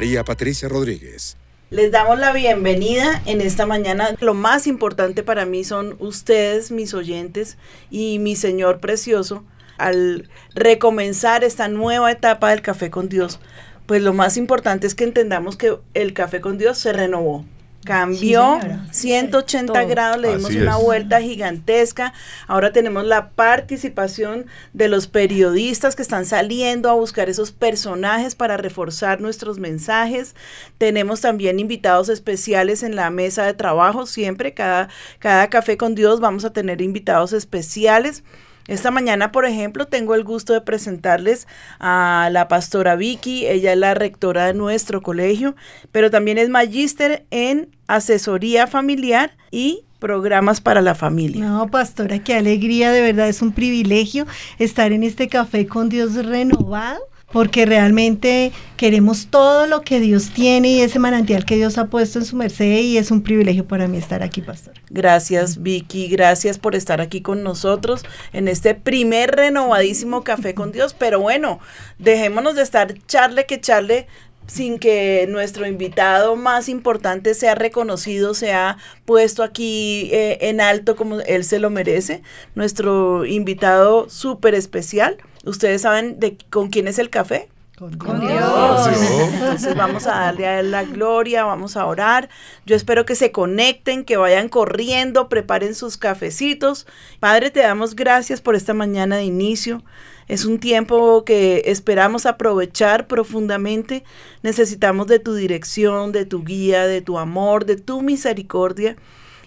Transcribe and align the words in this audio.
María 0.00 0.24
Patricia 0.24 0.66
Rodríguez. 0.66 1.36
Les 1.68 1.92
damos 1.92 2.18
la 2.18 2.32
bienvenida 2.32 3.20
en 3.26 3.42
esta 3.42 3.66
mañana. 3.66 4.16
Lo 4.20 4.32
más 4.32 4.66
importante 4.66 5.22
para 5.22 5.44
mí 5.44 5.62
son 5.62 5.94
ustedes, 5.98 6.70
mis 6.70 6.94
oyentes 6.94 7.58
y 7.90 8.18
mi 8.18 8.34
Señor 8.34 8.80
precioso. 8.80 9.44
Al 9.76 10.30
recomenzar 10.54 11.44
esta 11.44 11.68
nueva 11.68 12.10
etapa 12.10 12.48
del 12.48 12.62
café 12.62 12.88
con 12.88 13.10
Dios, 13.10 13.40
pues 13.84 14.00
lo 14.00 14.14
más 14.14 14.38
importante 14.38 14.86
es 14.86 14.94
que 14.94 15.04
entendamos 15.04 15.58
que 15.58 15.76
el 15.92 16.14
café 16.14 16.40
con 16.40 16.56
Dios 16.56 16.78
se 16.78 16.94
renovó 16.94 17.44
cambió 17.84 18.60
180 18.90 19.84
grados, 19.84 20.20
le 20.20 20.36
dimos 20.36 20.54
una 20.54 20.76
vuelta 20.76 21.20
gigantesca. 21.20 22.12
Ahora 22.46 22.72
tenemos 22.72 23.04
la 23.04 23.30
participación 23.30 24.46
de 24.72 24.88
los 24.88 25.06
periodistas 25.06 25.96
que 25.96 26.02
están 26.02 26.26
saliendo 26.26 26.90
a 26.90 26.94
buscar 26.94 27.28
esos 27.28 27.52
personajes 27.52 28.34
para 28.34 28.56
reforzar 28.56 29.20
nuestros 29.20 29.58
mensajes. 29.58 30.34
Tenemos 30.78 31.20
también 31.20 31.58
invitados 31.58 32.08
especiales 32.08 32.82
en 32.82 32.96
la 32.96 33.10
mesa 33.10 33.44
de 33.44 33.54
trabajo, 33.54 34.06
siempre 34.06 34.52
cada, 34.52 34.88
cada 35.18 35.48
café 35.48 35.76
con 35.76 35.94
Dios 35.94 36.20
vamos 36.20 36.44
a 36.44 36.52
tener 36.52 36.82
invitados 36.82 37.32
especiales. 37.32 38.22
Esta 38.68 38.90
mañana, 38.90 39.32
por 39.32 39.44
ejemplo, 39.44 39.86
tengo 39.86 40.14
el 40.14 40.24
gusto 40.24 40.52
de 40.52 40.60
presentarles 40.60 41.46
a 41.78 42.28
la 42.32 42.48
pastora 42.48 42.96
Vicky. 42.96 43.46
Ella 43.46 43.72
es 43.72 43.78
la 43.78 43.94
rectora 43.94 44.46
de 44.46 44.54
nuestro 44.54 45.02
colegio, 45.02 45.56
pero 45.92 46.10
también 46.10 46.38
es 46.38 46.48
magíster 46.48 47.26
en 47.30 47.74
asesoría 47.86 48.66
familiar 48.66 49.36
y 49.50 49.84
programas 49.98 50.60
para 50.60 50.80
la 50.80 50.94
familia. 50.94 51.44
No, 51.44 51.70
pastora, 51.70 52.18
qué 52.20 52.34
alegría, 52.34 52.90
de 52.90 53.02
verdad 53.02 53.28
es 53.28 53.42
un 53.42 53.52
privilegio 53.52 54.26
estar 54.58 54.92
en 54.92 55.04
este 55.04 55.28
café 55.28 55.66
con 55.66 55.88
Dios 55.88 56.14
renovado 56.14 57.00
porque 57.32 57.66
realmente 57.66 58.52
queremos 58.76 59.28
todo 59.30 59.66
lo 59.66 59.82
que 59.82 60.00
Dios 60.00 60.30
tiene 60.30 60.68
y 60.68 60.80
ese 60.80 60.98
manantial 60.98 61.44
que 61.44 61.56
Dios 61.56 61.78
ha 61.78 61.86
puesto 61.86 62.18
en 62.18 62.24
su 62.24 62.36
merced 62.36 62.80
y 62.80 62.98
es 62.98 63.10
un 63.10 63.22
privilegio 63.22 63.66
para 63.66 63.86
mí 63.86 63.98
estar 63.98 64.22
aquí, 64.22 64.40
pastor. 64.40 64.74
Gracias, 64.90 65.62
Vicky, 65.62 66.08
gracias 66.08 66.58
por 66.58 66.74
estar 66.74 67.00
aquí 67.00 67.20
con 67.20 67.42
nosotros 67.42 68.02
en 68.32 68.48
este 68.48 68.74
primer 68.74 69.30
renovadísimo 69.32 70.24
café 70.24 70.54
con 70.54 70.72
Dios, 70.72 70.94
pero 70.98 71.20
bueno, 71.20 71.60
dejémonos 71.98 72.56
de 72.56 72.62
estar 72.62 72.94
charle 73.06 73.46
que 73.46 73.60
charle 73.60 74.06
sin 74.50 74.80
que 74.80 75.26
nuestro 75.28 75.64
invitado 75.64 76.34
más 76.34 76.68
importante 76.68 77.34
sea 77.34 77.54
reconocido, 77.54 78.34
sea 78.34 78.78
puesto 79.04 79.44
aquí 79.44 80.10
eh, 80.12 80.38
en 80.40 80.60
alto 80.60 80.96
como 80.96 81.20
él 81.20 81.44
se 81.44 81.60
lo 81.60 81.70
merece, 81.70 82.22
nuestro 82.56 83.24
invitado 83.24 84.10
súper 84.10 84.56
especial. 84.56 85.18
¿Ustedes 85.44 85.82
saben 85.82 86.18
de 86.18 86.36
con 86.50 86.68
quién 86.68 86.88
es 86.88 86.98
el 86.98 87.10
café? 87.10 87.48
Con, 87.78 87.92
Dios. 88.20 88.88
Entonces 89.32 89.74
vamos 89.76 90.06
a 90.06 90.16
darle 90.16 90.46
a 90.46 90.60
él 90.60 90.72
la 90.72 90.82
gloria, 90.82 91.44
vamos 91.44 91.76
a 91.76 91.86
orar. 91.86 92.28
Yo 92.66 92.74
espero 92.74 93.06
que 93.06 93.14
se 93.14 93.30
conecten, 93.30 94.04
que 94.04 94.16
vayan 94.16 94.48
corriendo, 94.48 95.28
preparen 95.28 95.76
sus 95.76 95.96
cafecitos. 95.96 96.88
Padre, 97.20 97.50
te 97.50 97.60
damos 97.60 97.94
gracias 97.94 98.40
por 98.40 98.56
esta 98.56 98.74
mañana 98.74 99.16
de 99.16 99.24
inicio. 99.24 99.82
Es 100.30 100.44
un 100.44 100.60
tiempo 100.60 101.24
que 101.24 101.64
esperamos 101.66 102.24
aprovechar 102.24 103.08
profundamente. 103.08 104.04
Necesitamos 104.44 105.08
de 105.08 105.18
tu 105.18 105.34
dirección, 105.34 106.12
de 106.12 106.24
tu 106.24 106.44
guía, 106.44 106.86
de 106.86 107.02
tu 107.02 107.18
amor, 107.18 107.66
de 107.66 107.74
tu 107.74 108.00
misericordia. 108.00 108.96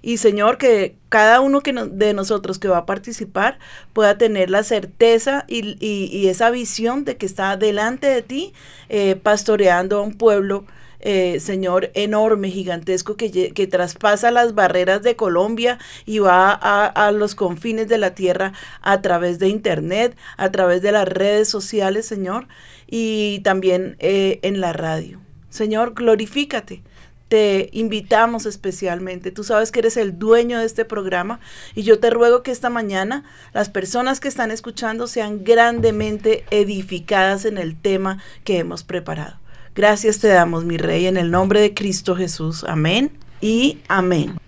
Y 0.02 0.18
Señor, 0.18 0.58
que 0.58 0.98
cada 1.08 1.40
uno 1.40 1.62
que 1.62 1.72
de 1.72 2.14
nosotros 2.14 2.60
que 2.60 2.68
va 2.68 2.80
a 2.80 2.86
participar 2.86 3.60
pueda 3.94 4.18
tener 4.18 4.50
la 4.50 4.64
certeza 4.64 5.46
y, 5.48 6.28
esa 6.28 6.50
visión 6.50 7.06
de 7.06 7.16
que 7.16 7.28
está 7.28 7.56
delante 7.56 8.08
de 8.08 8.22
ti, 8.22 8.54
eh, 8.90 9.16
pastoreando 9.16 10.00
a 10.00 10.02
un 10.02 10.18
pueblo. 10.18 10.66
Eh, 11.06 11.42
Señor, 11.42 11.92
enorme, 11.96 12.50
gigantesco, 12.50 13.18
que, 13.18 13.68
traspasa 13.70 14.32
las 14.32 14.56
barreras 14.56 15.04
de 15.04 15.18
Colombia 15.18 15.78
y 16.06 16.20
va 16.20 16.52
a, 16.54 17.12
los 17.12 17.36
confines 17.36 17.90
de 17.90 17.98
la 17.98 18.16
tierra 18.16 18.54
a 18.82 19.02
través 19.02 19.38
de 19.38 19.50
Internet, 19.50 20.16
a 20.38 20.50
través 20.52 20.82
de 20.82 20.94
las 20.94 21.06
redes 21.06 21.50
sociales, 21.50 22.06
Señor, 22.06 22.48
y 22.88 23.42
también 23.44 23.98
eh, 24.00 24.40
en 24.44 24.62
la 24.62 24.72
radio. 24.72 25.20
Señor, 25.50 25.94
glorifícate 25.94 26.82
te 27.28 27.70
invitamos 27.72 28.46
especialmente. 28.46 29.32
Tú 29.32 29.44
sabes 29.44 29.72
que 29.72 29.80
eres 29.80 29.98
el 29.98 30.20
dueño 30.20 30.60
de 30.60 30.66
este 30.66 30.86
programa 30.86 31.40
y 31.74 31.82
yo 31.82 32.00
te 32.00 32.12
ruego 32.12 32.44
que 32.44 32.52
esta 32.52 32.70
mañana 32.70 33.24
las 33.54 33.70
personas 33.70 34.20
que 34.20 34.28
están 34.28 34.52
escuchando 34.52 35.08
sean 35.08 35.44
grandemente 35.44 36.46
edificadas 36.52 37.46
en 37.46 37.58
el 37.58 37.76
tema 37.76 38.22
que 38.44 38.60
hemos 38.60 38.84
preparado. 38.84 39.43
Gracias 39.76 40.20
te 40.20 40.28
damos, 40.28 40.66
mi 40.66 40.78
rey, 40.78 41.08
en 41.08 41.18
el 41.18 41.32
nombre 41.32 41.60
de 41.60 41.74
Cristo 41.74 42.16
Jesús. 42.16 42.64
Amén 42.68 43.12
y 43.42 43.80
amén. 43.88 44.40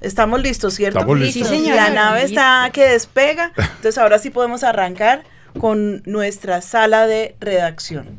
Estamos 0.00 0.40
listos, 0.42 0.74
¿cierto? 0.74 1.00
Estamos 1.00 1.20
listos. 1.20 1.48
Sí, 1.48 1.70
La 1.70 1.90
nave 1.90 2.22
está 2.24 2.70
que 2.72 2.88
despega, 2.88 3.52
entonces 3.56 3.98
ahora 3.98 4.18
sí 4.18 4.30
podemos 4.30 4.64
arrancar 4.64 5.24
con 5.58 6.02
nuestra 6.06 6.62
sala 6.62 7.06
de 7.06 7.36
redacción. 7.38 8.18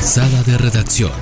Sala 0.00 0.42
de 0.46 0.58
redacción. 0.58 1.12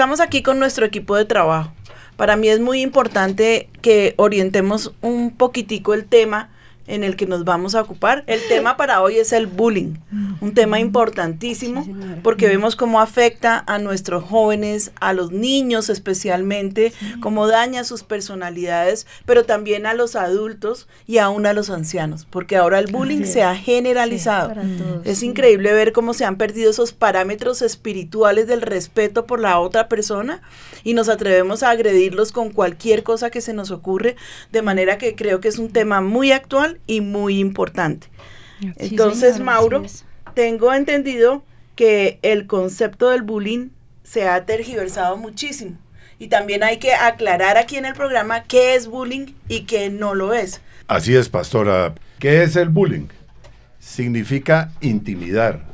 Estamos 0.00 0.20
aquí 0.20 0.42
con 0.42 0.58
nuestro 0.58 0.86
equipo 0.86 1.14
de 1.14 1.26
trabajo. 1.26 1.74
Para 2.16 2.34
mí 2.34 2.48
es 2.48 2.58
muy 2.58 2.80
importante 2.80 3.68
que 3.82 4.14
orientemos 4.16 4.94
un 5.02 5.30
poquitico 5.30 5.92
el 5.92 6.06
tema 6.06 6.48
en 6.86 7.04
el 7.04 7.16
que 7.16 7.26
nos 7.26 7.44
vamos 7.44 7.74
a 7.74 7.82
ocupar. 7.82 8.24
El 8.26 8.40
tema 8.48 8.76
para 8.76 9.02
hoy 9.02 9.16
es 9.16 9.32
el 9.32 9.46
bullying, 9.46 9.94
un 10.40 10.54
tema 10.54 10.80
importantísimo 10.80 11.86
porque 12.22 12.48
vemos 12.48 12.76
cómo 12.76 13.00
afecta 13.00 13.62
a 13.66 13.78
nuestros 13.78 14.24
jóvenes, 14.24 14.92
a 15.00 15.12
los 15.12 15.32
niños 15.32 15.88
especialmente, 15.88 16.92
cómo 17.20 17.46
daña 17.46 17.84
sus 17.84 18.02
personalidades, 18.02 19.06
pero 19.24 19.44
también 19.44 19.86
a 19.86 19.94
los 19.94 20.16
adultos 20.16 20.88
y 21.06 21.18
aún 21.18 21.46
a 21.46 21.52
los 21.52 21.70
ancianos, 21.70 22.26
porque 22.28 22.56
ahora 22.56 22.78
el 22.78 22.90
bullying 22.90 23.24
se 23.24 23.42
ha 23.42 23.54
generalizado. 23.54 24.52
es 25.04 25.22
increíble 25.22 25.72
ver 25.72 25.92
cómo 25.92 26.14
se 26.14 26.24
han 26.24 26.36
perdido 26.36 26.70
esos 26.70 26.92
parámetros 26.92 27.62
espirituales 27.62 28.46
del 28.46 28.62
respeto 28.62 29.26
por 29.26 29.40
la 29.40 29.58
otra 29.58 29.88
persona 29.88 30.42
y 30.84 30.94
nos 30.94 31.08
atrevemos 31.08 31.62
a 31.62 31.70
agredirlos 31.70 32.32
con 32.32 32.50
cualquier 32.50 33.02
cosa 33.02 33.30
que 33.30 33.40
se 33.40 33.52
nos 33.52 33.70
ocurre, 33.70 34.16
de 34.52 34.62
manera 34.62 34.98
que 34.98 35.14
creo 35.14 35.40
que 35.40 35.48
es 35.48 35.58
un 35.58 35.70
tema 35.70 36.00
muy 36.00 36.32
actual 36.32 36.69
y 36.86 37.00
muy 37.00 37.38
importante. 37.38 38.08
Entonces, 38.76 39.40
Mauro, 39.40 39.84
tengo 40.34 40.72
entendido 40.72 41.42
que 41.76 42.18
el 42.22 42.46
concepto 42.46 43.10
del 43.10 43.22
bullying 43.22 43.70
se 44.02 44.28
ha 44.28 44.44
tergiversado 44.44 45.16
muchísimo. 45.16 45.78
Y 46.18 46.28
también 46.28 46.62
hay 46.62 46.78
que 46.78 46.92
aclarar 46.92 47.56
aquí 47.56 47.76
en 47.76 47.86
el 47.86 47.94
programa 47.94 48.42
qué 48.42 48.74
es 48.74 48.86
bullying 48.86 49.28
y 49.48 49.62
qué 49.62 49.88
no 49.88 50.14
lo 50.14 50.34
es. 50.34 50.60
Así 50.86 51.16
es, 51.16 51.28
pastora. 51.28 51.94
¿Qué 52.18 52.42
es 52.42 52.56
el 52.56 52.68
bullying? 52.68 53.06
Significa 53.78 54.72
intimidar. 54.82 55.64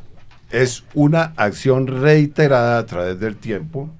Es 0.51 0.85
una 0.95 1.33
acción 1.37 1.89
reiterada 1.89 2.79
a 2.79 2.87
través 2.87 3.19
del 3.19 3.37
tiempo 3.37 3.91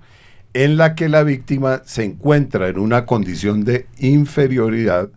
en 0.53 0.77
la 0.77 0.95
que 0.95 1.09
la 1.09 1.23
víctima 1.23 1.83
se 1.85 2.05
encuentra 2.05 2.69
en 2.69 2.79
una 2.79 3.05
condición 3.05 3.65
de 3.65 3.87
inferioridad 3.99 5.11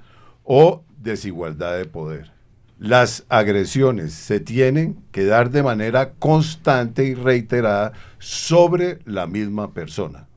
o 0.43 0.83
desigualdad 1.01 1.77
de 1.77 1.85
poder. 1.85 2.31
Las 2.77 3.25
agresiones 3.29 4.13
se 4.13 4.39
tienen 4.39 4.97
que 5.11 5.25
dar 5.25 5.49
de 5.51 5.63
manera 5.63 6.11
constante 6.13 7.03
y 7.05 7.13
reiterada 7.13 7.91
sobre 8.19 8.99
la 9.05 9.27
misma 9.27 9.73
persona. 9.73 10.27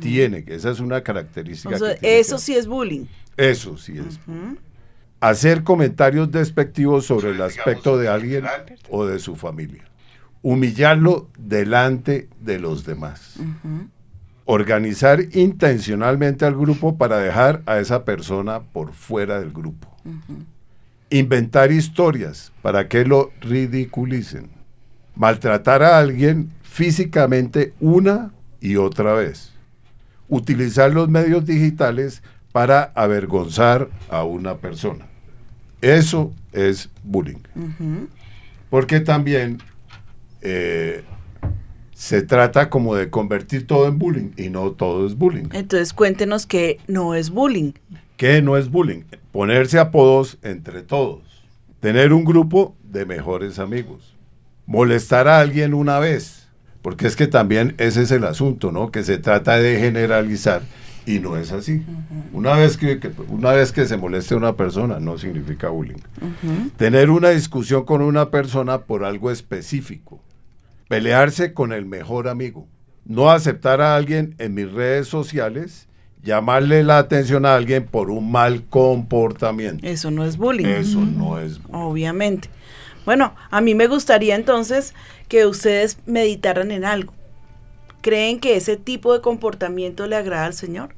Tiene 0.00 0.44
que, 0.44 0.54
esa 0.54 0.70
es 0.70 0.80
una 0.80 1.02
característica. 1.02 1.74
O 1.74 1.78
sea, 1.78 1.96
que 1.96 2.18
eso 2.20 2.36
que- 2.36 2.42
sí 2.42 2.54
es 2.54 2.66
bullying. 2.66 3.06
Eso 3.36 3.76
sí 3.76 3.94
es. 3.98 4.18
Hacer 5.20 5.64
comentarios 5.64 6.30
despectivos 6.30 7.06
sobre 7.06 7.30
el 7.30 7.42
aspecto 7.42 7.96
de 7.98 8.08
alguien 8.08 8.44
o 8.90 9.04
de 9.06 9.18
su 9.18 9.34
familia. 9.36 9.84
Humillarlo 10.42 11.28
delante 11.36 12.28
de 12.40 12.60
los 12.60 12.84
demás. 12.84 13.34
Organizar 14.50 15.20
intencionalmente 15.34 16.46
al 16.46 16.56
grupo 16.56 16.96
para 16.96 17.18
dejar 17.18 17.62
a 17.66 17.80
esa 17.80 18.06
persona 18.06 18.60
por 18.60 18.94
fuera 18.94 19.38
del 19.40 19.52
grupo. 19.52 19.94
Inventar 21.10 21.70
historias 21.70 22.50
para 22.62 22.88
que 22.88 23.04
lo 23.04 23.30
ridiculicen. 23.42 24.48
Maltratar 25.14 25.82
a 25.82 25.98
alguien 25.98 26.50
físicamente 26.62 27.74
una 27.78 28.32
y 28.58 28.76
otra 28.76 29.12
vez. 29.12 29.52
Utilizar 30.30 30.94
los 30.94 31.10
medios 31.10 31.44
digitales 31.44 32.22
para 32.50 32.84
avergonzar 32.94 33.90
a 34.08 34.24
una 34.24 34.56
persona. 34.56 35.08
Eso 35.82 36.32
es 36.52 36.88
bullying. 37.02 37.42
Porque 38.70 39.00
también 39.00 39.58
eh, 40.40 41.04
se 41.98 42.22
trata 42.22 42.70
como 42.70 42.94
de 42.94 43.10
convertir 43.10 43.66
todo 43.66 43.88
en 43.88 43.98
bullying 43.98 44.30
y 44.36 44.50
no 44.50 44.70
todo 44.70 45.04
es 45.04 45.16
bullying. 45.16 45.48
Entonces 45.52 45.92
cuéntenos 45.92 46.46
que 46.46 46.78
no 46.86 47.16
es 47.16 47.30
bullying. 47.30 47.72
¿Qué 48.16 48.40
no 48.40 48.56
es 48.56 48.70
bullying? 48.70 49.00
Ponerse 49.32 49.80
apodos 49.80 50.38
entre 50.42 50.82
todos. 50.82 51.22
Tener 51.80 52.12
un 52.12 52.24
grupo 52.24 52.76
de 52.84 53.04
mejores 53.04 53.58
amigos. 53.58 54.14
Molestar 54.64 55.26
a 55.26 55.40
alguien 55.40 55.74
una 55.74 55.98
vez. 55.98 56.46
Porque 56.82 57.08
es 57.08 57.16
que 57.16 57.26
también 57.26 57.74
ese 57.78 58.02
es 58.02 58.12
el 58.12 58.22
asunto, 58.22 58.70
¿no? 58.70 58.92
Que 58.92 59.02
se 59.02 59.18
trata 59.18 59.56
de 59.58 59.80
generalizar 59.80 60.62
y 61.04 61.18
no 61.18 61.36
es 61.36 61.50
así. 61.50 61.82
Una 62.32 62.52
vez 62.52 62.76
que, 62.76 63.00
que- 63.00 63.10
una 63.28 63.50
vez 63.50 63.72
que 63.72 63.86
se 63.86 63.96
moleste 63.96 64.34
a 64.34 64.36
una 64.36 64.54
persona 64.54 65.00
no 65.00 65.18
significa 65.18 65.68
bullying. 65.68 65.98
Tener 66.76 67.10
una 67.10 67.30
discusión 67.30 67.84
con 67.84 68.02
una 68.02 68.30
persona 68.30 68.82
por 68.82 69.04
algo 69.04 69.32
específico. 69.32 70.20
Pelearse 70.88 71.52
con 71.52 71.72
el 71.72 71.84
mejor 71.84 72.28
amigo. 72.28 72.66
No 73.04 73.30
aceptar 73.30 73.80
a 73.80 73.94
alguien 73.94 74.34
en 74.38 74.54
mis 74.54 74.70
redes 74.72 75.06
sociales. 75.08 75.86
Llamarle 76.22 76.82
la 76.82 76.98
atención 76.98 77.46
a 77.46 77.54
alguien 77.54 77.86
por 77.86 78.10
un 78.10 78.32
mal 78.32 78.64
comportamiento. 78.64 79.86
Eso 79.86 80.10
no 80.10 80.24
es 80.24 80.36
bullying. 80.36 80.66
Eso 80.66 81.00
no 81.00 81.38
es 81.38 81.62
bullying. 81.62 81.74
Obviamente. 81.74 82.48
Bueno, 83.04 83.34
a 83.50 83.60
mí 83.60 83.74
me 83.74 83.86
gustaría 83.86 84.34
entonces 84.34 84.94
que 85.28 85.46
ustedes 85.46 85.98
meditaran 86.06 86.70
en 86.70 86.84
algo. 86.84 87.14
¿Creen 88.00 88.40
que 88.40 88.56
ese 88.56 88.76
tipo 88.76 89.12
de 89.12 89.20
comportamiento 89.20 90.06
le 90.06 90.16
agrada 90.16 90.46
al 90.46 90.54
Señor? 90.54 90.94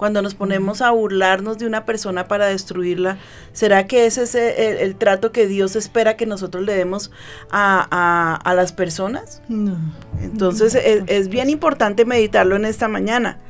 Cuando 0.00 0.22
nos 0.22 0.34
ponemos 0.34 0.80
a 0.80 0.92
burlarnos 0.92 1.58
de 1.58 1.66
una 1.66 1.84
persona 1.84 2.26
para 2.26 2.46
destruirla, 2.46 3.18
¿será 3.52 3.86
que 3.86 4.06
ese 4.06 4.22
es 4.22 4.34
el, 4.34 4.96
trato 4.96 5.30
que 5.30 5.46
Dios 5.46 5.76
espera 5.76 6.16
que 6.16 6.24
nosotros 6.24 6.64
le 6.64 6.74
demos 6.74 7.10
a, 7.50 7.86
a- 7.90 8.34
a 8.36 8.54
las 8.54 8.72
personas? 8.72 9.42
No. 9.50 9.76
Entonces 10.22 10.74
es, 10.74 11.02
es 11.06 11.28
bien 11.28 11.50
importante 11.50 12.06
meditarlo 12.06 12.56
en 12.56 12.64
esta 12.64 12.88
mañana. 12.88 13.40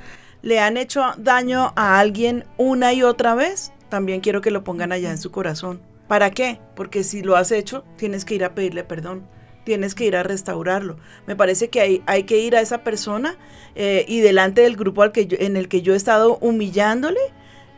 ¿Le 0.43 0.58
han 0.58 0.76
hecho 0.76 1.05
daño 1.19 1.73
a 1.76 2.00
alguien 2.00 2.44
una 2.56 2.93
y 2.94 3.05
otra 3.05 3.37
vez? 3.37 3.70
También 3.88 4.20
quiero 4.20 4.41
que 4.41 4.50
lo 4.50 4.64
pongan 4.64 4.91
allá 4.91 5.12
en 5.12 5.19
su 5.19 5.31
corazón. 5.31 5.81
¿Para 6.08 6.32
qué? 6.32 6.58
Porque 6.75 7.05
si 7.05 7.23
lo 7.23 7.37
has 7.37 7.52
hecho, 7.52 7.85
tienes 7.97 8.25
que 8.25 8.35
ir 8.35 8.43
a 8.43 8.56
pedirle 8.56 8.82
perdón. 8.82 9.23
Tienes 9.65 9.95
que 9.95 10.05
ir 10.05 10.17
a 10.17 10.23
restaurarlo. 10.23 10.97
Me 11.27 11.37
parece 11.37 11.69
que 11.69 11.81
hay, 11.81 12.03
hay 12.07 12.25
que 12.25 12.39
ir 12.39 12.57
a 12.57 12.61
esa 12.61 12.79
persona 12.83 13.37
eh, 13.75 14.05
y 14.09 14.21
delante 14.21 14.62
del 14.62 14.77
grupo 14.77 15.03
al 15.03 15.12
que 15.12 15.27
yo- 15.27 15.37
en 15.41 15.57
el 15.57 15.69
que 15.69 15.83
yo 15.83 15.93
he 15.95 15.97
estado 15.97 16.39
humillándole, 16.41 17.21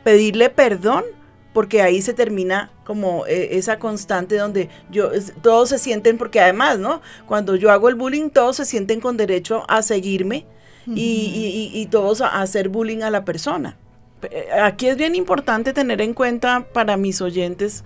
pedirle 0.04 0.48
perdón, 0.50 1.04
porque 1.52 1.82
ahí 1.82 2.00
se 2.00 2.14
termina 2.14 2.70
como 2.84 3.26
eh, 3.26 3.58
esa 3.58 3.78
constante 3.78 4.36
donde 4.36 4.70
yo 4.90 5.10
es- 5.12 5.34
todos 5.42 5.68
se 5.68 5.78
sienten, 5.78 6.16
porque 6.18 6.40
además, 6.40 6.78
¿no? 6.78 7.02
Cuando 7.26 7.56
yo 7.56 7.70
hago 7.70 7.88
el 7.88 7.94
bullying, 7.94 8.30
todos 8.30 8.56
se 8.56 8.64
sienten 8.64 9.00
con 9.00 9.16
derecho 9.16 9.64
a 9.68 9.82
seguirme 9.82 10.46
y, 10.86 10.90
y- 11.00 11.70
y- 11.76 11.80
y 11.80 11.86
todos 11.86 12.20
a, 12.22 12.28
a 12.28 12.42
hacer 12.42 12.68
bullying 12.68 13.02
a 13.02 13.10
la 13.10 13.24
persona. 13.24 13.76
Eh, 14.30 14.48
Aquí 14.62 14.86
es 14.88 14.96
bien 14.96 15.14
importante 15.14 15.72
tener 15.72 16.00
en 16.00 16.14
cuenta 16.14 16.66
para 16.72 16.96
mis 16.96 17.20
oyentes 17.20 17.84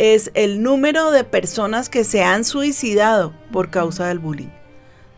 es 0.00 0.30
el 0.32 0.62
número 0.62 1.10
de 1.10 1.24
personas 1.24 1.90
que 1.90 2.04
se 2.04 2.24
han 2.24 2.44
suicidado 2.44 3.34
por 3.52 3.68
causa 3.68 4.06
del 4.08 4.18
bullying. 4.18 4.48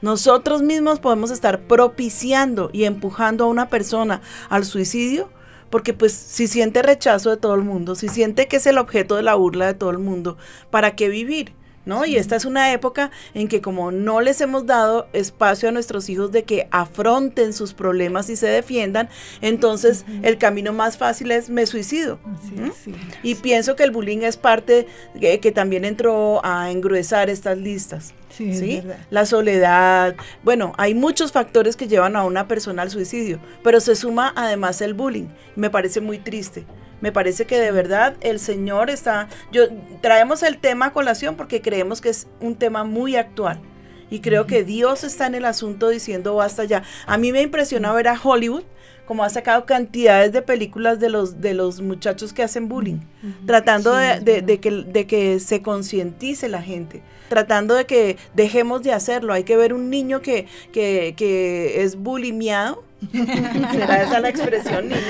Nosotros 0.01 0.63
mismos 0.63 0.99
podemos 0.99 1.31
estar 1.31 1.61
propiciando 1.69 2.69
y 2.73 2.83
empujando 2.83 3.45
a 3.45 3.47
una 3.47 3.69
persona 3.69 4.23
al 4.49 4.65
suicidio 4.65 5.31
porque 5.71 5.95
pues 5.95 6.13
si 6.13 6.49
siente 6.49 6.83
rechazo 6.83 7.31
de 7.31 7.37
todo 7.37 7.55
el 7.55 7.63
mundo, 7.63 7.95
si 7.95 8.09
siente 8.09 8.49
que 8.49 8.57
es 8.57 8.67
el 8.67 8.77
objeto 8.77 9.15
de 9.15 9.23
la 9.23 9.37
burla 9.37 9.67
de 9.67 9.75
todo 9.75 9.91
el 9.91 9.99
mundo, 9.99 10.37
¿para 10.71 10.97
qué 10.97 11.09
vivir? 11.09 11.55
¿No? 11.85 12.05
Y 12.05 12.17
esta 12.17 12.37
es 12.37 12.45
una 12.45 12.73
época 12.73 13.11
en 13.35 13.49
que 13.49 13.61
como 13.61 13.91
no 13.91 14.21
les 14.21 14.41
hemos 14.41 14.67
dado 14.67 15.09
espacio 15.13 15.69
a 15.69 15.73
nuestros 15.73 16.09
hijos 16.09 16.31
de 16.31 16.45
que 16.45 16.69
afronten 16.71 17.53
sus 17.53 17.75
problemas 17.75 18.31
y 18.31 18.37
se 18.37 18.47
defiendan, 18.47 19.09
entonces 19.41 20.05
el 20.23 20.39
camino 20.39 20.73
más 20.73 20.97
fácil 20.97 21.33
es 21.33 21.51
me 21.51 21.67
suicido. 21.67 22.21
¿Mm? 22.25 22.71
sí. 22.85 22.95
Y 23.25 23.35
pienso 23.35 23.75
que 23.75 23.83
el 23.83 23.91
bullying 23.91 24.19
es 24.19 24.37
parte 24.37 24.87
que, 25.19 25.41
que 25.41 25.51
también 25.51 25.85
entró 25.85 26.41
a 26.45 26.71
engruesar 26.71 27.31
estas 27.31 27.59
listas. 27.59 28.15
Sí, 28.37 28.55
¿sí? 28.55 28.83
La 29.11 29.27
soledad. 29.27 30.17
Bueno, 30.43 30.73
hay 30.79 30.95
muchos 30.95 31.33
factores 31.33 31.77
que 31.77 31.89
llevan 31.89 32.17
a 32.17 32.25
una 32.25 32.49
persona 32.49 32.83
al 32.83 32.91
suicidio, 32.91 33.41
pero 33.63 33.81
se 33.81 33.95
suma 33.95 34.33
además 34.37 34.81
el 34.81 34.95
bullying. 34.95 35.27
Me 35.55 35.69
parece 35.69 36.01
muy 36.01 36.19
triste. 36.19 36.65
Me 37.03 37.13
parece 37.13 37.45
que 37.45 37.59
de 37.59 37.71
verdad 37.73 38.15
el 38.23 38.39
Señor 38.41 38.89
está... 38.89 39.29
Yo 39.53 39.65
traemos 40.01 40.43
el 40.43 40.57
tema 40.57 40.87
a 40.87 40.93
colación 40.95 41.37
porque 41.37 41.61
creemos 41.61 42.01
que 42.01 42.09
es 42.09 42.27
un 42.41 42.55
tema 42.57 42.85
muy 42.85 43.17
actual. 43.17 43.61
Y 44.09 44.21
creo 44.21 44.47
que 44.47 44.63
Dios 44.65 45.05
está 45.05 45.27
en 45.27 45.35
el 45.35 45.45
asunto 45.45 45.89
diciendo 45.89 46.35
basta 46.37 46.65
ya. 46.65 46.83
A 47.07 47.19
mí 47.19 47.33
me 47.33 47.43
impresiona 47.43 47.93
ver 47.93 48.09
a 48.09 48.19
Hollywood 48.23 48.63
como 49.07 49.25
ha 49.25 49.31
sacado 49.31 49.67
cantidades 49.67 50.33
de 50.33 50.43
películas 50.43 51.01
de 51.01 51.11
los, 51.11 51.41
de 51.41 51.55
los 51.55 51.81
muchachos 51.81 52.33
que 52.33 52.43
hacen 52.43 52.69
bullying, 52.69 53.01
tratando 53.47 53.93
Sí, 53.95 53.99
de, 54.01 54.13
es 54.13 54.25
de- 54.25 54.33
verdad. 54.33 54.47
de 54.47 54.61
que, 54.61 54.71
de 54.71 55.07
que 55.07 55.41
se 55.41 55.61
concientice 55.61 56.49
la 56.49 56.63
gente, 56.63 57.03
tratando 57.29 57.75
de 57.75 57.85
que 57.85 58.17
dejemos 58.35 58.83
de 58.83 58.93
hacerlo. 58.93 59.33
Hay 59.33 59.43
que 59.45 59.57
ver 59.57 59.75
un 59.75 59.91
niño 59.91 60.21
que, 60.23 60.47
que, 60.73 61.15
que 61.17 61.83
es 61.83 61.97
bulimiado. 61.97 62.85
¿Será 63.73 64.03
esa 64.03 64.21
la 64.21 64.29
expresión, 64.29 64.89
niños? 64.89 65.03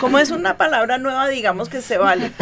Como 0.00 0.18
es 0.18 0.30
una 0.30 0.56
palabra 0.56 0.98
nueva, 0.98 1.28
digamos 1.28 1.68
que 1.68 1.80
se 1.82 1.98
vale. 1.98 2.30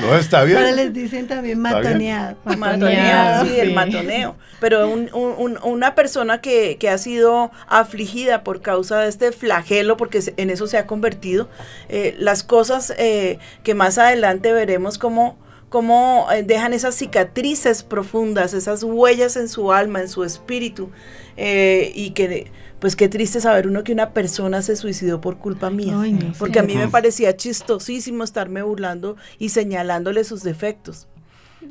No 0.00 0.14
está 0.14 0.44
bien. 0.44 0.58
Ahora 0.58 0.70
les 0.72 0.92
dicen 0.92 1.26
también 1.26 1.58
matoneado. 1.58 2.36
Matoneo, 2.56 3.44
sí, 3.44 3.58
el 3.58 3.74
matoneo. 3.74 4.36
Pero 4.60 4.88
un- 4.88 5.10
un- 5.12 5.34
un- 5.36 5.58
una 5.64 5.94
persona 5.96 6.40
que, 6.40 6.76
que 6.78 6.88
ha 6.88 6.98
sido 6.98 7.50
afligida 7.66 8.44
por 8.44 8.62
causa 8.62 9.00
de 9.00 9.08
este 9.08 9.32
flagelo, 9.32 9.96
porque 9.96 10.22
en 10.36 10.50
eso 10.50 10.68
se 10.68 10.78
ha 10.78 10.86
convertido, 10.86 11.48
eh, 11.88 12.14
las 12.18 12.44
cosas 12.44 12.94
eh, 12.96 13.38
que 13.64 13.74
más 13.74 13.98
adelante 13.98 14.52
veremos 14.52 14.98
cómo, 14.98 15.36
cómo 15.68 16.26
eh, 16.32 16.42
dejan 16.42 16.72
esas 16.72 16.94
cicatrices 16.94 17.82
profundas, 17.82 18.54
esas 18.54 18.82
huellas 18.82 19.36
en 19.36 19.48
su 19.48 19.72
alma, 19.72 20.00
en 20.00 20.08
su 20.08 20.24
espíritu, 20.24 20.90
eh, 21.36 21.92
y 21.94 22.10
que 22.10 22.50
pues 22.78 22.94
qué 22.94 23.08
triste 23.08 23.40
saber 23.40 23.66
uno 23.66 23.82
que 23.82 23.92
una 23.92 24.12
persona 24.12 24.62
se 24.62 24.76
suicidó 24.76 25.20
por 25.20 25.38
culpa 25.38 25.68
mía. 25.68 26.00
Ay, 26.00 26.12
no, 26.12 26.32
porque 26.38 26.60
a 26.60 26.62
mí 26.62 26.76
me 26.76 26.88
parecía 26.88 27.36
chistosísimo 27.36 28.22
estarme 28.22 28.62
burlando 28.62 29.16
y 29.38 29.48
señalándole 29.48 30.22
sus 30.24 30.42
defectos. 30.42 31.08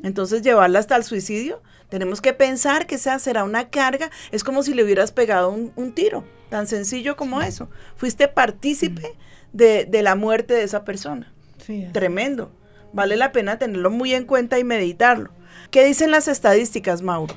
Entonces, 0.02 0.42
llevarla 0.42 0.78
hasta 0.78 0.96
el 0.96 1.04
suicidio, 1.04 1.62
tenemos 1.88 2.20
que 2.20 2.34
pensar 2.34 2.86
que 2.86 2.96
esa 2.96 3.18
será 3.18 3.44
una 3.44 3.70
carga. 3.70 4.10
Es 4.32 4.44
como 4.44 4.62
si 4.62 4.74
le 4.74 4.84
hubieras 4.84 5.12
pegado 5.12 5.50
un, 5.50 5.72
un 5.76 5.92
tiro, 5.92 6.24
tan 6.50 6.66
sencillo 6.66 7.16
como 7.16 7.40
eso. 7.40 7.70
Fuiste 7.96 8.28
partícipe 8.28 9.16
de, 9.54 9.86
de 9.86 10.02
la 10.02 10.14
muerte 10.14 10.52
de 10.52 10.62
esa 10.62 10.84
persona. 10.84 11.32
Sí. 11.64 11.88
Tremendo. 11.92 12.52
Vale 12.92 13.16
la 13.16 13.32
pena 13.32 13.58
tenerlo 13.58 13.90
muy 13.90 14.14
en 14.14 14.24
cuenta 14.24 14.58
y 14.58 14.64
meditarlo. 14.64 15.30
¿Qué 15.70 15.84
dicen 15.84 16.10
las 16.10 16.28
estadísticas, 16.28 17.02
Mauro? 17.02 17.34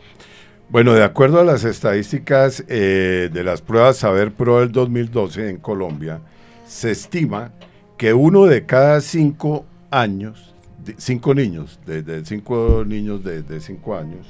Bueno, 0.70 0.94
de 0.94 1.04
acuerdo 1.04 1.40
a 1.40 1.44
las 1.44 1.66
estadísticas 1.66 2.64
eh, 2.70 3.30
de 3.32 3.44
las 3.44 3.62
pruebas 3.62 3.98
Saber 3.98 4.32
Pro 4.32 4.62
del 4.62 4.72
2012 4.72 5.50
en 5.50 5.58
Colombia, 5.58 6.22
se 6.66 6.92
estima 6.92 7.52
que 7.98 8.14
uno 8.14 8.46
de 8.46 8.66
cada 8.66 9.02
cinco 9.02 9.66
años, 9.90 10.54
cinco 10.98 11.34
niños, 11.36 11.80
de, 11.86 12.02
de 12.04 12.24
cinco 12.26 12.86
niños 12.88 13.22
de 13.24 13.60
cinco 13.60 13.98
años, 13.98 14.26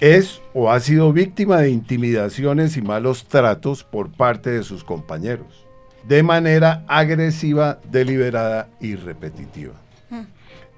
es 0.00 0.42
o 0.52 0.70
ha 0.70 0.78
sido 0.80 1.12
víctima 1.12 1.60
de 1.60 1.70
intimidaciones 1.70 2.76
y 2.76 2.82
malos 2.82 3.24
tratos 3.26 3.82
por 3.82 4.12
parte 4.12 4.50
de 4.50 4.62
sus 4.62 4.84
compañeros, 4.84 5.66
de 6.06 6.22
manera 6.22 6.84
agresiva, 6.86 7.80
deliberada 7.90 8.68
y 8.78 8.96
repetitiva. 8.96 9.85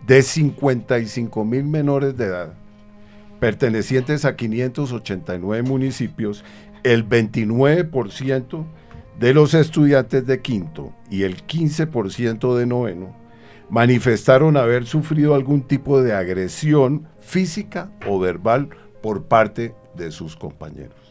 De 0.07 0.23
55 0.23 1.45
mil 1.45 1.65
menores 1.65 2.17
de 2.17 2.25
edad, 2.25 2.55
pertenecientes 3.41 4.25
a 4.25 4.37
589 4.37 5.63
municipios, 5.63 6.45
el 6.83 7.09
29% 7.09 8.65
de 9.19 9.35
los 9.35 9.55
estudiantes 9.55 10.27
de 10.27 10.41
quinto 10.41 10.93
y 11.11 11.25
el 11.25 11.45
15% 11.47 12.57
de 12.57 12.67
noveno 12.67 13.15
manifestaron 13.69 14.57
haber 14.57 14.87
sufrido 14.87 15.35
algún 15.35 15.63
tipo 15.63 16.01
de 16.03 16.15
agresión 16.15 17.09
física 17.19 17.91
o 18.07 18.19
verbal 18.19 18.71
por 19.03 19.25
parte 19.25 19.75
de 19.95 20.11
sus 20.11 20.37
compañeros. 20.37 21.08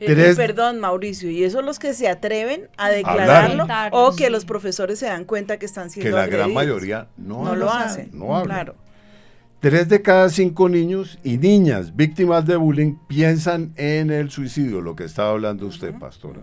Eh, 0.00 0.34
perdón, 0.36 0.78
Mauricio, 0.78 1.30
¿y 1.30 1.42
eso 1.42 1.60
los 1.62 1.78
que 1.78 1.92
se 1.92 2.08
atreven 2.08 2.68
a 2.76 2.88
declararlo 2.88 3.66
o 3.90 4.14
que 4.14 4.30
los 4.30 4.44
profesores 4.44 4.98
se 4.98 5.06
dan 5.06 5.24
cuenta 5.24 5.58
que 5.58 5.66
están 5.66 5.90
siendo 5.90 6.10
Que 6.10 6.16
la 6.16 6.26
gran 6.26 6.52
mayoría 6.52 7.08
no, 7.16 7.54
lo 7.56 7.70
hacen. 7.70 8.10
No 8.12 8.42
Claro. 8.44 8.76
Tres 9.60 9.88
de 9.88 10.00
cada 10.02 10.28
cinco 10.28 10.68
niños 10.68 11.18
y 11.24 11.36
niñas 11.36 11.96
víctimas 11.96 12.46
de 12.46 12.54
bullying 12.54 12.94
piensan 13.08 13.72
en 13.74 14.12
el 14.12 14.30
suicidio, 14.30 14.80
lo 14.80 14.94
que 14.94 15.02
estaba 15.02 15.30
hablando 15.30 15.66
usted, 15.66 15.92
pastora. 15.98 16.42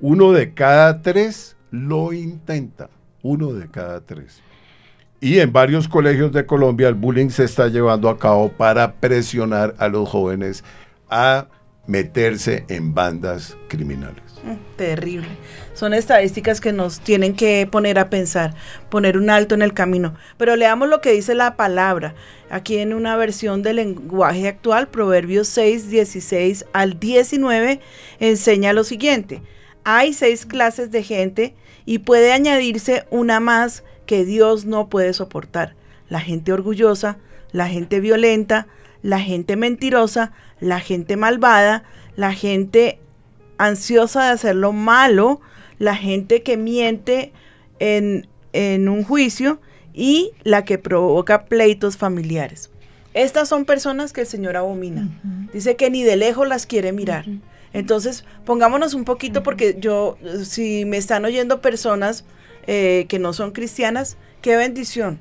Uno 0.00 0.32
de 0.32 0.54
cada 0.54 1.02
tres 1.02 1.56
lo 1.70 2.14
intenta. 2.14 2.88
Uno 3.22 3.52
de 3.52 3.68
cada 3.68 4.00
tres. 4.00 4.40
Y 5.20 5.40
en 5.40 5.52
varios 5.52 5.88
colegios 5.88 6.32
de 6.32 6.46
Colombia 6.46 6.88
el 6.88 6.94
bullying 6.94 7.28
se 7.28 7.44
está 7.44 7.68
llevando 7.68 8.08
a 8.08 8.18
cabo 8.18 8.50
para 8.50 8.94
presionar 8.94 9.74
a 9.78 9.88
los 9.88 10.08
jóvenes 10.08 10.64
a 11.10 11.48
meterse 11.88 12.64
en 12.68 12.94
bandas 12.94 13.56
criminales. 13.66 14.22
Mm, 14.44 14.76
terrible. 14.76 15.26
Son 15.74 15.94
estadísticas 15.94 16.60
que 16.60 16.72
nos 16.72 17.00
tienen 17.00 17.34
que 17.34 17.66
poner 17.66 17.98
a 17.98 18.10
pensar, 18.10 18.54
poner 18.90 19.16
un 19.16 19.30
alto 19.30 19.54
en 19.54 19.62
el 19.62 19.72
camino. 19.72 20.14
Pero 20.36 20.54
leamos 20.54 20.88
lo 20.88 21.00
que 21.00 21.12
dice 21.12 21.34
la 21.34 21.56
palabra. 21.56 22.14
Aquí 22.50 22.76
en 22.78 22.94
una 22.94 23.16
versión 23.16 23.62
del 23.62 23.76
lenguaje 23.76 24.46
actual, 24.46 24.88
Proverbios 24.88 25.48
6, 25.48 25.88
16 25.90 26.66
al 26.72 27.00
19, 27.00 27.80
enseña 28.20 28.72
lo 28.74 28.84
siguiente. 28.84 29.42
Hay 29.82 30.12
seis 30.12 30.44
clases 30.44 30.90
de 30.90 31.02
gente 31.02 31.54
y 31.86 32.00
puede 32.00 32.32
añadirse 32.32 33.06
una 33.10 33.40
más 33.40 33.82
que 34.04 34.26
Dios 34.26 34.66
no 34.66 34.88
puede 34.90 35.14
soportar. 35.14 35.74
La 36.08 36.20
gente 36.20 36.52
orgullosa, 36.52 37.18
la 37.50 37.68
gente 37.68 38.00
violenta, 38.00 38.66
la 39.02 39.20
gente 39.20 39.56
mentirosa, 39.56 40.32
la 40.60 40.80
gente 40.80 41.16
malvada, 41.16 41.84
la 42.16 42.32
gente 42.32 42.98
ansiosa 43.58 44.24
de 44.24 44.30
hacer 44.30 44.56
lo 44.56 44.72
malo, 44.72 45.40
la 45.78 45.94
gente 45.94 46.42
que 46.42 46.56
miente 46.56 47.32
en, 47.78 48.26
en 48.52 48.88
un 48.88 49.04
juicio 49.04 49.60
y 49.94 50.32
la 50.44 50.64
que 50.64 50.78
provoca 50.78 51.44
pleitos 51.46 51.96
familiares. 51.96 52.70
Estas 53.14 53.48
son 53.48 53.64
personas 53.64 54.12
que 54.12 54.20
el 54.20 54.26
Señor 54.26 54.56
abomina. 54.56 55.08
Dice 55.52 55.76
que 55.76 55.90
ni 55.90 56.04
de 56.04 56.16
lejos 56.16 56.46
las 56.46 56.66
quiere 56.66 56.92
mirar. 56.92 57.24
Entonces, 57.72 58.24
pongámonos 58.44 58.94
un 58.94 59.04
poquito 59.04 59.42
porque 59.42 59.76
yo, 59.78 60.16
si 60.44 60.84
me 60.84 60.96
están 60.96 61.24
oyendo 61.24 61.60
personas 61.60 62.24
eh, 62.66 63.06
que 63.08 63.18
no 63.18 63.32
son 63.32 63.50
cristianas, 63.50 64.16
qué 64.40 64.56
bendición. 64.56 65.18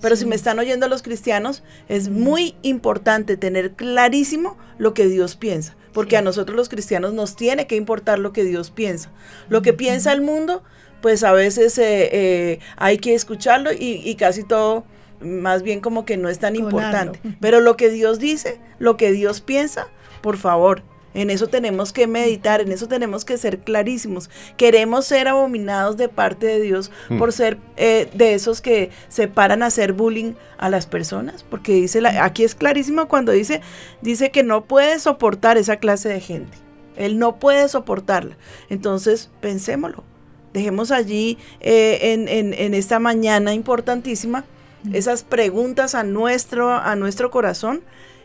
Pero 0.00 0.16
si 0.16 0.26
me 0.26 0.36
están 0.36 0.58
oyendo 0.58 0.88
los 0.88 1.02
cristianos, 1.02 1.62
es 1.88 2.08
muy 2.08 2.54
importante 2.62 3.36
tener 3.36 3.72
clarísimo 3.72 4.56
lo 4.78 4.94
que 4.94 5.06
Dios 5.06 5.36
piensa, 5.36 5.76
porque 5.92 6.16
a 6.16 6.22
nosotros 6.22 6.56
los 6.56 6.68
cristianos 6.68 7.12
nos 7.12 7.36
tiene 7.36 7.66
que 7.66 7.76
importar 7.76 8.18
lo 8.18 8.32
que 8.32 8.44
Dios 8.44 8.70
piensa. 8.70 9.10
Lo 9.48 9.62
que 9.62 9.72
piensa 9.72 10.12
el 10.12 10.20
mundo, 10.20 10.62
pues 11.00 11.24
a 11.24 11.32
veces 11.32 11.78
eh, 11.78 12.08
eh, 12.12 12.58
hay 12.76 12.98
que 12.98 13.14
escucharlo 13.14 13.70
y, 13.72 14.14
casi 14.16 14.44
todo 14.44 14.84
más 15.20 15.62
bien 15.62 15.80
como 15.80 16.04
que 16.04 16.16
no 16.16 16.28
es 16.28 16.38
tan 16.38 16.56
importante. 16.56 17.20
Pero 17.40 17.60
lo 17.60 17.76
que 17.76 17.88
Dios 17.88 18.18
dice, 18.18 18.60
lo 18.78 18.96
que 18.96 19.12
Dios 19.12 19.40
piensa, 19.40 19.88
por 20.20 20.36
favor, 20.36 20.82
en 21.16 21.30
eso 21.30 21.46
tenemos 21.46 21.94
que 21.94 22.06
meditar, 22.06 22.60
en 22.60 22.70
eso 22.70 22.88
tenemos 22.88 23.24
que 23.24 23.38
ser 23.38 23.60
clarísimos. 23.60 24.28
Queremos 24.58 25.06
ser 25.06 25.28
abominados 25.28 25.96
de 25.96 26.10
parte 26.10 26.44
de 26.46 26.60
Dios 26.60 26.90
hmm. 27.08 27.18
por 27.18 27.32
ser 27.32 27.56
eh, 27.78 28.10
de 28.12 28.34
esos 28.34 28.60
que 28.60 28.90
se 29.08 29.26
paran 29.26 29.62
a 29.62 29.66
hacer 29.66 29.94
bullying 29.94 30.34
a 30.58 30.68
las 30.68 30.86
personas, 30.86 31.42
porque 31.42 31.72
dice 31.72 32.02
la, 32.02 32.22
aquí 32.22 32.44
es 32.44 32.54
clarísimo 32.54 33.08
cuando 33.08 33.32
dice 33.32 33.62
dice 34.02 34.30
que 34.30 34.42
no 34.42 34.66
puede 34.66 34.98
soportar 34.98 35.56
esa 35.56 35.76
clase 35.76 36.10
de 36.10 36.20
gente. 36.20 36.58
Él 36.96 37.18
no 37.18 37.36
puede 37.36 37.68
soportarla. 37.68 38.36
Entonces, 38.68 39.30
pensémoslo. 39.40 40.04
Dejemos 40.52 40.90
allí 40.90 41.38
eh, 41.60 42.12
en, 42.12 42.28
en, 42.28 42.74
esta 42.74 42.98
mañana 42.98 43.54
importantísima 43.54 44.44
hmm. 44.84 44.94
esas 44.94 45.22
preguntas 45.22 45.94
a 45.94 46.04
nuestro, 46.04 46.72
a 46.72 46.94
nuestro 46.94 47.30
corazón 47.30 47.82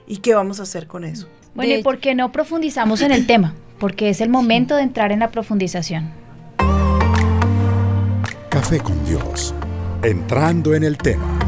y 0.07 0.17
qué 0.17 0.33
vamos 0.33 0.59
a 0.59 0.63
hacer 0.63 0.87
con 0.87 1.05
eso. 1.05 1.29
Bueno, 1.53 1.75
¿y 1.75 1.83
por 1.83 1.99
qué 1.99 2.15
no 2.15 2.31
profundizamos 2.31 3.01
en 3.01 3.11
el 3.11 3.27
tema? 3.27 3.53
Porque 3.77 4.09
es 4.09 4.21
el 4.21 4.29
momento 4.29 4.77
de 4.77 4.83
entrar 4.83 5.11
en 5.11 5.19
la 5.19 5.31
profundización. 5.31 6.11
Café 8.49 8.79
con 8.79 9.03
Dios. 9.05 9.53
Entrando 10.01 10.73
en 10.73 10.83
el 10.83 10.97
tema. 10.97 11.39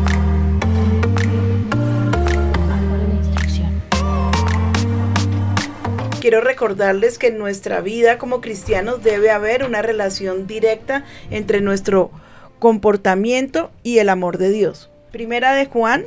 Quiero 6.20 6.42
recordarles 6.42 7.18
que 7.18 7.28
en 7.28 7.38
nuestra 7.38 7.82
vida 7.82 8.18
como 8.18 8.42
cristianos 8.42 9.04
debe 9.04 9.30
haber 9.30 9.64
una 9.64 9.82
relación 9.82 10.48
directa 10.48 11.04
entre 11.30 11.62
nuestro 11.62 12.12
comportamiento 12.60 13.72
y 13.84 14.00
el 14.00 14.10
amor 14.10 14.38
de 14.38 14.50
Dios. 14.50 14.90
Primera 15.12 15.54
de 15.54 15.66
Juan 15.66 16.06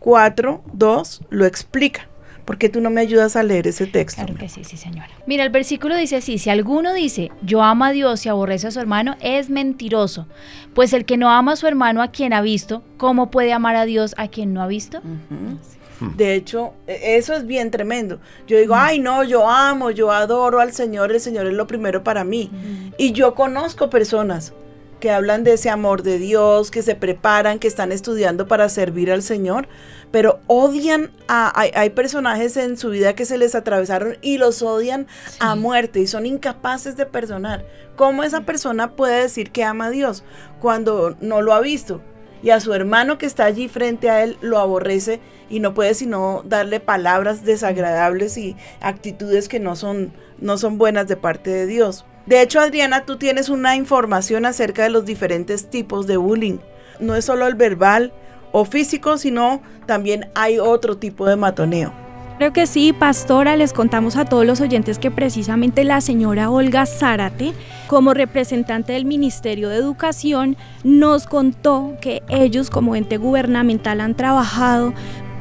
4, 0.00 0.62
2 0.72 1.22
lo 1.30 1.46
explica. 1.46 2.08
¿Por 2.44 2.58
qué 2.58 2.68
tú 2.68 2.80
no 2.80 2.90
me 2.90 3.00
ayudas 3.00 3.36
a 3.36 3.42
leer 3.42 3.68
ese 3.68 3.86
texto? 3.86 4.24
Claro 4.24 4.38
que 4.38 4.48
sí, 4.48 4.64
sí, 4.64 4.76
señora. 4.76 5.08
Mira, 5.26 5.44
el 5.44 5.50
versículo 5.50 5.96
dice 5.96 6.16
así, 6.16 6.38
si 6.38 6.50
alguno 6.50 6.92
dice, 6.92 7.30
yo 7.42 7.62
amo 7.62 7.84
a 7.84 7.92
Dios 7.92 8.26
y 8.26 8.28
aborrece 8.28 8.66
a 8.66 8.70
su 8.70 8.80
hermano, 8.80 9.16
es 9.20 9.48
mentiroso. 9.48 10.26
Pues 10.74 10.92
el 10.92 11.04
que 11.04 11.16
no 11.16 11.30
ama 11.30 11.52
a 11.52 11.56
su 11.56 11.66
hermano 11.66 12.02
a 12.02 12.10
quien 12.10 12.32
ha 12.32 12.40
visto, 12.40 12.82
¿cómo 12.96 13.30
puede 13.30 13.52
amar 13.52 13.76
a 13.76 13.84
Dios 13.84 14.14
a 14.18 14.28
quien 14.28 14.52
no 14.52 14.62
ha 14.62 14.66
visto? 14.66 15.00
De 16.16 16.34
hecho, 16.34 16.72
e, 16.88 17.16
eso 17.16 17.32
es 17.34 17.46
bien 17.46 17.70
tremendo. 17.70 18.20
Yo 18.48 18.58
digo, 18.58 18.74
ay, 18.74 18.98
no, 18.98 19.22
yo 19.22 19.48
amo, 19.48 19.90
yo 19.90 20.10
adoro 20.10 20.60
al 20.60 20.72
Señor, 20.72 21.12
el 21.12 21.20
Señor 21.20 21.46
es 21.46 21.52
lo 21.52 21.66
primero 21.66 22.02
para 22.02 22.24
mí. 22.24 22.50
Y 22.98 23.12
yo 23.12 23.34
conozco 23.34 23.88
personas 23.88 24.52
que 25.02 25.10
hablan 25.10 25.42
de 25.42 25.54
ese 25.54 25.68
amor 25.68 26.04
de 26.04 26.20
Dios, 26.20 26.70
que 26.70 26.80
se 26.80 26.94
preparan, 26.94 27.58
que 27.58 27.66
están 27.66 27.90
estudiando 27.90 28.46
para 28.46 28.68
servir 28.68 29.10
al 29.10 29.24
Señor, 29.24 29.66
pero 30.12 30.38
odian 30.46 31.10
a, 31.26 31.52
hay, 31.58 31.90
personajes 31.90 32.56
en 32.56 32.76
su 32.76 32.90
vida 32.90 33.16
que 33.16 33.24
se 33.24 33.36
les 33.36 33.56
atravesaron 33.56 34.16
y 34.22 34.38
los 34.38 34.62
odian 34.62 35.08
a 35.40 35.56
muerte 35.56 35.98
y 35.98 36.06
son 36.06 36.24
incapaces 36.24 36.96
de 36.96 37.04
perdonar. 37.04 37.66
¿Cómo 37.96 38.22
esa 38.22 38.42
persona 38.42 38.94
puede 38.94 39.22
decir 39.22 39.50
que 39.50 39.64
ama 39.64 39.86
a 39.86 39.90
Dios 39.90 40.22
cuando 40.60 41.16
no 41.20 41.42
lo 41.42 41.52
ha 41.52 41.60
visto? 41.60 42.00
Y 42.40 42.50
a 42.50 42.60
su 42.60 42.72
hermano 42.72 43.18
que 43.18 43.26
está 43.26 43.44
allí 43.44 43.68
frente 43.68 44.08
a 44.08 44.22
él 44.22 44.38
lo 44.40 44.60
aborrece 44.60 45.20
y 45.50 45.58
no 45.58 45.74
puede 45.74 45.94
sino 45.94 46.44
darle 46.44 46.78
palabras 46.78 47.44
desagradables 47.44 48.38
y 48.38 48.54
actitudes 48.80 49.48
que 49.48 49.58
no 49.58 49.74
son, 49.74 50.12
no 50.38 50.58
son 50.58 50.78
buenas 50.78 51.08
de 51.08 51.16
parte 51.16 51.50
de 51.50 51.66
Dios. 51.66 52.04
De 52.26 52.40
hecho, 52.40 52.60
Adriana, 52.60 53.04
tú 53.04 53.16
tienes 53.16 53.48
una 53.48 53.76
información 53.76 54.46
acerca 54.46 54.84
de 54.84 54.90
los 54.90 55.04
diferentes 55.04 55.68
tipos 55.68 56.06
de 56.06 56.16
bullying. 56.16 56.58
No 57.00 57.16
es 57.16 57.24
solo 57.24 57.46
el 57.46 57.54
verbal 57.54 58.12
o 58.52 58.64
físico, 58.64 59.18
sino 59.18 59.60
también 59.86 60.30
hay 60.34 60.58
otro 60.58 60.96
tipo 60.96 61.26
de 61.26 61.36
matoneo. 61.36 61.92
Creo 62.38 62.52
que 62.52 62.66
sí, 62.66 62.92
pastora, 62.92 63.56
les 63.56 63.72
contamos 63.72 64.16
a 64.16 64.24
todos 64.24 64.44
los 64.44 64.60
oyentes 64.60 64.98
que 64.98 65.10
precisamente 65.10 65.84
la 65.84 66.00
señora 66.00 66.50
Olga 66.50 66.86
Zárate, 66.86 67.52
como 67.86 68.14
representante 68.14 68.94
del 68.94 69.04
Ministerio 69.04 69.68
de 69.68 69.76
Educación, 69.76 70.56
nos 70.82 71.26
contó 71.26 71.94
que 72.00 72.22
ellos 72.28 72.68
como 72.68 72.96
ente 72.96 73.16
gubernamental 73.16 74.00
han 74.00 74.16
trabajado 74.16 74.92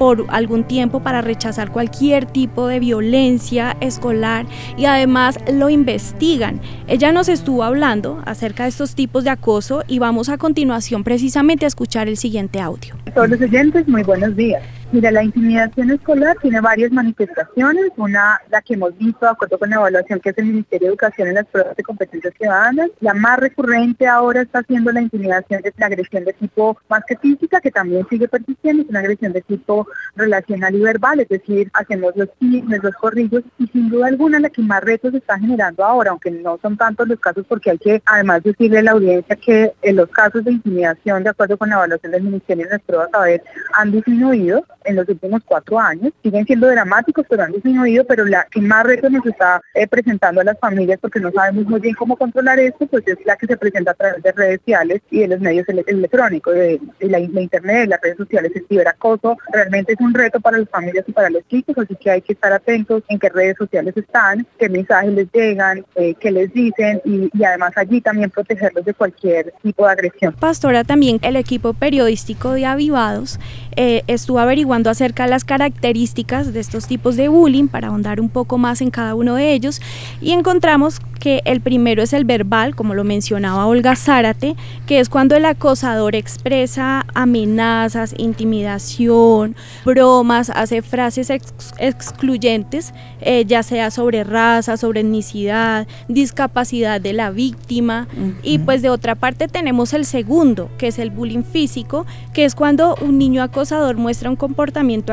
por 0.02 0.26
algún 0.30 0.64
tiempo 0.64 1.02
para 1.02 1.22
rechazar 1.22 1.72
cualquier 1.72 2.26
tipo 2.26 2.66
de 2.66 2.80
violencia 2.80 3.78
escolar 3.82 4.48
y 4.76 4.86
además 4.86 5.38
lo 5.54 5.70
investigan. 5.70 6.60
Ella 6.88 7.12
nos 7.12 7.30
estuvo 7.30 7.64
hablando 7.64 8.20
acerca 8.26 8.64
de 8.64 8.70
estos 8.70 8.96
tipos 8.96 9.26
de 9.26 9.30
acoso 9.30 9.84
y 9.88 10.00
vamos 10.00 10.30
a 10.30 10.40
continuación 10.40 11.04
precisamente 11.04 11.66
a 11.66 11.68
escuchar 11.68 12.08
el 12.08 12.18
siguiente 12.18 12.60
audio. 12.60 12.96
Todos 13.14 13.30
los 13.30 13.88
muy 13.88 14.02
buenos 14.02 14.36
días. 14.36 14.64
Mira, 14.94 15.10
la 15.10 15.24
intimidación 15.24 15.90
escolar 15.90 16.36
tiene 16.42 16.60
varias 16.60 16.92
manifestaciones. 16.92 17.92
Una, 17.96 18.42
la 18.50 18.62
que 18.62 18.74
hemos 18.74 18.98
visto 18.98 19.26
de 19.26 19.32
acuerdo 19.32 19.58
con 19.58 19.70
la 19.70 19.78
evaluación 19.78 20.20
que 20.20 20.32
hace 20.32 20.42
el 20.42 20.48
Ministerio 20.48 20.88
de 20.88 20.90
Educación 20.90 21.30
en 21.30 21.36
las 21.36 21.46
pruebas 21.46 21.78
de 21.78 21.84
competencias 21.84 22.34
ciudadanas. 22.38 22.90
La 23.00 23.14
más 23.14 23.40
recurrente 23.40 24.06
ahora 24.06 24.42
está 24.42 24.64
siendo 24.64 24.92
la 24.92 25.02
intimidación 25.02 25.62
de 25.62 25.74
la 25.78 25.86
agresión 25.86 26.26
de 26.26 26.34
tipo 26.34 26.78
más 26.90 27.04
que 27.08 27.16
física, 27.16 27.62
que 27.62 27.72
también 27.72 28.06
sigue 28.10 28.28
persistiendo, 28.28 28.84
es 28.84 28.90
una 28.90 29.00
agresión 29.00 29.32
de 29.32 29.42
tipo 29.42 29.88
relacional 30.18 30.76
y 30.76 30.82
verbal, 30.82 31.22
es 31.22 31.30
decir, 31.30 31.72
hacemos 31.74 32.14
los 32.18 32.28
chismes, 32.38 32.84
los 32.84 32.96
corrillos, 32.96 33.44
y 33.60 33.68
sin 33.68 33.90
duda 33.90 34.08
alguna 34.08 34.42
la 34.42 34.50
que 34.50 34.62
más 34.62 34.84
retos 34.84 35.14
está 35.14 35.40
generando 35.40 35.86
ahora, 35.86 36.12
aunque 36.12 36.32
no 36.32 36.60
son 36.62 36.76
tantos 36.76 37.08
los 37.08 37.20
casos, 37.20 37.46
porque 37.48 37.72
hay 37.72 37.78
que 37.78 38.02
además 38.06 38.44
decirle 38.44 38.80
a 38.80 38.84
la 38.84 38.92
audiencia 38.92 39.38
que 39.38 39.72
en 39.82 39.96
los 39.96 40.10
casos 40.10 40.44
de 40.44 40.52
intimidación, 40.52 41.24
de 41.24 41.30
acuerdo 41.30 41.58
con 41.58 41.70
la 41.70 41.76
evaluación 41.76 42.12
del 42.12 42.24
Ministerio 42.24 42.66
en 42.66 42.72
las 42.72 42.82
pruebas 42.82 43.10
a 43.14 43.22
ver, 43.22 43.42
han 43.74 43.92
disminuido 43.92 44.66
en 44.86 44.96
los 44.96 45.08
últimos 45.08 45.42
cuatro 45.46 45.80
años. 45.80 46.14
Siguen 46.24 46.46
siendo 46.46 46.68
dramáticos, 46.68 47.26
pero 47.30 47.44
han 47.44 47.52
disminuido, 47.52 48.06
pero 48.06 48.26
la 48.26 48.48
que 48.50 48.62
más 48.62 48.84
reto 48.86 49.10
nos 49.10 49.26
está 49.26 49.62
eh, 49.74 49.88
presentando 49.88 50.42
a 50.42 50.44
las 50.44 50.60
familias, 50.60 51.00
porque 51.02 51.20
no 51.20 51.32
sabemos 51.32 51.66
muy 51.66 51.80
bien 51.80 51.96
cómo 51.96 52.16
controlar 52.16 52.60
esto, 52.60 52.86
pues 52.88 53.08
es 53.08 53.18
la 53.26 53.36
que 53.36 53.48
se 53.48 53.58
presenta 53.58 53.92
a 53.92 53.94
través 53.94 54.24
de 54.24 54.32
redes 54.32 54.60
sociales 54.60 55.02
y 55.10 55.20
de 55.20 55.28
los 55.28 55.40
medios 55.40 55.68
electrónicos, 55.68 56.54
de, 56.54 56.80
la, 57.02 57.20
internet, 57.20 57.82
de 57.82 57.88
las 57.88 58.02
redes 58.02 58.18
sociales, 58.18 58.52
el 58.56 58.66
ciberacoso. 58.68 59.38
Realmente 59.52 59.94
es 59.94 60.00
un 60.00 60.14
reto 60.14 60.40
para 60.40 60.58
las 60.58 60.70
familias 60.70 61.06
y 61.08 61.12
para 61.12 61.30
los 61.30 61.48
chicos, 61.48 61.76
así 61.78 61.96
que 61.96 62.12
hay 62.12 62.22
que 62.22 62.34
estar 62.34 62.52
atentos 62.52 63.04
en 63.10 63.20
qué 63.20 63.30
redes 63.30 63.58
sociales 63.58 63.96
están, 63.96 64.46
qué 64.58 64.70
mensajes 64.70 65.14
les 65.14 65.32
llegan, 65.32 65.86
eh, 65.96 66.16
qué 66.20 66.32
les 66.32 66.52
dicen 66.54 67.02
y, 67.06 67.30
además 67.44 67.74
allí 67.76 68.02
también 68.02 68.30
protegerlos 68.30 68.86
de 68.86 68.94
cualquier 68.94 69.54
tipo 69.62 69.86
de 69.86 69.92
agresión. 69.92 70.34
Pastora, 70.40 70.84
también 70.84 71.20
el 71.22 71.36
equipo 71.36 71.74
periodístico 71.74 72.54
de 72.54 72.66
Avivados 72.66 73.40
eh, 73.76 74.04
estuvo 74.08 74.40
averiguando 74.40 74.71
acerca 74.72 75.24
de 75.24 75.30
las 75.30 75.44
características 75.44 76.54
de 76.54 76.62
estos 76.62 76.88
tipos 76.88 77.18
de 77.18 77.28
bullying 77.28 77.68
para 77.68 77.90
ahondar 77.90 78.22
un 78.22 78.30
poco 78.30 78.58
más 78.58 78.80
en 78.82 78.90
cada 78.90 79.16
uno 79.16 79.36
de 79.36 79.52
ellos 79.52 79.82
y 80.22 80.32
encontramos 80.32 81.02
que 81.20 81.42
el 81.46 81.62
primero 81.62 82.02
es 82.02 82.14
el 82.14 82.26
verbal, 82.26 82.76
como 82.76 82.96
lo 82.96 83.04
mencionaba 83.04 83.68
Olga 83.68 83.96
Zárate, 83.96 84.56
que 84.88 85.00
es 85.00 85.08
cuando 85.08 85.36
el 85.36 85.46
acosador 85.46 86.16
expresa 86.16 87.06
amenazas, 87.14 88.16
intimidación, 88.18 89.56
bromas, 89.86 90.50
hace 90.50 90.82
frases 90.82 91.30
excluyentes, 91.30 92.94
eh, 93.20 93.46
ya 93.46 93.62
sea 93.62 93.92
sobre 93.92 94.24
raza, 94.24 94.78
sobre 94.78 95.02
etnicidad, 95.02 95.86
discapacidad 96.08 97.00
de 97.00 97.14
la 97.14 97.30
víctima. 97.30 98.08
Y 98.42 98.58
pues 98.58 98.82
de 98.82 98.90
otra 98.90 99.14
parte 99.14 99.48
tenemos 99.48 99.94
el 99.94 100.06
segundo, 100.06 100.72
que 100.80 100.88
es 100.88 100.98
el 100.98 101.12
bullying 101.12 101.44
físico, 101.44 102.08
que 102.34 102.46
es 102.46 102.56
cuando 102.56 102.96
un 103.00 103.20
niño 103.20 103.44
acosador 103.44 103.96
muestra 103.96 104.28
un 104.28 104.36
comportamiento 104.36 104.61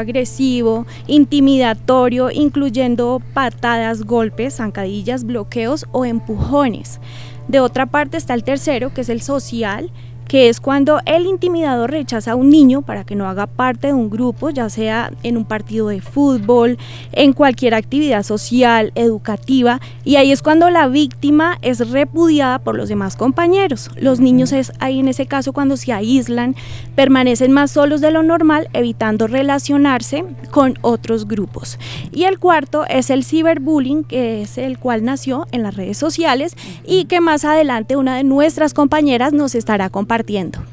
agresivo, 0.01 0.87
intimidatorio, 1.07 2.31
incluyendo 2.31 3.23
patadas, 3.33 4.03
golpes, 4.03 4.57
zancadillas, 4.57 5.25
bloqueos 5.25 5.87
o 5.93 6.05
empujones. 6.05 7.01
De 7.49 7.61
otra 7.61 7.87
parte 7.87 8.19
está 8.19 8.35
el 8.35 8.45
tercero, 8.45 8.93
que 8.93 9.01
es 9.01 9.09
el 9.09 9.23
social, 9.23 9.91
que 10.29 10.51
es 10.51 10.61
cuando 10.61 11.01
el 11.07 11.27
intimidador 11.27 11.91
rechaza 11.91 12.33
a 12.33 12.35
un 12.37 12.51
niño 12.51 12.83
para 12.83 13.05
que 13.05 13.17
no 13.17 13.27
haga 13.27 13.47
parte 13.47 13.89
de 13.89 13.95
un 13.95 14.11
grupo, 14.11 14.51
ya 14.51 14.69
sea 14.69 15.11
en 15.23 15.39
un 15.39 15.47
partido 15.47 15.89
de 15.89 16.03
fútbol, 16.03 16.77
en 17.13 17.33
cualquier 17.33 17.75
actividad 17.75 18.23
social, 18.23 18.93
educativa, 18.95 19.81
y 20.05 20.17
ahí 20.17 20.31
es 20.31 20.43
cuando 20.43 20.69
la 20.69 20.87
víctima 20.87 21.59
es 21.63 21.91
repudiada 21.91 22.59
por 22.59 22.77
los 22.77 22.91
demás 22.91 23.17
compañeros. 23.17 23.91
Los 23.97 24.21
niños 24.21 24.53
es 24.53 24.73
ahí 24.81 25.01
en 25.01 25.09
ese 25.09 25.27
caso 25.27 25.55
cuando 25.55 25.79
se 25.79 25.93
aíslan, 25.95 26.55
permanecen 26.95 27.51
más 27.51 27.71
solos 27.71 28.03
de 28.03 28.11
lo 28.11 28.23
normal, 28.23 28.69
evitando 28.75 29.27
relacionarse 29.27 30.25
con 30.51 30.79
otros 30.83 31.27
grupos. 31.27 31.79
Y 32.13 32.25
el 32.25 32.39
cuarto 32.39 32.85
es 32.87 33.09
el 33.09 33.25
ciberbullying, 33.25 34.05
que 34.05 34.43
es 34.43 34.59
el 34.59 34.79
cual 34.79 35.05
nació 35.05 35.47
en 35.53 35.63
las 35.63 35.75
redes 35.75 35.97
sociales 35.97 36.55
y 36.85 37.07
que 37.07 37.23
más 37.23 37.47
adelante 37.47 37.97
una 37.97 38.17
de 38.17 38.25
nuestras 38.25 38.75
compañeras 38.75 39.33
nos 39.33 39.55
estará 39.55 39.89
compartiendo 39.89 40.18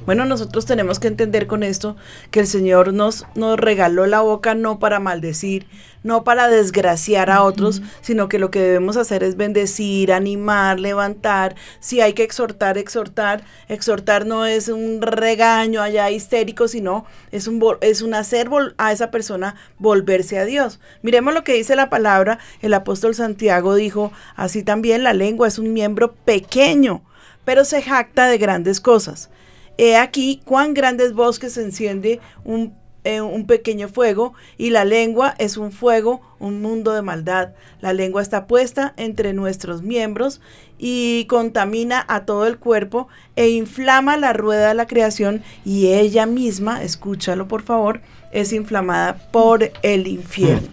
bueno, 0.06 0.26
nosotros 0.26 0.66
tenemos 0.66 1.00
que 1.00 1.08
entender 1.08 1.46
con 1.46 1.62
esto 1.62 1.96
que 2.32 2.40
el 2.40 2.48
Señor 2.48 2.94
nos, 2.94 3.26
nos 3.36 3.60
regaló 3.60 4.06
la 4.08 4.22
boca 4.22 4.56
no 4.56 4.80
para 4.80 5.00
maldecir, 5.00 5.68
no 6.04 6.24
para 6.24 6.48
desgraciar 6.48 7.30
a 7.30 7.44
otros, 7.44 7.82
sino 8.02 8.28
que 8.28 8.40
lo 8.40 8.50
que 8.50 8.60
debemos 8.60 8.98
hacer 8.98 9.24
es 9.24 9.38
bendecir, 9.38 10.14
animar, 10.14 10.80
levantar. 10.80 11.56
Si 11.80 12.02
hay 12.02 12.14
que 12.14 12.24
exhortar, 12.24 12.78
exhortar. 12.78 13.44
Exhortar 13.68 14.26
no 14.26 14.46
es 14.46 14.68
un 14.68 15.02
regaño 15.02 15.82
allá 15.82 16.10
histérico, 16.10 16.68
sino 16.68 17.06
es 17.32 17.48
un, 17.48 17.64
es 17.82 18.02
un 18.02 18.14
hacer 18.14 18.50
a 18.78 18.92
esa 18.92 19.12
persona 19.12 19.56
volverse 19.78 20.40
a 20.40 20.46
Dios. 20.46 20.80
Miremos 21.02 21.34
lo 21.34 21.44
que 21.44 21.54
dice 21.54 21.76
la 21.76 21.90
palabra. 21.90 22.40
El 22.62 22.74
apóstol 22.74 23.14
Santiago 23.14 23.76
dijo, 23.76 24.12
así 24.36 24.64
también 24.64 25.04
la 25.04 25.14
lengua 25.14 25.48
es 25.48 25.60
un 25.60 25.74
miembro 25.74 26.14
pequeño 26.14 27.04
pero 27.46 27.64
se 27.64 27.82
jacta 27.82 28.28
de 28.28 28.38
grandes 28.38 28.82
cosas. 28.82 29.30
He 29.78 29.98
aquí 29.98 30.42
cuán 30.46 30.74
grandes 30.74 31.14
bosques 31.14 31.54
se 31.54 31.64
enciende 31.64 32.20
un, 32.44 32.74
eh, 33.04 33.22
un 33.22 33.46
pequeño 33.46 33.88
fuego, 33.90 34.34
y 34.58 34.70
la 34.70 34.86
lengua 34.86 35.36
es 35.38 35.58
un 35.58 35.72
fuego, 35.72 36.22
un 36.40 36.62
mundo 36.62 36.94
de 36.94 37.02
maldad. 37.02 37.54
La 37.82 37.94
lengua 37.94 38.22
está 38.22 38.48
puesta 38.48 38.94
entre 38.98 39.34
nuestros 39.34 39.82
miembros 39.82 40.42
y 40.78 41.26
contamina 41.26 42.04
a 42.08 42.26
todo 42.26 42.48
el 42.48 42.58
cuerpo 42.58 43.08
e 43.36 43.50
inflama 43.50 44.18
la 44.18 44.34
rueda 44.34 44.70
de 44.70 44.74
la 44.74 44.88
creación 44.88 45.44
y 45.64 45.88
ella 45.94 46.26
misma, 46.26 46.84
escúchalo 46.84 47.48
por 47.48 47.64
favor, 47.64 48.02
es 48.32 48.54
inflamada 48.54 49.30
por 49.32 49.72
el 49.82 50.08
infierno. 50.08 50.70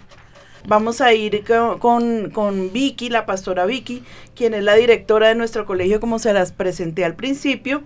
Vamos 0.65 1.01
a 1.01 1.13
ir 1.13 1.43
con, 1.79 2.29
con, 2.29 2.71
Vicky, 2.71 3.09
la 3.09 3.25
pastora 3.25 3.65
Vicky, 3.65 4.03
quien 4.33 4.53
es 4.53 4.63
la 4.63 4.75
directora 4.75 5.27
de 5.27 5.35
nuestro 5.35 5.65
colegio, 5.65 5.99
como 5.99 6.19
se 6.19 6.31
las 6.31 6.53
presenté 6.53 7.03
al 7.03 7.15
principio. 7.15 7.83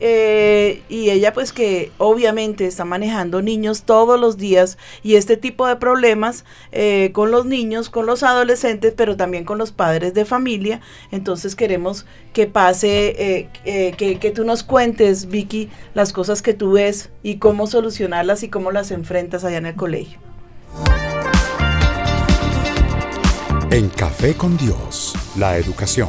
Eh, 0.00 0.82
y 0.88 1.10
ella 1.10 1.32
pues 1.32 1.52
que 1.52 1.90
obviamente 1.98 2.66
está 2.66 2.84
manejando 2.84 3.40
niños 3.40 3.84
todos 3.84 4.20
los 4.20 4.36
días 4.36 4.76
y 5.02 5.14
este 5.14 5.36
tipo 5.36 5.66
de 5.66 5.76
problemas 5.76 6.44
eh, 6.72 7.10
con 7.12 7.30
los 7.30 7.46
niños, 7.46 7.88
con 7.88 8.06
los 8.06 8.22
adolescentes, 8.22 8.92
pero 8.96 9.16
también 9.16 9.44
con 9.44 9.58
los 9.58 9.72
padres 9.72 10.14
de 10.14 10.24
familia. 10.24 10.80
Entonces 11.10 11.56
queremos 11.56 12.06
que 12.32 12.46
pase, 12.46 13.48
eh, 13.64 13.94
que, 13.96 14.18
que 14.18 14.30
tú 14.30 14.44
nos 14.44 14.62
cuentes, 14.62 15.28
Vicky, 15.28 15.70
las 15.94 16.12
cosas 16.12 16.42
que 16.42 16.54
tú 16.54 16.72
ves 16.72 17.10
y 17.22 17.36
cómo 17.36 17.66
solucionarlas 17.66 18.42
y 18.42 18.48
cómo 18.48 18.70
las 18.72 18.90
enfrentas 18.90 19.44
allá 19.44 19.58
en 19.58 19.66
el 19.66 19.76
colegio. 19.76 20.18
En 23.70 23.88
Café 23.88 24.34
con 24.34 24.56
Dios, 24.56 25.14
la 25.36 25.58
educación. 25.58 26.08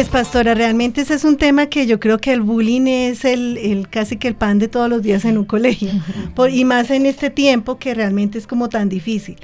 Pues 0.00 0.08
pastora, 0.08 0.54
realmente 0.54 1.02
ese 1.02 1.12
es 1.12 1.24
un 1.24 1.36
tema 1.36 1.66
que 1.66 1.86
yo 1.86 2.00
creo 2.00 2.16
que 2.16 2.32
el 2.32 2.40
bullying 2.40 2.86
es 2.86 3.26
el, 3.26 3.86
casi 3.90 4.16
que 4.16 4.28
el 4.28 4.34
pan 4.34 4.58
de 4.58 4.66
todos 4.66 4.88
los 4.88 5.02
días 5.02 5.26
en 5.26 5.36
un 5.36 5.44
colegio, 5.44 5.90
y 6.50 6.64
más 6.64 6.90
en 6.90 7.04
este 7.04 7.28
tiempo 7.28 7.76
que 7.76 7.92
realmente 7.92 8.38
es 8.38 8.46
como 8.46 8.70
tan 8.70 8.88
difícil. 8.88 9.36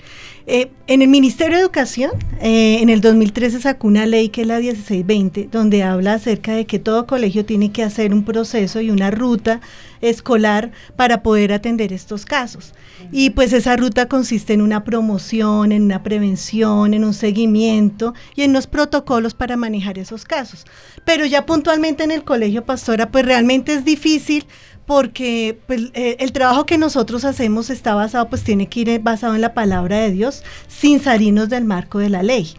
Eh, 0.46 0.70
en 0.86 1.02
el 1.02 1.08
Ministerio 1.08 1.58
de 1.58 1.62
Educación, 1.62 2.12
eh, 2.40 2.78
en 2.80 2.88
el 2.88 3.02
2013 3.02 3.60
sacó 3.60 3.86
una 3.86 4.06
ley 4.06 4.30
que 4.30 4.40
es 4.40 4.46
la 4.46 4.58
1620, 4.58 5.50
donde 5.52 5.82
habla 5.82 6.14
acerca 6.14 6.54
de 6.54 6.64
que 6.64 6.78
todo 6.78 7.06
colegio 7.06 7.44
tiene 7.44 7.70
que 7.70 7.82
hacer 7.82 8.14
un 8.14 8.24
proceso 8.24 8.80
y 8.80 8.90
una 8.90 9.10
ruta 9.10 9.60
escolar 10.00 10.72
para 10.96 11.22
poder 11.22 11.52
atender 11.52 11.92
estos 11.92 12.24
casos. 12.24 12.72
Y 13.12 13.30
pues 13.30 13.52
esa 13.52 13.76
ruta 13.76 14.06
consiste 14.06 14.52
en 14.52 14.62
una 14.62 14.84
promoción, 14.84 15.72
en 15.72 15.82
una 15.82 16.02
prevención, 16.02 16.94
en 16.94 17.04
un 17.04 17.14
seguimiento 17.14 18.14
y 18.34 18.42
en 18.42 18.50
unos 18.50 18.66
protocolos 18.66 19.34
para 19.34 19.56
manejar 19.56 19.98
esos 19.98 20.24
casos. 20.24 20.64
Pero 21.04 21.24
ya 21.24 21.46
puntualmente 21.46 22.04
en 22.04 22.10
el 22.10 22.24
colegio 22.24 22.64
pastora, 22.64 23.10
pues 23.10 23.24
realmente 23.24 23.74
es 23.74 23.84
difícil 23.84 24.46
porque 24.86 25.58
pues, 25.66 25.90
eh, 25.94 26.16
el 26.20 26.32
trabajo 26.32 26.64
que 26.64 26.78
nosotros 26.78 27.24
hacemos 27.24 27.70
está 27.70 27.94
basado, 27.94 28.28
pues 28.28 28.44
tiene 28.44 28.68
que 28.68 28.80
ir 28.80 29.00
basado 29.00 29.34
en 29.34 29.40
la 29.40 29.52
palabra 29.52 29.98
de 29.98 30.12
Dios, 30.12 30.44
sin 30.68 31.00
salirnos 31.00 31.48
del 31.48 31.64
marco 31.64 31.98
de 31.98 32.08
la 32.08 32.22
ley. 32.22 32.54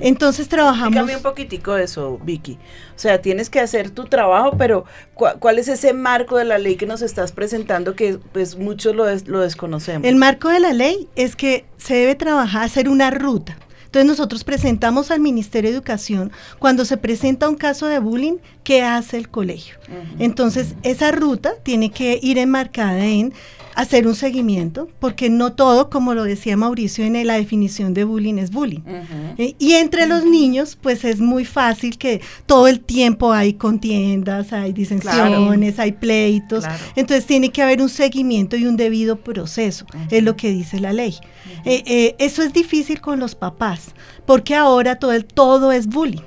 Entonces 0.00 0.48
trabajamos... 0.48 0.96
Explícame 0.96 1.16
un 1.16 1.22
poquitico 1.22 1.76
eso, 1.76 2.18
Vicky. 2.24 2.54
O 2.54 2.98
sea, 2.98 3.20
tienes 3.20 3.50
que 3.50 3.60
hacer 3.60 3.90
tu 3.90 4.04
trabajo, 4.06 4.56
pero 4.56 4.86
¿cuál 5.14 5.58
es 5.58 5.68
ese 5.68 5.92
marco 5.92 6.38
de 6.38 6.44
la 6.44 6.58
ley 6.58 6.76
que 6.76 6.86
nos 6.86 7.02
estás 7.02 7.32
presentando 7.32 7.94
que 7.94 8.18
pues 8.32 8.56
muchos 8.56 8.96
lo, 8.96 9.04
lo 9.26 9.40
desconocemos? 9.40 10.08
El 10.08 10.16
marco 10.16 10.48
de 10.48 10.60
la 10.60 10.72
ley 10.72 11.08
es 11.14 11.36
que 11.36 11.66
se 11.76 11.94
debe 11.94 12.14
trabajar, 12.14 12.64
hacer 12.64 12.88
una 12.88 13.10
ruta 13.10 13.58
entonces 13.96 14.18
nosotros 14.18 14.44
presentamos 14.44 15.10
al 15.10 15.20
Ministerio 15.20 15.70
de 15.70 15.76
Educación 15.76 16.30
cuando 16.58 16.84
se 16.84 16.98
presenta 16.98 17.48
un 17.48 17.54
caso 17.54 17.86
de 17.86 17.98
bullying, 17.98 18.36
¿qué 18.62 18.82
hace 18.82 19.16
el 19.16 19.30
colegio? 19.30 19.76
Entonces 20.18 20.74
esa 20.82 21.12
ruta 21.12 21.54
tiene 21.62 21.90
que 21.90 22.18
ir 22.22 22.36
enmarcada 22.36 23.06
en 23.06 23.32
hacer 23.76 24.06
un 24.06 24.14
seguimiento, 24.14 24.88
porque 24.98 25.28
no 25.28 25.52
todo, 25.52 25.90
como 25.90 26.14
lo 26.14 26.24
decía 26.24 26.56
Mauricio 26.56 27.04
en 27.04 27.26
la 27.26 27.34
definición 27.34 27.92
de 27.92 28.04
bullying, 28.04 28.38
es 28.38 28.50
bullying. 28.50 28.80
Eh, 29.36 29.54
y 29.58 29.74
entre 29.74 30.06
los 30.06 30.24
niños, 30.24 30.78
pues 30.80 31.04
es 31.04 31.20
muy 31.20 31.44
fácil 31.44 31.98
que 31.98 32.22
todo 32.46 32.68
el 32.68 32.80
tiempo 32.80 33.32
hay 33.32 33.52
contiendas, 33.52 34.54
hay 34.54 34.72
disensiones, 34.72 35.78
hay 35.78 35.92
pleitos. 35.92 36.64
Entonces 36.96 37.26
tiene 37.26 37.50
que 37.50 37.62
haber 37.62 37.82
un 37.82 37.90
seguimiento 37.90 38.56
y 38.56 38.64
un 38.64 38.78
debido 38.78 39.16
proceso, 39.16 39.84
es 40.10 40.22
lo 40.22 40.36
que 40.36 40.50
dice 40.50 40.80
la 40.80 40.94
ley. 40.94 41.14
Eh, 41.66 41.82
eh, 41.86 42.16
eso 42.18 42.42
es 42.42 42.54
difícil 42.54 43.02
con 43.02 43.20
los 43.20 43.34
papás, 43.34 43.88
porque 44.24 44.54
ahora 44.54 44.96
todo, 44.96 45.12
el, 45.12 45.26
todo 45.26 45.70
es 45.70 45.86
bullying. 45.86 46.22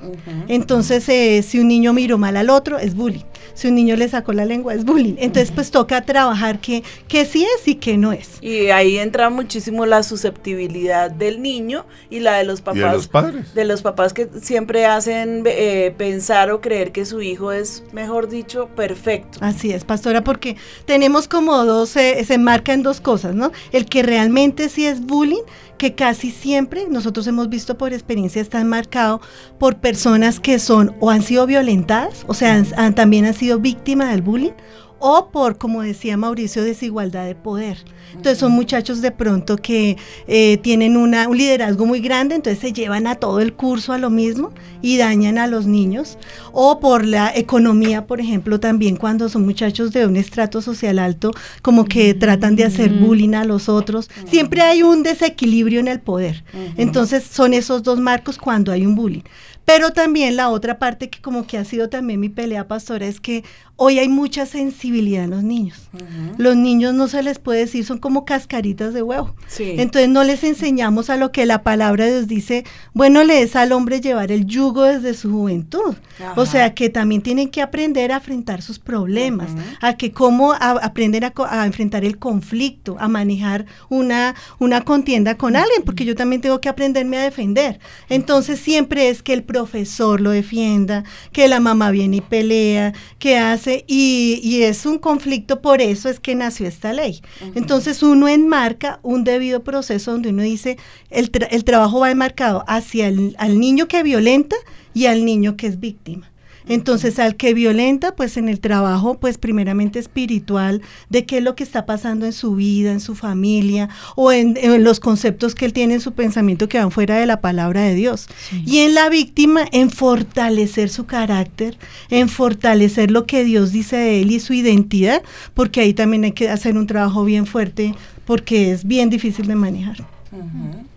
Entonces, 0.47 1.03
si 1.47 1.59
un 1.59 1.67
niño 1.67 1.93
miró 1.93 2.19
mal 2.19 2.37
al 2.37 2.51
otro, 2.51 2.77
es 2.77 2.93
bullying 2.93 3.28
si 3.53 3.67
un 3.67 3.75
niño 3.75 3.95
le 3.95 4.07
sacó 4.09 4.33
la 4.33 4.45
lengua 4.45 4.73
es 4.73 4.85
bullying. 4.85 5.15
Entonces, 5.17 5.51
pues 5.51 5.71
toca 5.71 6.01
trabajar 6.01 6.59
que, 6.59 6.83
que 7.07 7.25
sí 7.25 7.45
es 7.57 7.67
y 7.67 7.75
que 7.75 7.97
no 7.97 8.11
es. 8.11 8.29
Y 8.41 8.69
ahí 8.69 8.97
entra 8.97 9.29
muchísimo 9.29 9.85
la 9.85 10.03
susceptibilidad 10.03 11.11
del 11.11 11.41
niño 11.41 11.85
y 12.09 12.19
la 12.19 12.37
de 12.37 12.43
los 12.43 12.61
papás. 12.61 12.81
de 12.81 12.91
los 12.91 13.07
padres. 13.07 13.53
De 13.53 13.65
los 13.65 13.81
papás 13.81 14.13
que 14.13 14.29
siempre 14.41 14.85
hacen 14.85 15.43
eh, 15.45 15.93
pensar 15.97 16.51
o 16.51 16.61
creer 16.61 16.91
que 16.91 17.05
su 17.05 17.21
hijo 17.21 17.51
es, 17.51 17.83
mejor 17.91 18.29
dicho, 18.29 18.67
perfecto. 18.75 19.39
Así 19.41 19.71
es, 19.71 19.83
pastora, 19.83 20.23
porque 20.23 20.55
tenemos 20.85 21.27
como 21.27 21.65
dos, 21.65 21.95
eh, 21.95 22.23
se 22.25 22.37
marca 22.37 22.73
en 22.73 22.83
dos 22.83 23.01
cosas, 23.01 23.35
¿no? 23.35 23.51
El 23.71 23.85
que 23.85 24.03
realmente 24.03 24.69
sí 24.69 24.85
es 24.85 25.01
bullying 25.01 25.43
que 25.79 25.95
casi 25.95 26.29
siempre 26.29 26.85
nosotros 26.87 27.25
hemos 27.25 27.49
visto 27.49 27.75
por 27.77 27.93
experiencia 27.93 28.41
están 28.41 28.67
marcados 28.67 29.21
por 29.57 29.77
personas 29.77 30.39
que 30.39 30.59
son 30.59 30.95
o 30.99 31.09
han 31.09 31.23
sido 31.23 31.47
violentadas, 31.47 32.25
o 32.27 32.35
sea, 32.35 32.63
también 32.93 33.25
han 33.25 33.33
sido 33.33 33.57
víctimas 33.57 34.11
del 34.11 34.21
bullying, 34.21 34.51
o 34.99 35.29
por, 35.31 35.57
como 35.57 35.81
decía 35.81 36.17
Mauricio, 36.17 36.63
desigualdad 36.63 37.25
de 37.25 37.35
poder. 37.35 37.77
Entonces 38.11 38.39
son 38.39 38.51
muchachos 38.53 39.01
de 39.01 39.11
pronto 39.11 39.57
que 39.57 39.97
eh, 40.27 40.57
tienen 40.57 40.97
una, 40.97 41.27
un 41.27 41.37
liderazgo 41.37 41.85
muy 41.85 41.99
grande, 41.99 42.35
entonces 42.35 42.59
se 42.59 42.73
llevan 42.73 43.07
a 43.07 43.15
todo 43.15 43.39
el 43.39 43.53
curso 43.53 43.93
a 43.93 43.97
lo 43.97 44.09
mismo 44.09 44.51
y 44.81 44.97
dañan 44.97 45.37
a 45.37 45.47
los 45.47 45.65
niños. 45.65 46.17
O 46.51 46.79
por 46.79 47.05
la 47.05 47.31
economía, 47.35 48.07
por 48.07 48.19
ejemplo, 48.19 48.59
también 48.59 48.95
cuando 48.95 49.29
son 49.29 49.45
muchachos 49.45 49.91
de 49.91 50.05
un 50.05 50.15
estrato 50.15 50.61
social 50.61 50.99
alto, 50.99 51.31
como 51.61 51.85
que 51.85 52.13
tratan 52.13 52.55
de 52.55 52.65
hacer 52.65 52.91
bullying 52.91 53.33
a 53.33 53.45
los 53.45 53.69
otros. 53.69 54.09
Siempre 54.25 54.61
hay 54.61 54.83
un 54.83 55.03
desequilibrio 55.03 55.79
en 55.79 55.87
el 55.87 55.99
poder. 55.99 56.43
Entonces 56.77 57.23
son 57.23 57.53
esos 57.53 57.83
dos 57.83 57.99
marcos 57.99 58.37
cuando 58.37 58.71
hay 58.71 58.85
un 58.85 58.95
bullying. 58.95 59.23
Pero 59.65 59.91
también 59.91 60.35
la 60.35 60.49
otra 60.49 60.79
parte 60.79 61.11
que 61.11 61.21
como 61.21 61.45
que 61.45 61.59
ha 61.59 61.63
sido 61.63 61.89
también 61.89 62.19
mi 62.19 62.29
pelea 62.29 62.67
pastora 62.67 63.05
es 63.05 63.19
que 63.19 63.43
hoy 63.81 63.97
hay 63.97 64.09
mucha 64.09 64.45
sensibilidad 64.45 65.23
en 65.23 65.29
los 65.29 65.43
niños. 65.43 65.89
Los 66.37 66.57
niños 66.57 66.93
no 66.93 67.07
se 67.07 67.23
les 67.23 67.39
puede 67.39 67.61
decir, 67.61 67.85
son 67.85 67.97
como 67.97 68.25
cascaritas 68.25 68.93
de 68.93 69.01
huevo. 69.01 69.33
Entonces 69.57 70.09
no 70.09 70.25
les 70.25 70.43
enseñamos 70.43 71.09
a 71.09 71.15
lo 71.15 71.31
que 71.31 71.45
la 71.45 71.63
palabra 71.63 72.05
de 72.05 72.11
Dios 72.11 72.27
dice, 72.27 72.65
bueno, 72.93 73.23
le 73.23 73.41
es 73.41 73.55
al 73.55 73.71
hombre 73.71 74.01
llevar 74.01 74.33
el 74.33 74.45
yugo 74.45 74.83
desde 74.83 75.13
su 75.13 75.31
juventud. 75.31 75.95
O 76.35 76.45
sea, 76.45 76.73
que 76.73 76.89
también 76.89 77.21
tienen 77.21 77.49
que 77.49 77.61
aprender 77.61 78.11
a 78.11 78.15
enfrentar 78.15 78.61
sus 78.61 78.79
problemas, 78.79 79.49
a 79.79 79.95
que 79.95 80.11
cómo 80.11 80.51
aprender 80.51 81.23
a, 81.23 81.65
enfrentar 81.65 82.03
el 82.03 82.19
conflicto, 82.19 82.97
a 82.99 83.07
manejar 83.07 83.65
una, 83.87 84.35
una 84.59 84.81
contienda 84.81 85.37
con 85.37 85.55
alguien, 85.55 85.83
porque 85.85 86.03
yo 86.03 86.15
también 86.15 86.41
tengo 86.41 86.59
que 86.59 86.67
aprenderme 86.67 87.17
a 87.17 87.23
defender. 87.23 87.79
Entonces 88.09 88.59
siempre 88.59 89.07
es 89.07 89.23
que 89.23 89.31
el 89.31 89.43
profesor 89.43 90.19
lo 90.19 90.31
defienda, 90.31 91.05
que 91.31 91.47
la 91.47 91.61
mamá 91.61 91.91
viene 91.91 92.17
y 92.17 92.21
pelea, 92.21 92.93
que 93.19 93.37
hace, 93.37 93.68
y, 93.87 94.39
y 94.43 94.63
es 94.63 94.85
un 94.85 94.99
conflicto, 94.99 95.61
por 95.61 95.81
eso 95.81 96.09
es 96.09 96.19
que 96.19 96.35
nació 96.35 96.67
esta 96.67 96.93
ley. 96.93 97.21
Entonces 97.55 98.03
uno 98.03 98.27
enmarca 98.27 98.99
un 99.03 99.23
debido 99.23 99.63
proceso 99.63 100.11
donde 100.11 100.29
uno 100.29 100.43
dice, 100.43 100.77
el, 101.09 101.31
el 101.49 101.63
trabajo 101.63 101.99
va 101.99 102.11
enmarcado 102.11 102.63
hacia 102.67 103.07
el 103.07 103.35
al 103.37 103.59
niño 103.59 103.87
que 103.87 104.03
violenta 104.03 104.55
y 104.93 105.05
al 105.05 105.25
niño 105.25 105.57
que 105.57 105.67
es 105.67 105.79
víctima. 105.79 106.31
Entonces, 106.69 107.19
al 107.19 107.35
que 107.35 107.53
violenta, 107.53 108.15
pues 108.15 108.37
en 108.37 108.47
el 108.47 108.59
trabajo, 108.59 109.19
pues 109.19 109.37
primeramente 109.37 109.99
espiritual, 109.99 110.81
de 111.09 111.25
qué 111.25 111.39
es 111.39 111.43
lo 111.43 111.55
que 111.55 111.63
está 111.63 111.85
pasando 111.85 112.25
en 112.25 112.31
su 112.31 112.55
vida, 112.55 112.91
en 112.91 112.99
su 112.99 113.15
familia, 113.15 113.89
o 114.15 114.31
en, 114.31 114.55
los 114.83 114.99
conceptos 114.99 115.55
que 115.55 115.65
él 115.65 115.73
tiene 115.73 115.95
en 115.95 116.01
su 116.01 116.13
pensamiento 116.13 116.69
que 116.69 116.77
van 116.77 116.91
fuera 116.91 117.17
de 117.17 117.25
la 117.25 117.41
palabra 117.41 117.81
de 117.81 117.95
Dios. 117.95 118.27
Y 118.65 118.79
en 118.79 118.93
la 118.93 119.09
víctima, 119.09 119.65
en 119.71 119.89
fortalecer 119.89 120.89
su 120.89 121.05
carácter, 121.05 121.77
en 122.09 122.29
fortalecer 122.29 123.11
lo 123.11 123.25
que 123.25 123.43
Dios 123.43 123.71
dice 123.71 123.97
de 123.97 124.21
él 124.21 124.31
y 124.31 124.39
su 124.39 124.53
identidad, 124.53 125.23
porque 125.55 125.81
ahí 125.81 125.93
también 125.93 126.23
hay 126.23 126.31
que 126.33 126.49
hacer 126.49 126.77
un 126.77 126.87
trabajo 126.87 127.25
bien 127.25 127.47
fuerte, 127.47 127.95
porque 128.25 128.71
es 128.71 128.85
bien 128.85 129.09
difícil 129.09 129.47
de 129.47 129.55
manejar. 129.55 129.97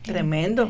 Tremendo. 0.02 0.68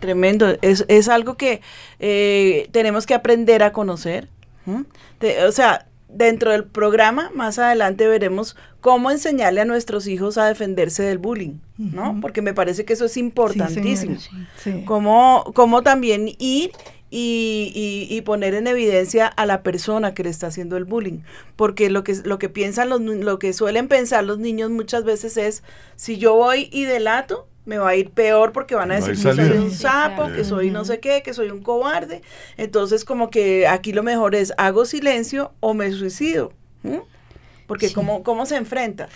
Tremendo, 0.00 0.56
es, 0.62 0.84
es 0.88 1.08
algo 1.08 1.36
que 1.36 1.60
eh, 1.98 2.68
tenemos 2.72 3.06
que 3.06 3.14
aprender 3.14 3.62
a 3.62 3.72
conocer. 3.72 4.28
o 4.66 5.52
sea, 5.52 5.88
dentro 6.08 6.52
del 6.52 6.64
programa, 6.64 7.30
más 7.34 7.58
adelante 7.58 8.06
veremos 8.06 8.56
cómo 8.80 9.10
enseñarle 9.10 9.60
a 9.60 9.64
nuestros 9.64 10.06
hijos 10.06 10.38
a 10.38 10.46
defenderse 10.46 11.02
del 11.02 11.18
bullying, 11.18 11.58
¿no? 11.76 12.18
Porque 12.20 12.42
me 12.42 12.54
parece 12.54 12.84
que 12.84 12.94
eso 12.94 13.04
es 13.04 13.16
importantísimo. 13.16 14.16
Cómo, 14.86 15.82
también 15.82 16.28
ir 16.38 16.72
y, 17.10 18.08
y, 18.10 18.20
poner 18.22 18.54
en 18.54 18.66
evidencia 18.66 19.26
a 19.26 19.46
la 19.46 19.62
persona 19.62 20.14
que 20.14 20.24
le 20.24 20.30
está 20.30 20.48
haciendo 20.48 20.76
el 20.76 20.84
bullying. 20.84 21.20
Porque 21.56 21.90
lo 21.90 22.04
que, 22.04 22.14
lo 22.24 22.38
que 22.38 22.48
piensan 22.48 22.88
los, 22.88 23.00
lo 23.00 23.38
que 23.38 23.52
suelen 23.52 23.88
pensar 23.88 24.24
los 24.24 24.38
niños 24.38 24.70
muchas 24.70 25.04
veces 25.04 25.36
es, 25.36 25.62
si 25.96 26.18
yo 26.18 26.34
voy 26.34 26.68
y 26.72 26.84
delato, 26.84 27.48
me 27.68 27.76
va 27.76 27.90
a 27.90 27.96
ir 27.96 28.10
peor 28.10 28.52
porque 28.52 28.74
van 28.74 28.90
a 28.90 28.94
decir 28.94 29.14
que 29.14 29.20
soy 29.20 29.58
un 29.58 29.70
sapo, 29.70 30.32
que 30.32 30.42
soy 30.42 30.70
no 30.70 30.86
sé 30.86 31.00
qué, 31.00 31.22
que 31.22 31.34
soy 31.34 31.50
un 31.50 31.62
cobarde. 31.62 32.22
Entonces, 32.56 33.04
como 33.04 33.28
que 33.28 33.68
aquí 33.68 33.92
lo 33.92 34.02
mejor 34.02 34.34
es 34.34 34.54
hago 34.56 34.86
silencio 34.86 35.52
o 35.60 35.74
me 35.74 35.92
suicido. 35.92 36.50
Porque 37.66 37.92
¿cómo, 37.92 38.22
¿cómo 38.22 38.46
se 38.46 38.56
enfrenta? 38.56 39.10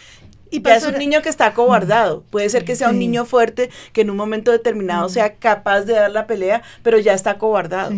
Y 0.50 0.60
ya 0.60 0.76
es 0.76 0.84
un 0.84 0.98
niño 0.98 1.22
que 1.22 1.30
está 1.30 1.46
acobardado. 1.46 2.24
Puede 2.28 2.50
ser 2.50 2.66
que 2.66 2.76
sea 2.76 2.90
un 2.90 2.98
niño 2.98 3.24
fuerte, 3.24 3.70
que 3.94 4.02
en 4.02 4.10
un 4.10 4.18
momento 4.18 4.50
determinado 4.50 5.08
sea 5.08 5.36
capaz 5.36 5.82
de 5.82 5.94
dar 5.94 6.10
la 6.10 6.26
pelea, 6.26 6.62
pero 6.82 6.98
ya 6.98 7.14
está 7.14 7.30
acobardado. 7.30 7.90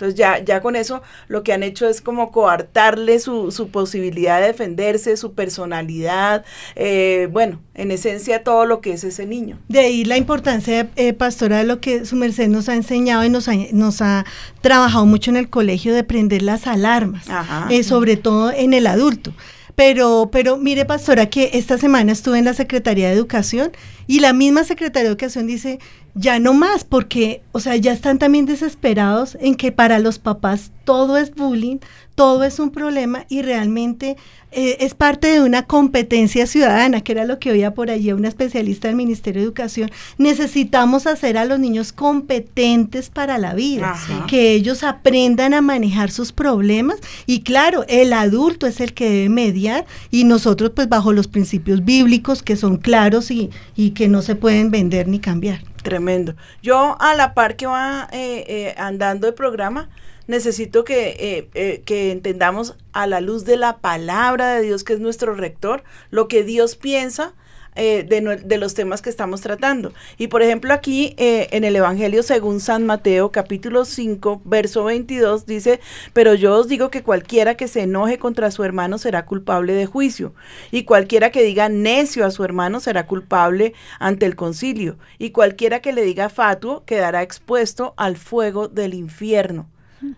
Entonces 0.00 0.18
ya, 0.18 0.42
ya 0.42 0.62
con 0.62 0.76
eso 0.76 1.02
lo 1.28 1.42
que 1.42 1.52
han 1.52 1.62
hecho 1.62 1.86
es 1.86 2.00
como 2.00 2.32
coartarle 2.32 3.20
su, 3.20 3.52
su 3.52 3.68
posibilidad 3.68 4.40
de 4.40 4.46
defenderse, 4.46 5.18
su 5.18 5.34
personalidad, 5.34 6.42
eh, 6.74 7.28
bueno, 7.30 7.60
en 7.74 7.90
esencia 7.90 8.42
todo 8.42 8.64
lo 8.64 8.80
que 8.80 8.94
es 8.94 9.04
ese 9.04 9.26
niño. 9.26 9.58
De 9.68 9.80
ahí 9.80 10.06
la 10.06 10.16
importancia, 10.16 10.88
eh, 10.96 11.12
pastora, 11.12 11.58
de 11.58 11.64
lo 11.64 11.80
que 11.80 12.06
su 12.06 12.16
merced 12.16 12.48
nos 12.48 12.70
ha 12.70 12.76
enseñado 12.76 13.24
y 13.24 13.28
nos 13.28 13.46
ha, 13.48 13.52
nos 13.72 14.00
ha 14.00 14.24
trabajado 14.62 15.04
mucho 15.04 15.30
en 15.30 15.36
el 15.36 15.50
colegio 15.50 15.92
de 15.92 16.02
prender 16.02 16.40
las 16.40 16.66
alarmas, 16.66 17.26
eh, 17.68 17.82
sobre 17.82 18.16
todo 18.16 18.52
en 18.52 18.72
el 18.72 18.86
adulto. 18.86 19.34
Pero, 19.74 20.30
pero 20.32 20.56
mire, 20.56 20.84
pastora, 20.84 21.26
que 21.26 21.50
esta 21.54 21.78
semana 21.78 22.12
estuve 22.12 22.38
en 22.38 22.44
la 22.44 22.54
Secretaría 22.54 23.08
de 23.08 23.14
Educación 23.14 23.72
y 24.06 24.20
la 24.20 24.32
misma 24.32 24.64
Secretaría 24.64 25.04
de 25.04 25.12
Educación 25.12 25.46
dice, 25.46 25.78
ya 26.14 26.38
no 26.38 26.52
más, 26.52 26.84
porque, 26.84 27.42
o 27.52 27.60
sea, 27.60 27.76
ya 27.76 27.92
están 27.92 28.18
también 28.18 28.46
desesperados 28.46 29.36
en 29.40 29.54
que 29.54 29.72
para 29.72 29.98
los 29.98 30.18
papás 30.18 30.72
todo 30.84 31.16
es 31.16 31.34
bullying, 31.34 31.78
todo 32.20 32.44
es 32.44 32.58
un 32.58 32.70
problema 32.70 33.24
y 33.30 33.40
realmente 33.40 34.18
eh, 34.52 34.76
es 34.80 34.92
parte 34.92 35.28
de 35.28 35.40
una 35.40 35.62
competencia 35.62 36.46
ciudadana, 36.46 37.00
que 37.00 37.12
era 37.12 37.24
lo 37.24 37.38
que 37.38 37.50
oía 37.50 37.72
por 37.72 37.88
allí 37.88 38.12
una 38.12 38.28
especialista 38.28 38.88
del 38.88 38.96
Ministerio 38.98 39.40
de 39.40 39.46
Educación. 39.46 39.90
Necesitamos 40.18 41.06
hacer 41.06 41.38
a 41.38 41.46
los 41.46 41.58
niños 41.58 41.94
competentes 41.94 43.08
para 43.08 43.38
la 43.38 43.54
vida, 43.54 43.96
que 44.28 44.52
ellos 44.52 44.84
aprendan 44.84 45.54
a 45.54 45.62
manejar 45.62 46.10
sus 46.10 46.30
problemas 46.30 46.98
y 47.24 47.40
claro, 47.40 47.86
el 47.88 48.12
adulto 48.12 48.66
es 48.66 48.82
el 48.82 48.92
que 48.92 49.08
debe 49.08 49.28
mediar 49.30 49.86
y 50.10 50.24
nosotros 50.24 50.72
pues 50.76 50.90
bajo 50.90 51.14
los 51.14 51.26
principios 51.26 51.86
bíblicos 51.86 52.42
que 52.42 52.56
son 52.56 52.76
claros 52.76 53.30
y, 53.30 53.48
y 53.76 53.92
que 53.92 54.08
no 54.08 54.20
se 54.20 54.34
pueden 54.34 54.70
vender 54.70 55.08
ni 55.08 55.20
cambiar. 55.20 55.62
Tremendo. 55.82 56.34
Yo 56.62 56.98
a 57.00 57.14
la 57.14 57.32
par 57.32 57.56
que 57.56 57.66
va 57.66 58.08
eh, 58.12 58.44
eh, 58.46 58.74
andando 58.76 59.26
el 59.26 59.32
programa, 59.32 59.88
necesito 60.30 60.84
que, 60.84 61.48
eh, 61.54 61.82
que 61.84 62.12
entendamos 62.12 62.76
a 62.92 63.06
la 63.06 63.20
luz 63.20 63.44
de 63.44 63.56
la 63.56 63.78
palabra 63.78 64.54
de 64.54 64.62
Dios, 64.62 64.84
que 64.84 64.94
es 64.94 65.00
nuestro 65.00 65.34
rector, 65.34 65.84
lo 66.10 66.28
que 66.28 66.44
Dios 66.44 66.76
piensa 66.76 67.34
eh, 67.76 68.02
de, 68.02 68.58
los 68.58 68.74
temas 68.74 69.00
que 69.00 69.10
estamos 69.10 69.42
tratando. 69.42 69.92
Y 70.18 70.26
por 70.26 70.42
ejemplo 70.42 70.74
aquí 70.74 71.14
eh, 71.18 71.48
en 71.52 71.62
el 71.62 71.76
Evangelio 71.76 72.24
según 72.24 72.58
San 72.58 72.84
Mateo 72.84 73.30
capítulo 73.30 73.84
5 73.84 74.42
verso 74.44 74.84
22 74.84 75.46
dice, 75.46 75.78
pero 76.12 76.34
yo 76.34 76.56
os 76.56 76.66
digo 76.66 76.90
que 76.90 77.04
cualquiera 77.04 77.54
que 77.54 77.68
se 77.68 77.82
enoje 77.82 78.18
contra 78.18 78.50
su 78.50 78.64
hermano 78.64 78.98
será 78.98 79.24
culpable 79.24 79.72
de 79.72 79.86
juicio, 79.86 80.34
y 80.72 80.82
cualquiera 80.82 81.30
que 81.30 81.44
diga 81.44 81.68
necio 81.68 82.26
a 82.26 82.32
su 82.32 82.42
hermano 82.42 82.80
será 82.80 83.06
culpable 83.06 83.72
ante 84.00 84.26
el 84.26 84.34
concilio, 84.34 84.98
y 85.18 85.30
cualquiera 85.30 85.80
que 85.80 85.92
le 85.92 86.02
diga 86.02 86.28
fatuo 86.28 86.84
quedará 86.84 87.22
expuesto 87.22 87.94
al 87.96 88.16
fuego 88.16 88.66
del 88.66 88.94
infierno. 88.94 89.68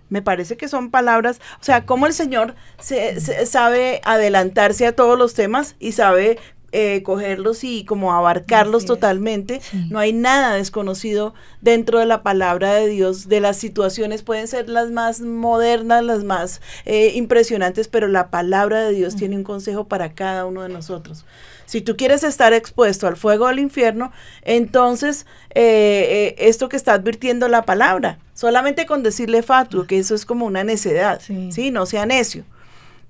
Me 0.08 0.22
parece 0.22 0.56
que 0.56 0.68
son 0.68 0.90
palabras, 0.90 1.40
o 1.60 1.64
sea, 1.64 1.86
cómo 1.86 2.06
el 2.06 2.12
Señor 2.12 2.54
se, 2.78 3.46
sabe 3.46 4.00
adelantarse 4.04 4.86
a 4.86 4.94
todos 4.94 5.18
los 5.18 5.34
temas 5.34 5.76
y 5.78 5.92
sabe 5.92 6.38
eh, 6.74 7.02
cogerlos 7.02 7.64
y 7.64 7.84
como 7.84 8.14
abarcarlos 8.14 8.86
totalmente. 8.86 9.60
No 9.90 9.98
hay 9.98 10.14
nada 10.14 10.54
desconocido 10.54 11.34
dentro 11.60 11.98
de 11.98 12.06
la 12.06 12.22
palabra 12.22 12.72
de 12.72 12.86
Dios. 12.86 13.28
De 13.28 13.40
las 13.40 13.58
situaciones 13.58 14.22
pueden 14.22 14.48
ser 14.48 14.70
las 14.70 14.90
más 14.90 15.20
modernas, 15.20 16.02
las 16.02 16.24
más 16.24 16.62
eh, 16.86 17.12
impresionantes, 17.14 17.88
pero 17.88 18.08
la 18.08 18.30
palabra 18.30 18.80
de 18.80 18.94
Dios 18.94 19.16
tiene 19.16 19.36
un 19.36 19.44
consejo 19.44 19.84
para 19.84 20.14
cada 20.14 20.46
uno 20.46 20.62
de 20.62 20.70
nosotros. 20.70 21.26
Si 21.66 21.80
tú 21.80 21.96
quieres 21.96 22.24
estar 22.24 22.52
expuesto 22.52 23.06
al 23.06 23.16
fuego 23.16 23.48
del 23.48 23.58
infierno, 23.58 24.12
entonces 24.42 25.26
eh, 25.54 26.34
esto 26.38 26.68
que 26.68 26.76
está 26.76 26.94
advirtiendo 26.94 27.48
la 27.48 27.62
palabra, 27.62 28.18
solamente 28.34 28.86
con 28.86 29.02
decirle 29.02 29.42
fatuo, 29.42 29.86
que 29.86 29.98
eso 29.98 30.14
es 30.14 30.24
como 30.24 30.46
una 30.46 30.64
necedad, 30.64 31.20
¿sí? 31.20 31.70
No 31.70 31.86
sea 31.86 32.06
necio 32.06 32.44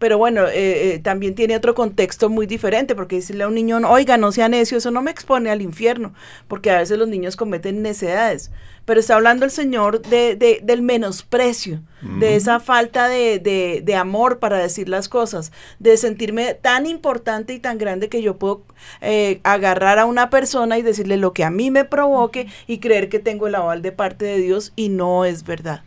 pero 0.02 0.18
bueno, 0.18 0.48
eh, 0.48 0.94
eh, 0.94 0.98
también 0.98 1.36
tiene 1.36 1.54
otro 1.54 1.76
contexto 1.76 2.28
muy 2.28 2.48
diferente, 2.48 2.96
porque 2.96 3.14
decirle 3.14 3.44
a 3.44 3.46
un 3.46 3.54
niño, 3.54 3.78
oiga, 3.88 4.16
no 4.16 4.32
sea 4.32 4.48
necio, 4.48 4.78
eso 4.78 4.90
no 4.90 5.00
me 5.00 5.12
expone 5.12 5.48
al 5.48 5.62
infierno, 5.62 6.12
porque 6.48 6.72
a 6.72 6.78
veces 6.78 6.98
los 6.98 7.06
niños 7.06 7.36
cometen 7.36 7.82
necedades. 7.82 8.50
Pero 8.84 9.00
está 9.00 9.14
hablando 9.14 9.44
el 9.44 9.50
Señor 9.50 10.02
de, 10.02 10.34
de 10.36 10.60
del 10.62 10.82
menosprecio, 10.82 11.82
de 12.18 12.34
esa 12.34 12.58
falta 12.58 13.06
de, 13.06 13.38
de, 13.38 13.94
amor 13.94 14.40
para 14.40 14.58
decir 14.58 14.88
las 14.88 15.08
cosas, 15.08 15.52
de 15.78 15.96
sentirme 15.96 16.54
tan 16.54 16.86
importante 16.86 17.54
y 17.54 17.60
tan 17.60 17.78
grande 17.78 18.08
que 18.08 18.22
yo 18.22 18.38
puedo 18.38 18.64
eh, 19.00 19.40
agarrar 19.44 20.00
a 20.00 20.04
una 20.06 20.28
persona 20.28 20.78
y 20.78 20.82
decirle 20.82 21.16
lo 21.16 21.32
que 21.32 21.44
a 21.44 21.50
mí 21.50 21.70
me 21.70 21.84
provoque 21.84 22.48
y 22.66 22.78
creer 22.78 23.08
que 23.08 23.20
tengo 23.20 23.46
el 23.46 23.54
aval 23.54 23.82
de 23.82 23.92
parte 23.92 24.24
de 24.24 24.38
Dios 24.38 24.72
y 24.74 24.88
no 24.88 25.24
es 25.24 25.44
verdad. 25.44 25.84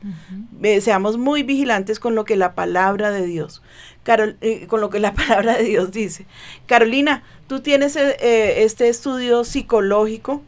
seamos 0.80 1.18
muy 1.18 1.44
vigilantes 1.44 2.00
con 2.00 2.16
lo 2.16 2.24
que 2.24 2.38
la 2.38 2.56
palabra 2.56 3.12
de 3.12 3.26
Dios 3.26 3.62
Carol, 4.06 4.38
eh, 4.42 4.68
con 4.68 4.80
lo 4.80 4.90
que 4.90 5.00
la 5.00 5.14
palabra 5.16 5.58
de 5.58 5.64
Dios 5.64 5.92
dice. 5.92 6.26
Carolina, 6.68 7.24
tú 7.48 7.60
tienes 7.60 7.98
eh, 7.98 8.16
eh, 8.22 8.64
este 8.64 8.88
estudio 8.88 9.44
psicológico. 9.44 10.42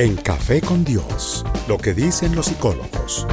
En 0.00 0.16
Café 0.16 0.62
con 0.62 0.82
Dios, 0.82 1.44
lo 1.68 1.76
que 1.76 1.92
dicen 1.92 2.34
los 2.34 2.46
psicólogos. 2.46 3.26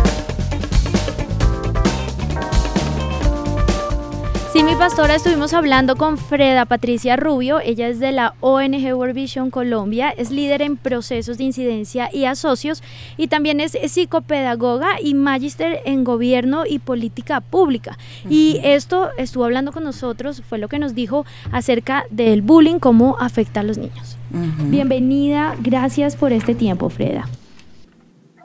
Sí, 4.57 4.63
mi 4.63 4.73
pastora, 4.73 5.13
estuvimos 5.13 5.53
hablando 5.53 5.95
con 5.95 6.17
Freda 6.17 6.65
Patricia 6.65 7.15
Rubio, 7.15 7.59
ella 7.59 7.89
es 7.89 7.99
de 7.99 8.11
la 8.11 8.33
ONG 8.39 8.91
World 8.91 9.13
Vision 9.13 9.51
Colombia, 9.51 10.09
es 10.09 10.31
líder 10.31 10.63
en 10.63 10.77
procesos 10.77 11.37
de 11.37 11.43
incidencia 11.43 12.09
y 12.11 12.25
asocios 12.25 12.81
y 13.17 13.27
también 13.27 13.59
es 13.59 13.73
psicopedagoga 13.73 14.99
y 14.99 15.13
magíster 15.13 15.81
en 15.85 16.03
gobierno 16.03 16.63
y 16.67 16.79
política 16.79 17.39
pública. 17.39 17.99
Y 18.31 18.59
esto 18.63 19.09
estuvo 19.19 19.45
hablando 19.45 19.71
con 19.71 19.83
nosotros, 19.83 20.41
fue 20.41 20.57
lo 20.57 20.69
que 20.69 20.79
nos 20.79 20.95
dijo 20.95 21.23
acerca 21.51 22.05
del 22.09 22.41
bullying, 22.41 22.79
cómo 22.79 23.15
afecta 23.19 23.59
a 23.59 23.63
los 23.63 23.77
niños. 23.77 24.17
Bienvenida, 24.31 25.53
gracias 25.59 26.15
por 26.15 26.31
este 26.31 26.55
tiempo, 26.55 26.89
Freda. 26.89 27.29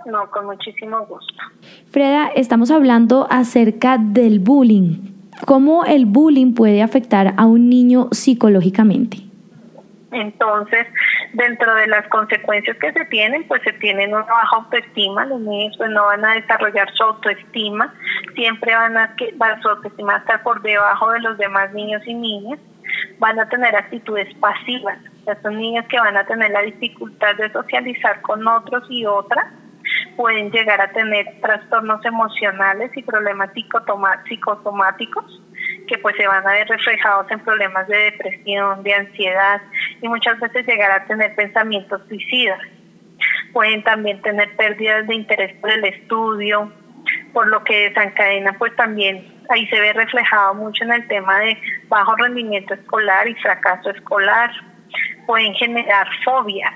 No, 0.05 0.31
con 0.31 0.45
muchísimo 0.45 1.07
gusto. 1.07 1.33
Freda, 1.91 2.29
estamos 2.37 2.71
hablando 2.71 3.27
acerca 3.31 3.97
del 3.97 4.41
bullying. 4.41 5.13
¿Cómo 5.47 5.85
el 5.85 6.07
bullying 6.07 6.55
puede 6.55 6.83
afectar 6.83 7.35
a 7.37 7.47
un 7.47 7.69
niño 7.69 8.09
psicológicamente? 8.13 9.19
Entonces, 10.13 10.87
dentro 11.33 11.75
de 11.75 11.87
las 11.87 12.07
consecuencias 12.09 12.77
que 12.77 12.93
se 12.93 13.05
tienen, 13.07 13.45
pues 13.49 13.63
se 13.63 13.73
tienen 13.73 14.11
una 14.11 14.23
baja 14.23 14.57
autoestima, 14.57 15.25
los 15.25 15.41
niños 15.41 15.75
pues 15.79 15.91
no 15.91 16.05
van 16.05 16.25
a 16.25 16.35
desarrollar 16.35 16.89
su 16.95 17.03
autoestima, 17.03 17.93
siempre 18.35 18.75
van 18.75 18.97
a 18.99 19.17
que 19.17 19.35
su 19.63 19.69
autoestima 19.69 20.19
estar 20.19 20.43
por 20.43 20.61
debajo 20.63 21.11
de 21.13 21.21
los 21.21 21.39
demás 21.39 21.73
niños 21.73 22.03
y 22.07 22.15
niñas, 22.15 22.61
van 23.19 23.41
a 23.41 23.49
tener 23.49 23.75
actitudes 23.75 24.33
pasivas, 24.35 24.99
o 25.25 25.35
son 25.43 25.57
niños 25.57 25.87
que 25.89 25.99
van 25.99 26.17
a 26.17 26.27
tener 26.27 26.51
la 26.51 26.61
dificultad 26.61 27.35
de 27.37 27.51
socializar 27.51 28.21
con 28.21 28.47
otros 28.47 28.85
y 28.91 29.07
otras, 29.07 29.47
pueden 30.17 30.51
llegar 30.51 30.81
a 30.81 30.93
tener 30.93 31.41
trastornos 31.41 32.05
emocionales 32.05 32.91
y 32.97 33.03
problemas 33.03 33.51
psicosomáticos 33.55 35.43
que 35.87 35.99
pues 35.99 36.17
se 36.17 36.27
van 36.27 36.47
a 36.47 36.53
ver 36.53 36.69
reflejados 36.69 37.31
en 37.31 37.41
problemas 37.41 37.87
de 37.89 37.97
depresión, 37.97 38.83
de 38.83 38.95
ansiedad 38.95 39.63
y 40.01 40.09
muchas 40.09 40.39
veces 40.41 40.67
llegar 40.67 40.91
a 40.91 41.05
tener 41.07 41.35
pensamientos 41.35 42.03
suicidas. 42.09 42.61
Pueden 43.53 43.83
también 43.83 44.21
tener 44.23 44.57
pérdidas 44.57 45.07
de 45.07 45.15
interés 45.15 45.55
por 45.61 45.71
el 45.71 45.85
estudio, 45.85 46.73
por 47.33 47.47
lo 47.49 47.63
que 47.65 47.91
desencadena 47.91 48.55
pues 48.59 48.75
también 48.77 49.43
ahí 49.51 49.67
se 49.69 49.81
ve 49.81 49.93
reflejado 49.93 50.55
mucho 50.55 50.85
en 50.85 50.93
el 50.93 51.07
tema 51.09 51.41
de 51.41 51.59
bajo 51.89 52.17
rendimiento 52.17 52.75
escolar 52.75 53.29
y 53.29 53.35
fracaso 53.37 53.91
escolar. 53.91 54.51
Pueden 55.27 55.55
generar 55.55 56.07
fobias, 56.25 56.75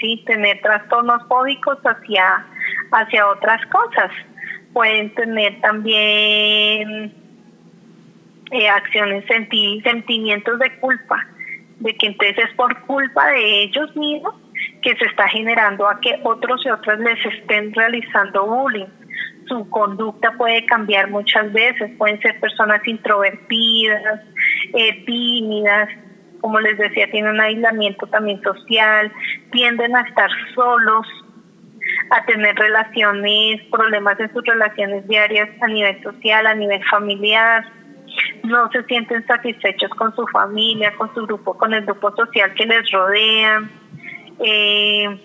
¿sí? 0.00 0.22
tener 0.26 0.60
trastornos 0.60 1.26
fóbicos 1.28 1.78
hacia, 1.84 2.46
hacia 2.92 3.28
otras 3.28 3.64
cosas. 3.66 4.10
Pueden 4.72 5.14
tener 5.14 5.60
también 5.60 7.14
eh, 8.50 8.68
acciones, 8.68 9.24
sentimientos 9.26 10.58
de 10.58 10.78
culpa, 10.78 11.26
de 11.80 11.94
que 11.96 12.06
entonces 12.06 12.38
es 12.38 12.54
por 12.54 12.80
culpa 12.82 13.28
de 13.28 13.62
ellos 13.64 13.94
mismos 13.96 14.34
que 14.82 14.96
se 14.96 15.04
está 15.04 15.28
generando 15.28 15.88
a 15.88 16.00
que 16.00 16.20
otros 16.24 16.64
y 16.64 16.70
otras 16.70 16.98
les 17.00 17.24
estén 17.26 17.72
realizando 17.74 18.46
bullying. 18.46 18.86
Su 19.48 19.68
conducta 19.70 20.32
puede 20.32 20.64
cambiar 20.66 21.10
muchas 21.10 21.52
veces, 21.52 21.90
pueden 21.96 22.20
ser 22.20 22.38
personas 22.38 22.86
introvertidas, 22.86 24.20
eh, 24.74 25.04
tímidas, 25.04 25.88
como 26.40 26.60
les 26.60 26.78
decía, 26.78 27.10
tienen 27.10 27.40
aislamiento 27.40 28.06
también 28.06 28.42
social, 28.42 29.12
tienden 29.50 29.96
a 29.96 30.02
estar 30.02 30.30
solos, 30.54 31.06
a 32.10 32.24
tener 32.26 32.54
relaciones, 32.56 33.62
problemas 33.70 34.18
en 34.20 34.32
sus 34.32 34.44
relaciones 34.44 35.06
diarias 35.08 35.48
a 35.60 35.66
nivel 35.66 36.02
social, 36.02 36.46
a 36.46 36.54
nivel 36.54 36.82
familiar, 36.84 37.64
no 38.44 38.70
se 38.70 38.82
sienten 38.84 39.26
satisfechos 39.26 39.90
con 39.90 40.14
su 40.14 40.26
familia, 40.28 40.94
con 40.96 41.12
su 41.14 41.26
grupo, 41.26 41.56
con 41.56 41.74
el 41.74 41.84
grupo 41.84 42.14
social 42.16 42.52
que 42.54 42.66
les 42.66 42.90
rodea, 42.90 43.62
eh, 44.40 45.20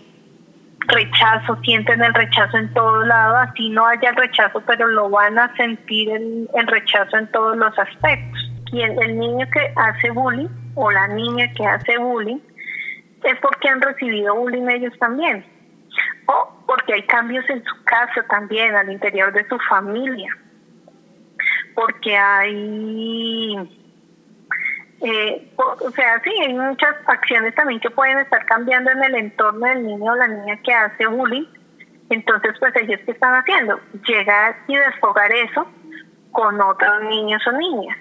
rechazo, 0.88 1.58
sienten 1.63 2.02
el 2.02 2.13
rechazo 2.13 2.58
en 2.58 2.73
todo 2.73 3.06
lado, 3.06 3.38
así 3.38 3.69
no 3.69 3.86
haya 3.88 4.10
el 4.10 4.15
rechazo, 4.15 4.62
pero 4.65 4.88
lo 4.88 5.10
van 5.10 5.39
a 5.39 5.56
sentir 5.56 6.10
el, 6.10 6.67
rechazo 6.67 7.17
en 7.17 7.32
todos 7.32 7.56
los 7.58 7.78
aspectos. 7.78 8.52
Y 8.71 8.82
el 8.82 9.19
niño 9.19 9.47
que 9.52 9.71
hace 9.76 10.10
bullying 10.10 10.62
o 10.75 10.91
la 10.91 11.07
niña 11.07 11.51
que 11.53 11.65
hace 11.65 11.97
bullying 11.97 12.39
es 13.23 13.39
porque 13.39 13.69
han 13.69 13.81
recibido 13.81 14.36
bullying 14.36 14.69
ellos 14.69 14.93
también. 14.99 15.45
O 16.25 16.65
porque 16.65 16.93
hay 16.93 17.03
cambios 17.03 17.47
en 17.49 17.63
su 17.63 17.83
casa 17.83 18.25
también, 18.29 18.75
al 18.75 18.91
interior 18.91 19.31
de 19.33 19.47
su 19.47 19.57
familia. 19.69 20.36
Porque 21.75 22.15
hay, 22.17 23.55
eh, 25.01 25.53
o 25.57 25.91
sea, 25.91 26.21
sí, 26.23 26.31
hay 26.41 26.53
muchas 26.53 26.95
acciones 27.07 27.53
también 27.55 27.79
que 27.79 27.89
pueden 27.89 28.19
estar 28.19 28.45
cambiando 28.45 28.91
en 28.91 29.03
el 29.03 29.15
entorno 29.15 29.67
del 29.67 29.86
niño 29.86 30.12
o 30.12 30.15
la 30.15 30.27
niña 30.27 30.59
que 30.63 30.73
hace 30.73 31.05
bullying. 31.07 31.45
Entonces, 32.09 32.53
pues 32.59 32.75
ellos 32.75 32.99
qué 33.05 33.12
están 33.12 33.33
haciendo? 33.33 33.79
Llegar 34.07 34.55
y 34.67 34.75
desfogar 34.75 35.31
eso 35.31 35.67
con 36.31 36.59
otros 36.62 37.03
niños 37.03 37.41
o 37.47 37.51
niñas. 37.53 37.97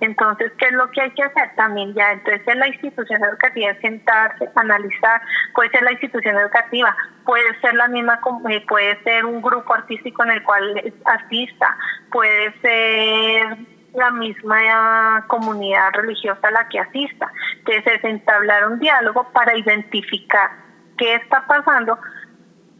Entonces, 0.00 0.50
¿qué 0.58 0.66
es 0.66 0.72
lo 0.72 0.90
que 0.90 1.02
hay 1.02 1.10
que 1.10 1.22
hacer? 1.22 1.54
También 1.56 1.92
ya, 1.94 2.12
entonces 2.12 2.42
en 2.46 2.58
la 2.58 2.68
institución 2.68 3.22
educativa 3.22 3.74
sentarse, 3.82 4.48
analizar, 4.54 5.20
puede 5.54 5.70
ser 5.70 5.82
la 5.82 5.92
institución 5.92 6.36
educativa, 6.36 6.96
puede 7.24 7.60
ser 7.60 7.74
la 7.74 7.88
misma, 7.88 8.18
eh, 8.48 8.64
puede 8.66 9.02
ser 9.02 9.26
un 9.26 9.42
grupo 9.42 9.74
artístico 9.74 10.24
en 10.24 10.30
el 10.30 10.42
cual 10.42 10.82
asista, 11.04 11.76
puede 12.10 12.52
ser 12.60 13.58
la 13.94 14.10
misma 14.12 15.24
comunidad 15.26 15.92
religiosa 15.92 16.50
la 16.50 16.68
que 16.68 16.80
asista. 16.80 17.30
Entonces, 17.58 17.86
es 17.86 18.04
entablar 18.04 18.68
un 18.68 18.78
diálogo 18.78 19.30
para 19.32 19.56
identificar 19.56 20.50
qué 20.96 21.14
está 21.14 21.46
pasando, 21.46 21.98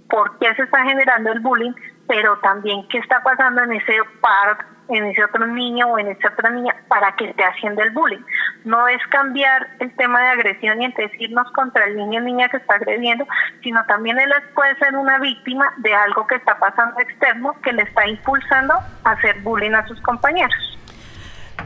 por 0.08 0.38
qué 0.38 0.54
se 0.54 0.62
está 0.62 0.84
generando 0.84 1.32
el 1.32 1.40
bullying, 1.40 1.72
pero 2.08 2.38
también 2.38 2.86
qué 2.88 2.98
está 2.98 3.22
pasando 3.22 3.62
en 3.62 3.72
ese 3.72 3.98
par 4.20 4.66
en 4.90 5.04
ese 5.06 5.24
otro 5.24 5.46
niño 5.46 5.86
o 5.88 5.98
en 5.98 6.08
esa 6.08 6.28
otra 6.28 6.50
niña 6.50 6.74
para 6.88 7.14
que 7.16 7.26
esté 7.26 7.44
haciendo 7.44 7.82
el 7.82 7.90
bullying. 7.90 8.22
No 8.64 8.88
es 8.88 9.04
cambiar 9.08 9.68
el 9.78 9.94
tema 9.96 10.20
de 10.20 10.28
agresión 10.28 10.82
y 10.82 10.86
entonces 10.86 11.18
contra 11.54 11.84
el 11.84 11.96
niño 11.96 12.20
o 12.20 12.24
niña 12.24 12.48
que 12.48 12.58
está 12.58 12.74
agrediendo, 12.74 13.26
sino 13.62 13.84
también 13.86 14.18
él 14.18 14.32
puede 14.54 14.76
ser 14.76 14.94
una 14.96 15.18
víctima 15.18 15.72
de 15.78 15.94
algo 15.94 16.26
que 16.26 16.36
está 16.36 16.58
pasando 16.58 17.00
externo 17.00 17.54
que 17.62 17.72
le 17.72 17.82
está 17.82 18.06
impulsando 18.06 18.74
a 19.04 19.10
hacer 19.10 19.40
bullying 19.40 19.72
a 19.72 19.86
sus 19.86 20.00
compañeros. 20.02 20.79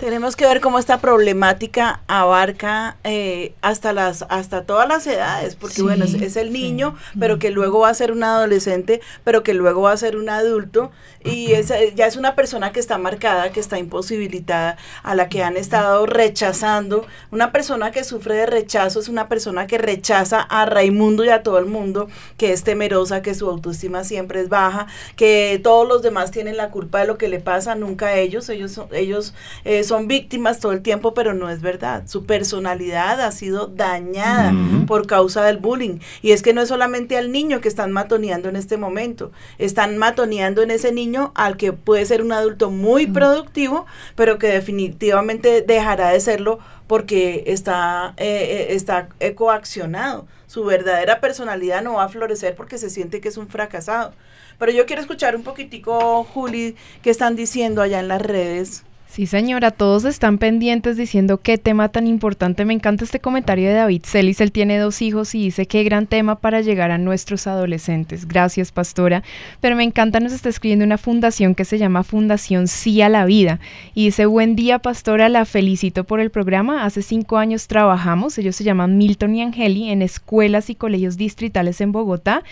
Tenemos 0.05 0.37
que 0.37 0.47
ver 0.47 0.61
cómo 0.61 0.79
esta 0.79 0.99
problemática 0.99 2.03
abarca 2.09 2.99
eh, 3.05 3.55
hasta 3.63 3.95
las 3.95 4.27
hasta 4.29 4.65
todas 4.67 4.87
las 4.87 5.07
edades, 5.07 5.57
porque 5.57 5.77
Sí, 5.77 5.83
bueno, 5.83 6.05
es, 6.05 6.13
es 6.13 6.37
el 6.37 6.53
niño, 6.53 6.95
sí. 7.11 7.19
pero 7.19 7.39
que 7.39 7.51
luego 7.51 7.79
va 7.81 7.89
a 7.89 7.95
ser 7.95 8.13
un 8.13 8.23
adolescente, 8.23 9.01
pero 9.25 9.43
que 9.43 9.55
luego 9.55 9.81
va 9.81 9.93
a 9.93 9.97
ser 9.97 10.19
un 10.19 10.29
adulto 10.29 10.91
y 11.25 11.53
es, 11.53 11.71
eh, 11.71 11.95
ya 11.97 12.07
es 12.07 12.17
una 12.17 12.35
persona 12.35 12.71
que 12.71 12.81
está 12.81 12.99
marcada, 12.99 13.51
que 13.51 13.61
está 13.61 13.79
imposibilitada, 13.79 14.77
a 15.03 15.15
la 15.15 15.31
que 15.31 15.43
han 15.43 15.57
estado 15.57 16.05
rechazando. 16.05 17.07
Una 17.31 17.51
persona 17.51 17.91
que 17.91 18.05
sufre 18.05 18.35
de 18.35 18.45
rechazo 18.45 19.01
es 19.01 19.09
una 19.09 19.27
persona 19.31 19.67
que 19.67 19.79
rechaza 19.79 20.43
a 20.43 20.67
Raimundo 20.67 21.25
y 21.25 21.31
a 21.31 21.43
todo 21.43 21.59
el 21.59 21.65
mundo, 21.65 22.09
que 22.37 22.53
es 22.53 22.63
temerosa, 22.63 23.23
que 23.23 23.35
su 23.35 23.49
autoestima 23.49 24.05
siempre 24.05 24.43
es 24.43 24.51
baja, 24.51 24.87
que 25.17 25.59
todos 25.65 25.89
los 25.89 26.03
demás 26.03 26.31
tienen 26.31 26.59
la 26.59 26.69
culpa 26.69 27.01
de 27.01 27.07
lo 27.07 27.17
que 27.17 27.29
le 27.29 27.41
pasa, 27.41 27.75
nunca 27.75 28.17
ellos, 28.19 28.51
ellos 28.51 28.73
son, 28.73 28.89
ellos 28.93 29.33
eh, 29.65 29.83
son 29.83 29.94
víctimas 30.03 30.61
todo 30.61 30.73
el 30.73 30.83
tiempo, 30.83 31.15
pero 31.15 31.35
no 31.35 31.49
es 31.51 31.61
verdad. 31.61 32.05
Su 32.07 32.25
personalidad 32.25 33.21
ha 33.21 33.33
sido 33.33 33.67
dañada 33.67 34.53
por 34.87 35.07
causa 35.07 35.45
del 35.45 35.59
bullying. 35.59 35.99
Y 36.23 36.33
es 36.33 36.43
que 36.43 36.53
no 36.53 36.63
es 36.63 36.69
solamente 36.69 37.17
al 37.17 37.33
niño 37.33 37.61
que 37.61 37.69
están 37.69 37.93
matoneando 37.93 38.49
en 38.49 38.57
este 38.57 38.77
momento, 38.77 39.33
están 39.59 39.97
matoneando 39.97 40.63
en 40.63 40.71
ese 40.71 40.93
niño 40.93 41.33
al 41.35 41.57
que 41.57 41.73
puede 41.73 42.05
ser 42.07 42.23
un 42.23 42.33
adulto 42.33 42.71
muy 42.71 43.07
productivo, 43.07 43.87
pero 44.15 44.39
que 44.39 44.49
definitivamente 44.49 45.63
dejará 45.63 46.11
de 46.11 46.21
serlo 46.21 46.59
porque 46.87 47.45
está, 47.47 48.15
eh, 48.17 48.67
eh, 48.71 48.75
está 48.75 49.09
coaccionado. 49.35 50.27
Su 50.47 50.65
verdadera 50.65 51.21
personalidad 51.21 51.83
no 51.83 51.95
va 51.95 52.05
a 52.05 52.09
florecer 52.09 52.55
porque 52.55 52.79
se 52.79 52.91
siente 52.91 53.21
que 53.21 53.29
es 53.29 53.37
un 53.37 53.49
fracasado. 53.49 54.13
Pero 54.59 54.73
yo 54.73 54.87
quiero 54.87 55.03
escuchar 55.03 55.35
un 55.35 55.43
poquitico, 55.43 56.25
Juli, 56.25 56.77
qué 57.03 57.11
están 57.11 57.37
diciendo 57.37 57.83
allá 57.83 58.01
en 58.01 58.09
las 58.09 58.23
redes. 58.23 58.85
Sí, 59.15 59.27
señora, 59.27 59.71
todos 59.71 60.05
están 60.07 60.39
pendientes 60.39 60.97
diciendo 60.97 61.39
qué 61.39 61.57
tema 61.57 61.89
tan 61.89 62.09
importante. 62.09 62.65
Me 62.65 62.75
encanta 62.75 63.05
este 63.05 63.21
comentario 63.21 63.69
de 63.69 63.75
David 63.75 64.03
Celis. 64.05 64.41
Él 64.41 64.51
tiene 64.51 64.77
dos 64.77 65.01
hijos 65.03 65.37
y 65.37 65.45
dice 65.45 65.67
qué 65.67 65.85
gran 65.85 66.09
tema 66.09 66.41
para 66.41 66.63
llegar 66.63 66.91
a 66.91 66.99
nuestros 66.99 67.47
adolescentes. 67.47 68.27
Gracias, 68.27 68.73
pastora. 68.73 69.23
Pero 69.61 69.77
me 69.77 69.85
encanta, 69.85 70.19
nos 70.19 70.33
está 70.33 70.49
escribiendo 70.49 70.85
una 70.85 70.99
fundación 70.99 71.55
que 71.55 71.65
se 71.65 71.79
llama 71.79 72.03
Fundación 72.03 72.67
Sí 72.67 73.03
a 73.03 73.09
la 73.09 73.25
Vida. 73.25 73.61
Y 73.95 74.07
dice, 74.07 74.27
buen 74.27 74.57
día, 74.57 74.81
pastora, 74.81 75.29
la 75.29 75.45
felicito 75.45 76.03
por 76.03 76.19
el 76.19 76.31
programa. 76.31 76.85
Hace 76.85 77.01
cinco 77.01 77.37
años 77.37 77.69
trabajamos, 77.69 78.37
ellos 78.39 78.57
se 78.57 78.65
llaman 78.65 78.99
Milton 78.99 79.37
y 79.37 79.43
Angeli, 79.43 79.91
en 79.91 80.03
escuelas 80.03 80.71
y 80.71 80.75
colegios 80.75 81.17
distritales 81.17 81.81
en 81.81 81.93
Bogotá 81.93 82.43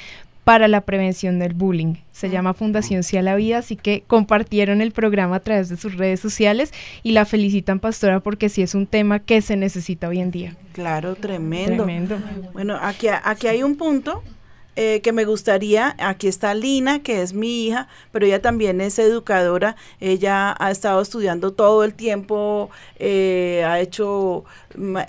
para 0.44 0.68
la 0.68 0.80
prevención 0.80 1.38
del 1.38 1.54
bullying. 1.54 1.94
Se 2.10 2.28
llama 2.28 2.54
Fundación 2.54 3.02
Sí 3.02 3.16
a 3.16 3.22
la 3.22 3.36
Vida, 3.36 3.58
así 3.58 3.76
que 3.76 4.02
compartieron 4.06 4.80
el 4.80 4.92
programa 4.92 5.36
a 5.36 5.40
través 5.40 5.68
de 5.68 5.76
sus 5.76 5.96
redes 5.96 6.20
sociales 6.20 6.72
y 7.02 7.12
la 7.12 7.24
felicitan, 7.24 7.78
pastora, 7.80 8.20
porque 8.20 8.48
sí 8.48 8.62
es 8.62 8.74
un 8.74 8.86
tema 8.86 9.20
que 9.20 9.40
se 9.40 9.56
necesita 9.56 10.08
hoy 10.08 10.20
en 10.20 10.30
día. 10.30 10.56
Claro, 10.72 11.14
tremendo. 11.14 11.84
Tremendo. 11.84 12.18
Bueno, 12.52 12.78
aquí, 12.80 13.06
aquí 13.08 13.46
hay 13.46 13.62
un 13.62 13.76
punto 13.76 14.22
eh, 14.76 15.00
que 15.02 15.12
me 15.12 15.24
gustaría, 15.24 15.94
aquí 15.98 16.28
está 16.28 16.54
Lina, 16.54 17.02
que 17.02 17.22
es 17.22 17.32
mi 17.32 17.66
hija, 17.66 17.88
pero 18.10 18.26
ella 18.26 18.40
también 18.40 18.80
es 18.80 18.98
educadora, 18.98 19.76
ella 20.00 20.54
ha 20.58 20.70
estado 20.70 21.00
estudiando 21.00 21.52
todo 21.52 21.84
el 21.84 21.94
tiempo, 21.94 22.70
eh, 22.98 23.64
ha 23.66 23.80
hecho 23.80 24.44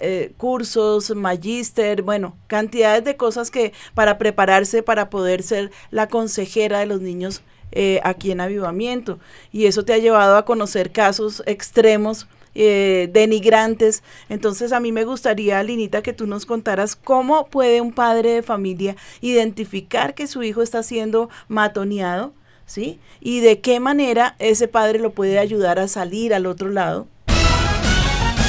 eh, 0.02 0.34
cursos, 0.38 1.16
magíster, 1.16 2.02
bueno, 2.02 2.36
cantidades 2.48 3.04
de 3.04 3.16
cosas 3.16 3.52
que 3.52 3.74
para 3.94 4.18
prepararse, 4.18 4.84
para 4.84 5.10
poder 5.10 5.44
ser 5.44 5.72
la 5.92 6.08
consejera 6.08 6.80
de 6.80 6.86
los 6.86 7.02
niños 7.02 7.42
eh, 7.76 8.00
aquí 8.04 8.32
en 8.32 8.40
Avivamiento. 8.40 9.18
Y 9.52 9.66
eso 9.66 9.84
te 9.84 9.94
ha 9.94 9.98
llevado 9.98 10.38
a 10.38 10.46
conocer 10.46 10.92
casos 10.92 11.42
extremos 11.48 12.28
eh, 12.56 13.10
denigrantes. 13.12 14.04
Entonces 14.30 14.72
a 14.72 14.80
mí 14.80 14.92
me 14.92 15.06
gustaría, 15.06 15.62
Linita, 15.64 16.02
que 16.02 16.14
tú 16.14 16.28
nos 16.28 16.46
contaras 16.46 16.96
cómo 16.96 17.48
puede 17.48 17.82
un 17.82 17.94
padre 17.94 18.32
de 18.32 18.44
familia 18.44 18.96
identificar 19.22 20.14
que 20.14 20.28
su 20.28 20.44
hijo 20.44 20.62
está 20.62 20.84
siendo 20.84 21.30
matoneado, 21.48 22.34
¿sí? 22.66 23.00
Y 23.20 23.40
de 23.40 23.60
qué 23.60 23.80
manera 23.80 24.36
ese 24.40 24.68
padre 24.68 25.00
lo 25.00 25.12
puede 25.12 25.40
ayudar 25.40 25.80
a 25.80 25.88
salir 25.88 26.34
al 26.34 26.46
otro 26.46 26.70
lado. 26.70 27.08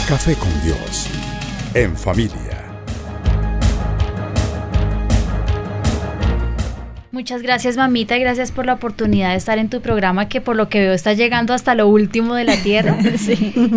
Café 0.09 0.35
con 0.37 0.53
Dios. 0.63 1.09
En 1.75 1.97
familia. 1.97 2.54
Muchas 7.15 7.43
gracias, 7.43 7.77
mamita, 7.77 8.17
y 8.17 8.21
gracias 8.21 8.51
por 8.51 8.67
la 8.67 8.73
oportunidad 8.73 9.31
de 9.31 9.37
estar 9.37 9.59
en 9.59 9.71
tu 9.71 9.81
programa, 9.81 10.29
que 10.29 10.41
por 10.41 10.57
lo 10.57 10.69
que 10.69 10.81
veo 10.81 10.93
está 10.93 11.13
llegando 11.13 11.55
hasta 11.55 11.77
lo 11.77 11.87
último 11.87 12.35
de 12.35 12.43
la 12.43 12.57
tierra. 12.57 12.99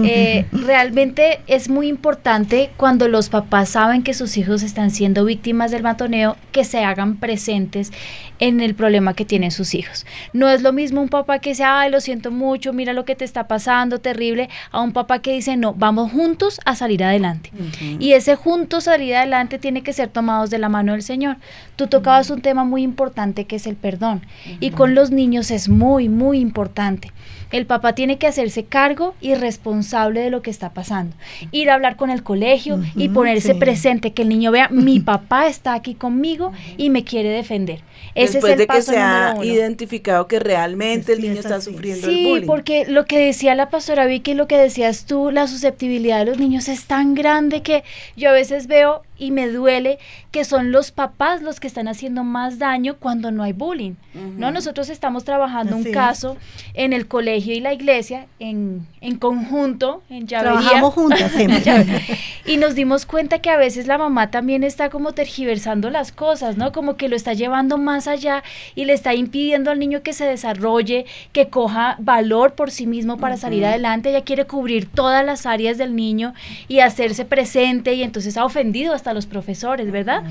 Eh, 0.09 0.45
realmente 0.51 1.39
es 1.47 1.69
muy 1.69 1.87
importante 1.87 2.71
cuando 2.77 3.07
los 3.07 3.29
papás 3.29 3.69
saben 3.69 4.03
que 4.03 4.13
sus 4.13 4.37
hijos 4.37 4.63
están 4.63 4.89
siendo 4.89 5.25
víctimas 5.25 5.71
del 5.71 5.83
matoneo, 5.83 6.35
que 6.51 6.63
se 6.63 6.83
hagan 6.83 7.17
presentes 7.17 7.91
en 8.39 8.61
el 8.61 8.73
problema 8.73 9.13
que 9.13 9.25
tienen 9.25 9.51
sus 9.51 9.73
hijos. 9.75 10.05
No 10.33 10.49
es 10.49 10.61
lo 10.61 10.73
mismo 10.73 11.01
un 11.01 11.09
papá 11.09 11.39
que 11.39 11.51
dice, 11.51 11.63
ay, 11.63 11.91
lo 11.91 11.99
siento 11.99 12.31
mucho, 12.31 12.73
mira 12.73 12.93
lo 12.93 13.05
que 13.05 13.15
te 13.15 13.25
está 13.25 13.47
pasando, 13.47 13.99
terrible, 13.99 14.49
a 14.71 14.81
un 14.81 14.93
papá 14.93 15.19
que 15.19 15.33
dice, 15.33 15.57
no, 15.57 15.73
vamos 15.73 16.11
juntos 16.11 16.59
a 16.65 16.75
salir 16.75 17.03
adelante. 17.03 17.51
Y 17.99 18.13
ese 18.13 18.35
juntos 18.35 18.85
salir 18.85 19.15
adelante 19.15 19.59
tiene 19.59 19.83
que 19.83 19.93
ser 19.93 20.09
tomados 20.09 20.49
de 20.49 20.57
la 20.57 20.69
mano 20.69 20.93
del 20.93 21.03
Señor. 21.03 21.37
Tú 21.75 21.87
tocabas 21.87 22.29
un 22.29 22.41
tema 22.41 22.63
muy 22.63 22.83
importante 22.83 23.26
que 23.33 23.57
es 23.57 23.67
el 23.67 23.75
perdón. 23.75 24.21
Y 24.59 24.71
con 24.71 24.95
los 24.95 25.11
niños 25.11 25.51
es 25.51 25.69
muy, 25.69 26.09
muy 26.09 26.39
importante. 26.39 27.11
El 27.51 27.65
papá 27.65 27.93
tiene 27.95 28.17
que 28.17 28.27
hacerse 28.27 28.65
cargo 28.65 29.15
y 29.21 29.35
responsable 29.35 30.21
de 30.21 30.29
lo 30.29 30.41
que 30.41 30.49
está 30.49 30.71
pasando. 30.73 31.15
Ir 31.51 31.69
a 31.69 31.75
hablar 31.75 31.95
con 31.95 32.09
el 32.09 32.23
colegio 32.23 32.79
y 32.95 33.09
ponerse 33.09 33.53
sí. 33.53 33.59
presente, 33.59 34.11
que 34.13 34.23
el 34.23 34.29
niño 34.29 34.51
vea, 34.51 34.69
mi 34.69 34.99
papá 35.01 35.47
está 35.47 35.73
aquí 35.73 35.95
conmigo 35.95 36.51
y 36.77 36.89
me 36.89 37.03
quiere 37.03 37.29
defender. 37.29 37.81
Ese 38.15 38.33
Después 38.33 38.43
es 38.43 38.53
el 38.53 38.57
de 38.59 38.63
que 38.65 38.67
paso 38.67 38.91
se 38.91 38.97
ha 38.99 39.19
número 39.29 39.35
uno. 39.35 39.43
identificado 39.45 40.27
que 40.27 40.39
realmente 40.39 41.13
el 41.13 41.17
Sí, 41.19 41.23
niño 41.27 41.39
es 41.39 41.45
está 41.45 41.61
sufriendo 41.61 42.07
el 42.07 42.13
Sí, 42.13 42.23
bullying. 42.25 42.45
porque 42.47 42.85
lo 42.87 43.05
que 43.05 43.19
decía 43.19 43.55
la 43.55 43.69
pastora 43.69 44.05
Vicky, 44.05 44.33
lo 44.33 44.47
que 44.47 44.57
decías 44.57 45.05
tú, 45.05 45.31
la 45.31 45.47
susceptibilidad 45.47 46.19
de 46.19 46.25
los 46.25 46.39
niños 46.39 46.67
es 46.67 46.85
tan 46.85 47.15
grande 47.15 47.61
que 47.61 47.83
yo 48.15 48.29
a 48.29 48.33
veces 48.33 48.67
veo 48.67 49.03
y 49.19 49.31
me 49.31 49.47
duele 49.47 49.97
que 50.31 50.45
son 50.45 50.71
los 50.71 50.91
papás 50.91 51.41
los 51.41 51.59
que 51.59 51.65
están 51.67 51.87
haciendo 51.87 52.23
más 52.23 52.59
daño 52.59 52.97
cuando 52.99 53.31
no 53.31 53.41
hay 53.43 53.53
bullying. 53.53 53.93
¿no? 54.13 54.51
Nosotros 54.51 54.89
estamos 54.89 55.23
trabajando 55.23 55.73
Así 55.75 55.81
un 55.81 55.87
es. 55.87 55.93
caso 55.93 56.37
en 56.75 56.93
el 56.93 57.07
colegio 57.07 57.36
y 57.37 57.59
la 57.59 57.73
iglesia 57.73 58.27
en, 58.39 58.87
en 59.01 59.17
conjunto, 59.17 60.01
en 60.09 60.27
llavería. 60.27 60.59
Trabajamos 60.59 60.93
juntas 60.93 61.31
siempre. 61.35 62.01
Y 62.45 62.57
nos 62.57 62.75
dimos 62.75 63.05
cuenta 63.05 63.39
que 63.39 63.49
a 63.49 63.57
veces 63.57 63.87
la 63.87 63.97
mamá 63.97 64.31
también 64.31 64.63
está 64.63 64.89
como 64.89 65.13
tergiversando 65.13 65.89
las 65.89 66.11
cosas, 66.11 66.57
¿no? 66.57 66.71
Como 66.71 66.95
que 66.95 67.09
lo 67.09 67.15
está 67.15 67.33
llevando 67.33 67.77
más 67.77 68.07
allá 68.07 68.43
y 68.75 68.85
le 68.85 68.93
está 68.93 69.13
impidiendo 69.13 69.71
al 69.71 69.79
niño 69.79 70.01
que 70.01 70.13
se 70.13 70.25
desarrolle, 70.25 71.05
que 71.31 71.49
coja 71.49 71.95
valor 71.99 72.53
por 72.53 72.71
sí 72.71 72.87
mismo 72.87 73.17
para 73.17 73.37
salir 73.37 73.65
adelante. 73.65 74.09
Ella 74.09 74.23
quiere 74.23 74.45
cubrir 74.45 74.87
todas 74.87 75.25
las 75.25 75.45
áreas 75.45 75.77
del 75.77 75.95
niño 75.95 76.33
y 76.67 76.79
hacerse 76.79 77.25
presente 77.25 77.93
y 77.93 78.03
entonces 78.03 78.37
ha 78.37 78.45
ofendido 78.45 78.93
hasta 78.93 79.11
a 79.11 79.13
los 79.13 79.25
profesores, 79.25 79.91
¿verdad? 79.91 80.23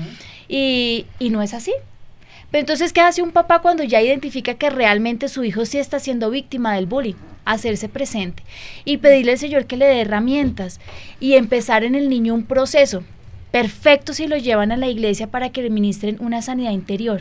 y, 0.47 1.05
y 1.19 1.29
no 1.29 1.41
es 1.41 1.53
así. 1.53 1.71
Pero 2.51 2.61
entonces, 2.61 2.93
¿qué 2.93 3.01
hace 3.01 3.21
un 3.21 3.31
papá 3.31 3.61
cuando 3.61 3.83
ya 3.83 4.01
identifica 4.01 4.53
que 4.53 4.69
realmente 4.69 5.27
su 5.27 5.43
hijo 5.43 5.65
sí 5.65 5.77
está 5.77 5.99
siendo 5.99 6.29
víctima 6.29 6.73
del 6.75 6.85
bullying? 6.85 7.15
Hacerse 7.45 7.87
presente 7.89 8.43
y 8.83 8.97
pedirle 8.97 9.33
al 9.33 9.37
Señor 9.37 9.65
que 9.65 9.77
le 9.77 9.85
dé 9.85 10.01
herramientas 10.01 10.79
y 11.19 11.33
empezar 11.33 11.83
en 11.83 11.95
el 11.95 12.09
niño 12.09 12.33
un 12.33 12.43
proceso 12.43 13.03
perfecto 13.51 14.13
si 14.13 14.27
lo 14.27 14.37
llevan 14.37 14.71
a 14.71 14.77
la 14.77 14.87
iglesia 14.87 15.27
para 15.27 15.49
que 15.49 15.61
le 15.61 15.69
ministren 15.69 16.17
una 16.19 16.41
sanidad 16.41 16.71
interior. 16.71 17.19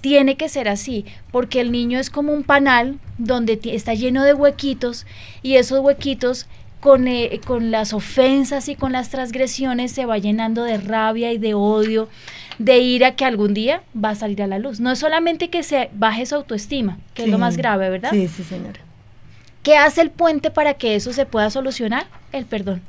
Tiene 0.00 0.36
que 0.36 0.48
ser 0.48 0.68
así, 0.68 1.04
porque 1.32 1.60
el 1.60 1.72
niño 1.72 1.98
es 1.98 2.10
como 2.10 2.32
un 2.32 2.44
panal 2.44 2.98
donde 3.18 3.58
está 3.64 3.94
lleno 3.94 4.24
de 4.24 4.34
huequitos 4.34 5.06
y 5.42 5.56
esos 5.56 5.80
huequitos 5.80 6.46
con, 6.80 7.08
eh, 7.08 7.40
con 7.44 7.70
las 7.70 7.92
ofensas 7.92 8.68
y 8.68 8.76
con 8.76 8.92
las 8.92 9.10
transgresiones 9.10 9.92
se 9.92 10.06
va 10.06 10.18
llenando 10.18 10.62
de 10.62 10.78
rabia 10.78 11.32
y 11.32 11.38
de 11.38 11.54
odio, 11.54 12.08
de 12.58 12.78
ira 12.78 13.16
que 13.16 13.24
algún 13.24 13.54
día 13.54 13.82
va 14.02 14.10
a 14.10 14.14
salir 14.14 14.42
a 14.42 14.46
la 14.46 14.58
luz. 14.58 14.80
No 14.80 14.90
es 14.92 14.98
solamente 14.98 15.50
que 15.50 15.62
se 15.62 15.90
baje 15.94 16.26
su 16.26 16.34
autoestima, 16.34 16.98
que 17.14 17.24
es 17.24 17.28
lo 17.28 17.38
más 17.38 17.56
grave, 17.56 17.90
¿verdad? 17.90 18.10
Sí, 18.12 18.28
sí, 18.28 18.42
señora. 18.42 18.80
¿Qué 19.62 19.76
hace 19.76 20.00
el 20.00 20.10
puente 20.10 20.50
para 20.50 20.74
que 20.74 20.94
eso 20.94 21.12
se 21.12 21.26
pueda 21.26 21.50
solucionar? 21.50 22.06
El 22.32 22.46
perdón. 22.46 22.82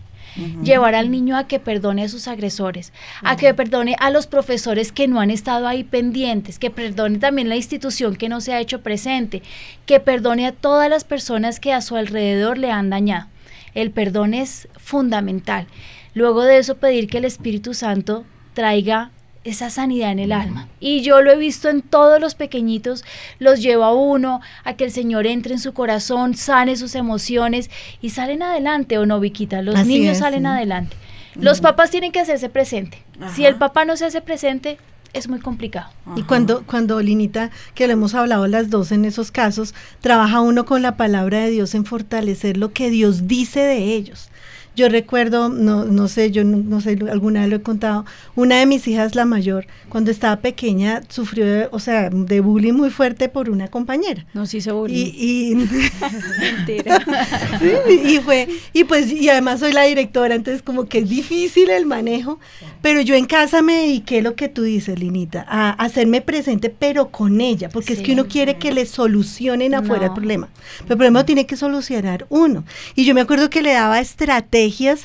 Llevar 0.62 0.94
al 0.94 1.10
niño 1.10 1.36
a 1.36 1.48
que 1.48 1.60
perdone 1.60 2.04
a 2.04 2.10
sus 2.10 2.28
agresores, 2.28 2.94
a 3.24 3.36
que 3.38 3.52
perdone 3.56 3.96
a 4.00 4.12
los 4.12 4.28
profesores 4.28 4.92
que 4.92 5.08
no 5.08 5.20
han 5.20 5.32
estado 5.32 5.68
ahí 5.68 5.84
pendientes, 5.84 6.60
que 6.60 6.70
perdone 6.70 7.18
también 7.18 7.50
la 7.50 7.56
institución 7.56 8.16
que 8.16 8.30
no 8.30 8.40
se 8.40 8.54
ha 8.54 8.60
hecho 8.60 8.82
presente, 8.82 9.42
que 9.88 10.00
perdone 10.00 10.46
a 10.46 10.52
todas 10.52 10.92
las 10.92 11.06
personas 11.06 11.60
que 11.60 11.74
a 11.74 11.82
su 11.82 11.96
alrededor 11.96 12.60
le 12.60 12.70
han 12.70 12.92
dañado. 12.92 13.26
El 13.74 13.90
perdón 13.90 14.36
es 14.36 14.68
fundamental. 14.78 15.66
Luego 16.14 16.44
de 16.44 16.60
eso 16.60 16.78
pedir 16.78 17.08
que 17.08 17.18
el 17.18 17.26
Espíritu 17.26 17.74
Santo 17.74 18.24
traiga 18.54 19.10
esa 19.50 19.70
sanidad 19.70 20.12
en 20.12 20.20
el 20.20 20.32
alma. 20.32 20.68
Y 20.80 21.02
yo 21.02 21.22
lo 21.22 21.32
he 21.32 21.38
visto 21.38 21.70
en 21.70 21.82
todos 21.82 22.20
los 22.20 22.36
pequeñitos, 22.36 23.04
los 23.40 23.62
llevo 23.62 23.84
a 23.84 23.94
uno, 23.94 24.42
a 24.64 24.74
que 24.74 24.84
el 24.84 24.92
Señor 24.92 25.26
entre 25.28 25.54
en 25.54 25.60
su 25.60 25.74
corazón, 25.74 26.36
sane 26.36 26.76
sus 26.76 26.96
emociones 26.96 27.70
y 28.02 28.10
salen 28.10 28.44
adelante, 28.44 28.98
¿o 28.98 29.06
no, 29.06 29.20
Viquita? 29.20 29.62
Los 29.62 29.76
Así 29.76 29.88
niños 29.88 30.14
es, 30.14 30.20
salen 30.20 30.46
adelante. 30.46 30.96
Los 31.36 31.62
papás 31.62 31.92
tienen 31.92 32.12
que 32.12 32.20
hacerse 32.20 32.50
presente. 32.50 33.04
Si 33.36 33.46
el 33.46 33.56
papá 33.56 33.86
no 33.86 33.96
se 33.96 34.06
hace 34.06 34.22
presente, 34.22 34.78
es 35.14 35.28
muy 35.28 35.40
complicado. 35.40 35.90
Y 36.16 36.24
cuando, 36.24 36.64
cuando 36.66 37.02
Linita, 37.02 37.52
que 37.76 37.88
lo 37.88 37.94
hemos 37.94 38.16
hablado 38.16 38.48
las 38.48 38.70
dos 38.70 38.92
en 38.92 39.06
esos 39.06 39.32
casos, 39.32 39.74
trabaja 40.02 40.42
uno 40.42 40.66
con 40.66 40.82
la 40.82 40.98
palabra 40.98 41.40
de 41.40 41.52
Dios 41.52 41.76
en 41.76 41.86
fortalecer 41.86 42.58
lo 42.58 42.74
que 42.74 42.90
Dios 42.90 43.28
dice 43.28 43.60
de 43.60 43.96
ellos. 43.96 44.30
Yo 44.78 44.90
recuerdo, 44.90 45.50
no, 45.50 45.86
no 45.86 46.08
sé, 46.08 46.30
yo 46.32 46.44
no, 46.44 46.58
no 46.58 46.82
sé, 46.82 47.00
alguna 47.12 47.42
vez 47.42 47.50
lo 47.50 47.56
he 47.56 47.62
contado, 47.64 48.06
una 48.36 48.60
de 48.60 48.68
mis 48.68 48.88
hijas, 48.88 49.16
la 49.16 49.26
mayor, 49.26 49.66
cuando 49.90 50.12
estaba 50.12 50.36
pequeña, 50.38 51.02
sufrió, 51.10 51.46
de- 51.48 51.68
o 51.72 51.80
sea, 51.80 52.12
de 52.12 52.40
bullying 52.42 52.74
muy 52.74 52.92
fuerte 52.92 53.28
por 53.28 53.50
una 53.50 53.70
compañera. 53.70 54.28
Nos 54.36 54.54
hizo 54.54 54.76
bullying. 54.78 54.96
Y, 55.16 55.52
y, 55.52 55.56
Mentira. 56.40 57.04
Sí, 57.60 58.02
y 58.06 58.18
fue, 58.20 58.48
y 58.72 58.84
pues, 58.84 59.12
y 59.12 59.30
además 59.30 59.62
soy 59.62 59.74
la 59.74 59.84
directora, 59.84 60.36
entonces 60.36 60.62
como 60.62 60.86
que 60.86 61.00
es 61.00 61.10
difícil 61.10 61.70
el 61.72 61.86
manejo, 61.88 62.40
pero 62.84 63.02
yo 63.02 63.16
en 63.16 63.26
casa 63.26 63.64
me 63.64 63.74
dediqué 63.82 64.22
lo 64.22 64.36
que 64.36 64.48
tú 64.48 64.62
dices, 64.62 65.00
Linita, 65.00 65.44
a 65.50 65.72
hacerme 65.72 66.22
presente, 66.22 66.70
pero 66.70 67.10
con 67.10 67.42
ella, 67.42 67.70
porque 67.70 67.94
es 67.94 68.02
que 68.02 68.14
uno 68.14 68.28
quiere 68.28 68.58
que 68.58 68.72
le 68.72 68.86
solucionen 68.86 69.74
afuera 69.74 70.06
el 70.08 70.14
problema, 70.14 70.50
pero 70.82 70.94
el 70.94 70.98
problema 70.98 71.20
lo 71.22 71.26
tiene 71.26 71.46
que 71.48 71.58
solucionar 71.58 72.28
uno. 72.30 72.64
Y 72.96 73.06
yo 73.06 73.16
me 73.16 73.22
acuerdo 73.22 73.50
que 73.50 73.64
le 73.64 73.74
daba 73.74 74.00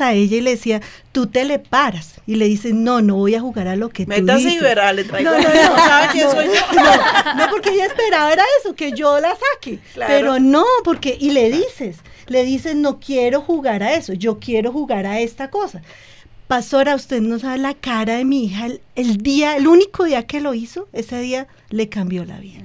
a 0.00 0.12
ella 0.12 0.36
y 0.36 0.40
le 0.40 0.50
decía, 0.50 0.80
tú 1.12 1.26
te 1.26 1.44
le 1.44 1.58
paras, 1.58 2.14
y 2.26 2.36
le 2.36 2.46
dices, 2.46 2.74
no, 2.74 3.02
no 3.02 3.16
voy 3.16 3.34
a 3.34 3.40
jugar 3.40 3.68
a 3.68 3.76
lo 3.76 3.88
que 3.88 4.04
tú 4.04 4.10
Métase 4.10 4.42
y 4.42 4.44
dices. 4.44 4.62
verá, 4.62 4.92
le 4.92 5.04
traigo. 5.04 5.30
No, 5.30 5.38
no, 5.38 5.48
no. 5.48 5.76
¿Sabe 5.76 6.08
quién 6.12 6.30
soy 6.30 6.46
yo? 6.46 6.52
No, 6.74 7.34
no, 7.36 7.50
porque 7.50 7.70
ella 7.70 7.86
esperaba 7.86 8.32
era 8.32 8.44
eso, 8.60 8.74
que 8.74 8.92
yo 8.92 9.18
la 9.20 9.34
saque. 9.34 9.78
Claro. 9.94 10.12
Pero 10.14 10.38
no, 10.38 10.64
porque, 10.84 11.16
y 11.18 11.30
le 11.30 11.50
dices, 11.50 11.96
le 12.26 12.44
dices, 12.44 12.74
no 12.76 13.00
quiero 13.00 13.40
jugar 13.40 13.82
a 13.82 13.94
eso, 13.94 14.12
yo 14.12 14.38
quiero 14.38 14.72
jugar 14.72 15.06
a 15.06 15.20
esta 15.20 15.50
cosa. 15.50 15.82
Pastora, 16.53 16.94
usted 16.96 17.22
no 17.22 17.38
sabe 17.38 17.57
la 17.57 17.72
cara 17.72 18.16
de 18.18 18.26
mi 18.26 18.44
hija, 18.44 18.66
el, 18.66 18.82
el 18.94 19.16
día, 19.16 19.57
el 19.57 19.66
único 19.66 20.05
día 20.05 20.26
que 20.26 20.42
lo 20.42 20.53
hizo, 20.53 20.86
ese 20.92 21.18
día 21.18 21.46
le 21.70 21.88
cambió 21.88 22.26
la 22.26 22.38
vida. 22.40 22.61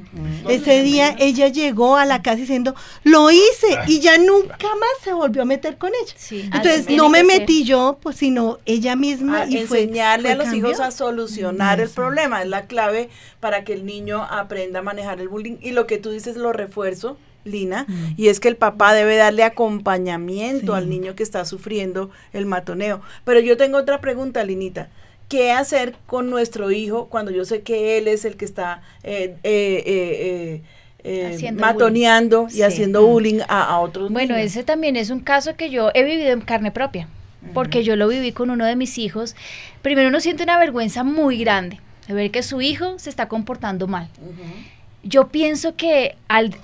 Ese 0.49 0.83
día 0.83 1.15
ella 1.19 1.47
llegó 1.47 1.95
a 1.95 2.03
la 2.03 2.21
casa 2.21 2.35
diciendo, 2.35 2.75
lo 3.05 3.31
hice, 3.31 3.79
y 3.87 4.01
ya 4.01 4.17
nunca 4.17 4.57
más 4.57 4.89
se 5.05 5.13
volvió 5.13 5.43
a 5.43 5.45
meter 5.45 5.77
con 5.77 5.91
ella. 6.03 6.13
Sí, 6.17 6.41
Entonces, 6.53 6.89
no 6.89 7.07
me 7.07 7.23
metí 7.23 7.63
yo, 7.63 7.97
pues, 8.01 8.17
sino 8.17 8.57
ella 8.65 8.97
misma. 8.97 9.43
a 9.43 9.45
y 9.47 9.65
fue- 9.65 9.83
enseñarle 9.83 10.35
fue 10.35 10.43
a 10.43 10.45
los 10.45 10.53
hijos 10.53 10.81
a 10.81 10.91
solucionar 10.91 11.79
el 11.79 11.89
problema. 11.89 12.41
Es 12.41 12.49
la 12.49 12.67
clave 12.67 13.09
para 13.39 13.63
que 13.63 13.71
el 13.71 13.85
niño 13.85 14.21
aprenda 14.21 14.79
a 14.79 14.81
manejar 14.81 15.21
el 15.21 15.29
bullying. 15.29 15.55
Y 15.61 15.71
lo 15.71 15.87
que 15.87 15.97
tú 15.97 16.11
dices 16.11 16.35
lo 16.35 16.51
refuerzo, 16.51 17.17
Lina, 17.47 17.85
y 18.17 18.27
es 18.27 18.39
que 18.39 18.47
el 18.47 18.55
papá 18.55 18.93
debe 18.93 19.15
darle 19.15 19.43
acompañamiento 19.43 20.73
Sí. 20.73 20.77
al 20.77 20.89
niño 20.89 21.15
que 21.15 21.23
está 21.23 21.45
sufriendo 21.45 22.09
el 22.33 22.45
matoneo. 22.45 23.01
Pero 23.23 23.39
yo 23.39 23.57
tengo 23.57 23.77
otra 23.77 23.99
pregunta, 24.01 24.43
Linita. 24.43 24.89
¿Qué 25.29 25.51
hacer 25.51 25.95
con 26.05 26.29
nuestro 26.29 26.71
hijo 26.71 27.07
cuando 27.07 27.31
yo 27.31 27.43
sé 27.43 27.61
que 27.61 27.97
él 27.97 28.07
es 28.07 28.23
el 28.23 28.37
que 28.37 28.45
está 28.45 28.81
eh, 29.03 29.35
eh, 29.43 30.61
eh, 31.03 31.51
matoneando 31.53 32.43
bullying. 32.43 32.53
y 32.53 32.57
Sí. 32.57 32.63
haciendo 32.63 33.05
bullying 33.05 33.39
a, 33.47 33.63
a 33.63 33.79
otros 33.79 34.11
Bueno, 34.11 34.35
niños? 34.35 34.51
ese 34.51 34.63
también 34.63 34.95
es 34.95 35.09
un 35.09 35.19
caso 35.19 35.55
que 35.55 35.69
yo 35.69 35.89
he 35.93 36.03
vivido 36.03 36.29
en 36.31 36.41
carne 36.41 36.71
propia, 36.71 37.07
porque 37.53 37.83
yo 37.83 37.95
lo 37.95 38.07
viví 38.07 38.31
con 38.31 38.49
uno 38.49 38.65
de 38.65 38.75
mis 38.75 38.97
hijos. 38.97 39.35
Primero 39.81 40.09
uno 40.09 40.19
siente 40.19 40.43
una 40.43 40.57
vergüenza 40.59 41.03
muy 41.03 41.37
grande 41.37 41.79
de 42.07 42.13
ver 42.13 42.31
que 42.31 42.41
su 42.43 42.61
hijo 42.61 42.97
se 42.99 43.09
está 43.09 43.27
comportando 43.27 43.87
mal. 43.87 44.07
Yo 45.03 45.27
pienso 45.27 45.75
que 45.75 46.15
al 46.29 46.55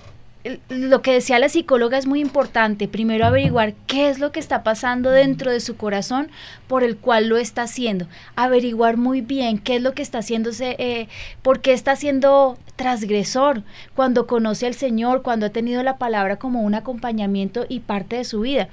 lo 0.68 1.02
que 1.02 1.14
decía 1.14 1.40
la 1.40 1.48
psicóloga 1.48 1.98
es 1.98 2.06
muy 2.06 2.20
importante. 2.20 2.88
Primero 2.88 3.26
averiguar 3.26 3.74
qué 3.88 4.10
es 4.10 4.20
lo 4.20 4.32
que 4.32 4.40
está 4.40 4.64
pasando 4.64 5.10
dentro 5.10 5.52
de 5.52 5.60
su 5.60 5.78
corazón 5.78 6.30
por 6.68 6.84
el 6.84 6.98
cual 6.98 7.28
lo 7.28 7.38
está 7.38 7.64
haciendo. 7.64 8.08
Averiguar 8.36 8.98
muy 8.98 9.22
bien 9.22 9.58
qué 9.58 9.78
es 9.78 9.82
lo 9.82 9.94
que 9.94 10.02
está 10.02 10.20
haciéndose, 10.20 10.76
eh, 10.80 11.08
por 11.42 11.62
qué 11.62 11.72
está 11.72 11.96
siendo 11.96 12.58
transgresor 12.76 13.64
cuando 13.96 14.28
conoce 14.28 14.68
al 14.68 14.74
Señor, 14.74 15.22
cuando 15.22 15.46
ha 15.46 15.50
tenido 15.50 15.82
la 15.84 15.98
palabra 15.98 16.38
como 16.38 16.62
un 16.62 16.76
acompañamiento 16.76 17.66
y 17.70 17.80
parte 17.80 18.18
de 18.18 18.26
su 18.26 18.42
vida. 18.42 18.68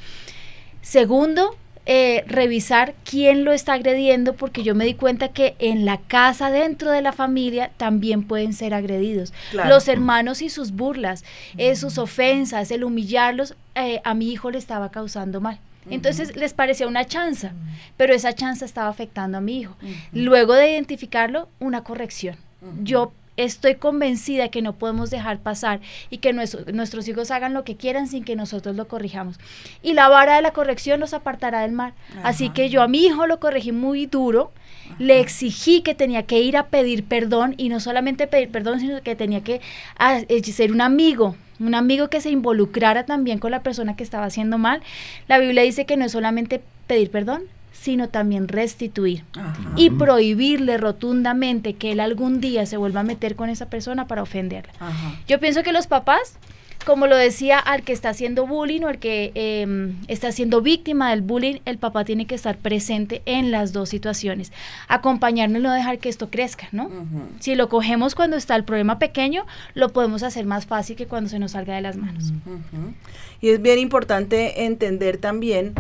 Segundo, 0.83 1.57
eh, 1.87 2.25
revisar 2.27 2.95
quién 3.05 3.45
lo 3.45 3.53
está 3.53 3.73
agrediendo, 3.73 4.35
porque 4.35 4.63
yo 4.63 4.75
me 4.75 4.85
di 4.85 4.95
cuenta 4.95 5.29
que 5.29 5.57
en 5.59 5.85
la 5.85 5.99
casa, 5.99 6.51
dentro 6.51 6.91
de 6.91 7.03
la 7.03 7.13
familia, 7.13 7.71
también 7.77 8.23
pueden 8.23 8.53
ser 8.53 8.75
agredidos. 8.75 9.33
Claro. 9.51 9.71
Los 9.71 9.89
hermanos 9.89 10.43
y 10.43 10.51
sus 10.51 10.73
burlas, 10.73 11.25
eh, 11.57 11.75
sus 11.77 11.99
ofensas, 11.99 12.71
el 12.71 12.85
humillarlos, 12.85 13.55
eh, 13.75 14.01
a 14.05 14.15
mi 14.15 14.31
hijo 14.31 14.51
le 14.51 14.59
estaba 14.59 14.91
causando 14.91 15.41
mal. 15.41 15.59
Entonces 15.89 16.37
les 16.37 16.53
parecía 16.53 16.87
una 16.87 17.07
chanza, 17.07 17.53
pero 17.97 18.15
esa 18.15 18.35
chanza 18.35 18.65
estaba 18.65 18.89
afectando 18.89 19.39
a 19.39 19.41
mi 19.41 19.61
hijo. 19.61 19.77
Luego 20.13 20.55
de 20.55 20.73
identificarlo, 20.73 21.49
una 21.59 21.83
corrección. 21.83 22.37
Yo 22.83 23.13
estoy 23.45 23.75
convencida 23.77 24.49
que 24.49 24.63
no 24.63 24.75
podemos 24.75 25.11
dejar 25.11 25.39
pasar 25.39 25.81
y 26.11 26.19
que 26.19 26.33
nuestro- 26.33 26.71
nuestros 26.73 27.07
hijos 27.09 27.31
hagan 27.31 27.55
lo 27.55 27.65
que 27.65 27.77
quieran 27.77 28.07
sin 28.07 28.25
que 28.25 28.37
nosotros 28.37 28.77
lo 28.77 28.89
corrijamos. 28.89 29.39
Y 29.83 29.93
la 29.95 30.09
vara 30.09 30.37
de 30.37 30.43
la 30.43 30.53
corrección 30.53 31.01
los 31.01 31.15
apartará 31.15 31.61
del 31.63 31.73
mal. 31.73 31.93
Así 32.23 32.47
Ajá. 32.47 32.55
que 32.55 32.69
yo 32.71 32.83
a 32.83 32.89
mi 32.89 33.05
hijo 33.05 33.27
lo 33.27 33.41
corregí 33.41 33.73
muy 33.73 34.07
duro, 34.07 34.53
le 34.99 35.21
exigí 35.21 35.83
que 35.83 35.95
tenía 35.95 36.25
que 36.25 36.41
ir 36.41 36.57
a 36.57 36.67
pedir 36.67 37.05
perdón 37.05 37.55
y 37.57 37.69
no 37.69 37.79
solamente 37.81 38.27
pedir 38.27 38.51
perdón, 38.51 38.81
sino 38.81 39.01
que 39.03 39.15
tenía 39.17 39.43
que 39.43 39.61
ah, 39.99 40.21
eh, 40.29 40.43
ser 40.43 40.73
un 40.73 40.81
amigo, 40.81 41.37
un 41.61 41.75
amigo 41.75 42.09
que 42.09 42.21
se 42.21 42.31
involucrara 42.31 43.05
también 43.07 43.39
con 43.39 43.51
la 43.53 43.63
persona 43.63 43.95
que 43.95 44.03
estaba 44.03 44.25
haciendo 44.27 44.59
mal. 44.59 44.83
La 45.29 45.39
Biblia 45.39 45.63
dice 45.63 45.87
que 45.87 45.97
no 45.97 46.05
es 46.07 46.13
solamente 46.13 46.61
pedir 46.89 47.11
perdón, 47.11 47.43
sino 47.81 48.11
también 48.11 48.47
restituir 48.47 49.25
Ajá. 49.39 49.73
y 49.75 49.89
prohibirle 49.89 50.77
rotundamente 50.77 51.75
que 51.75 51.93
él 51.93 52.01
algún 52.01 52.41
día 52.41 52.67
se 52.67 52.77
vuelva 52.77 53.01
a 53.01 53.05
meter 53.05 53.37
con 53.37 53.49
esa 53.49 53.71
persona 53.71 54.07
para 54.07 54.23
ofenderla. 54.23 54.73
Ajá. 54.81 55.19
Yo 55.27 55.41
pienso 55.41 55.63
que 55.63 55.73
los 55.73 55.87
papás, 55.87 56.35
como 56.85 57.07
lo 57.07 57.17
decía, 57.17 57.59
al 57.59 57.83
que 57.83 57.95
está 57.95 58.11
haciendo 58.11 58.47
bullying 58.47 58.83
o 58.83 58.89
al 58.89 58.99
que 58.99 59.33
eh, 59.35 59.95
está 60.09 60.31
siendo 60.31 60.61
víctima 60.61 61.09
del 61.09 61.23
bullying, 61.23 61.61
el 61.65 61.79
papá 61.79 62.05
tiene 62.05 62.27
que 62.27 62.35
estar 62.35 62.59
presente 62.59 63.23
en 63.25 63.51
las 63.51 63.73
dos 63.73 63.89
situaciones. 63.89 64.53
Acompañarnos 64.87 65.61
y 65.61 65.63
no 65.63 65.73
dejar 65.73 65.99
que 66.01 66.11
esto 66.11 66.29
crezca, 66.29 66.69
¿no? 66.73 66.91
Si 67.39 67.55
lo 67.55 67.71
cogemos 67.71 68.15
cuando 68.15 68.37
está 68.37 68.57
el 68.57 68.65
problema 68.65 68.99
pequeño, 68.99 69.47
lo 69.73 69.89
podemos 69.89 70.23
hacer 70.23 70.45
más 70.45 70.67
fácil 70.67 70.97
que 70.97 71.07
cuando 71.07 71.31
se 71.31 71.39
nos 71.39 71.53
salga 71.53 71.75
de 71.77 71.81
las 71.81 71.97
manos. 71.97 72.35
Y 73.41 73.49
es 73.49 73.63
bien 73.63 73.79
importante 73.79 74.67
entender 74.67 75.17
también 75.17 75.73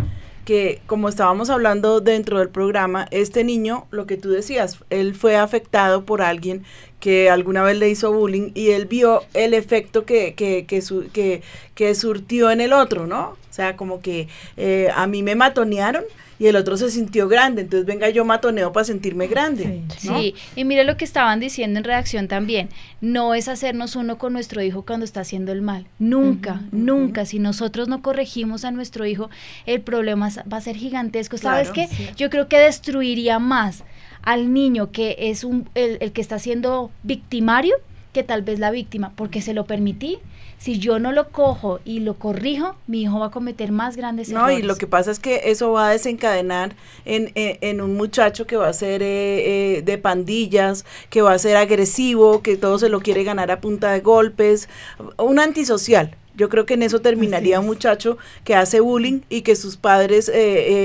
que, 0.44 0.80
como 0.86 1.08
estábamos 1.08 1.50
hablando 1.50 2.00
dentro 2.00 2.38
del 2.38 2.48
programa, 2.48 3.06
este 3.10 3.44
niño, 3.44 3.86
lo 3.90 4.06
que 4.06 4.16
tú 4.16 4.30
decías, 4.30 4.78
él 4.90 5.14
fue 5.14 5.36
afectado 5.36 6.04
por 6.04 6.22
alguien 6.22 6.64
que 6.98 7.30
alguna 7.30 7.62
vez 7.62 7.76
le 7.78 7.88
hizo 7.88 8.12
bullying 8.12 8.50
y 8.54 8.70
él 8.70 8.86
vio 8.86 9.22
el 9.34 9.54
efecto 9.54 10.04
que, 10.04 10.34
que, 10.34 10.66
que, 10.66 10.82
su- 10.82 11.08
que, 11.12 11.42
que 11.74 11.94
surtió 11.94 12.50
en 12.50 12.60
el 12.60 12.72
otro, 12.72 13.06
¿no? 13.06 13.36
O 13.60 13.62
sea, 13.62 13.76
como 13.76 14.00
que 14.00 14.26
eh, 14.56 14.88
a 14.96 15.06
mí 15.06 15.22
me 15.22 15.34
matonearon 15.34 16.02
y 16.38 16.46
el 16.46 16.56
otro 16.56 16.78
se 16.78 16.90
sintió 16.90 17.28
grande, 17.28 17.60
entonces 17.60 17.84
venga 17.84 18.08
yo 18.08 18.24
matoneo 18.24 18.72
para 18.72 18.84
sentirme 18.84 19.26
grande. 19.26 19.82
¿no? 20.04 20.18
Sí, 20.18 20.34
y 20.56 20.64
mire 20.64 20.84
lo 20.84 20.96
que 20.96 21.04
estaban 21.04 21.40
diciendo 21.40 21.76
en 21.78 21.84
redacción 21.84 22.26
también. 22.26 22.70
No 23.02 23.34
es 23.34 23.48
hacernos 23.48 23.96
uno 23.96 24.16
con 24.16 24.32
nuestro 24.32 24.62
hijo 24.62 24.86
cuando 24.86 25.04
está 25.04 25.20
haciendo 25.20 25.52
el 25.52 25.60
mal. 25.60 25.84
Nunca, 25.98 26.62
nunca. 26.72 27.26
Si 27.26 27.38
nosotros 27.38 27.86
no 27.88 28.00
corregimos 28.00 28.64
a 28.64 28.70
nuestro 28.70 29.04
hijo, 29.04 29.28
el 29.66 29.82
problema 29.82 30.30
va 30.50 30.56
a 30.56 30.60
ser 30.62 30.76
gigantesco. 30.76 31.36
¿Sabes 31.36 31.70
Claro. 31.70 31.90
qué? 31.94 32.14
Yo 32.16 32.30
creo 32.30 32.48
que 32.48 32.58
destruiría 32.58 33.38
más 33.38 33.84
al 34.22 34.54
niño 34.54 34.90
que 34.90 35.16
es 35.18 35.44
un, 35.44 35.68
el, 35.74 35.98
el 36.00 36.12
que 36.12 36.22
está 36.22 36.38
siendo 36.38 36.90
victimario 37.02 37.74
que 38.14 38.22
tal 38.22 38.40
vez 38.40 38.58
la 38.58 38.70
víctima, 38.70 39.12
porque 39.14 39.42
se 39.42 39.52
lo 39.52 39.66
permití. 39.66 40.16
Si 40.60 40.78
yo 40.78 40.98
no 40.98 41.10
lo 41.12 41.30
cojo 41.30 41.80
y 41.86 42.00
lo 42.00 42.14
corrijo, 42.18 42.76
mi 42.86 43.00
hijo 43.02 43.18
va 43.18 43.26
a 43.26 43.30
cometer 43.30 43.72
más 43.72 43.96
grandes 43.96 44.28
No, 44.28 44.40
errores. 44.40 44.58
y 44.58 44.62
lo 44.62 44.76
que 44.76 44.86
pasa 44.86 45.10
es 45.10 45.18
que 45.18 45.40
eso 45.46 45.72
va 45.72 45.88
a 45.88 45.90
desencadenar 45.92 46.76
en, 47.06 47.32
en- 47.34 47.56
en 47.62 47.80
un 47.80 47.96
muchacho 47.96 48.46
que 48.46 48.56
va 48.56 48.68
a 48.68 48.72
ser 48.74 49.02
eh, 49.02 49.76
eh, 49.78 49.82
de 49.82 49.96
pandillas, 49.96 50.84
que 51.08 51.22
va 51.22 51.32
a 51.32 51.38
ser 51.38 51.56
agresivo, 51.56 52.42
que 52.42 52.58
todo 52.58 52.78
se 52.78 52.90
lo 52.90 53.00
quiere 53.00 53.24
ganar 53.24 53.50
a 53.50 53.62
punta 53.62 53.90
de 53.92 54.00
golpes, 54.00 54.68
un 55.16 55.38
antisocial. 55.38 56.14
Yo 56.36 56.50
creo 56.50 56.66
que 56.66 56.74
en 56.74 56.82
eso 56.82 57.00
terminaría 57.00 57.58
un 57.58 57.66
muchacho 57.66 58.18
que 58.44 58.54
hace 58.54 58.80
bullying 58.80 59.20
y 59.30 59.40
que 59.40 59.56
sus 59.56 59.78
padres 59.78 60.28
eh, 60.28 60.34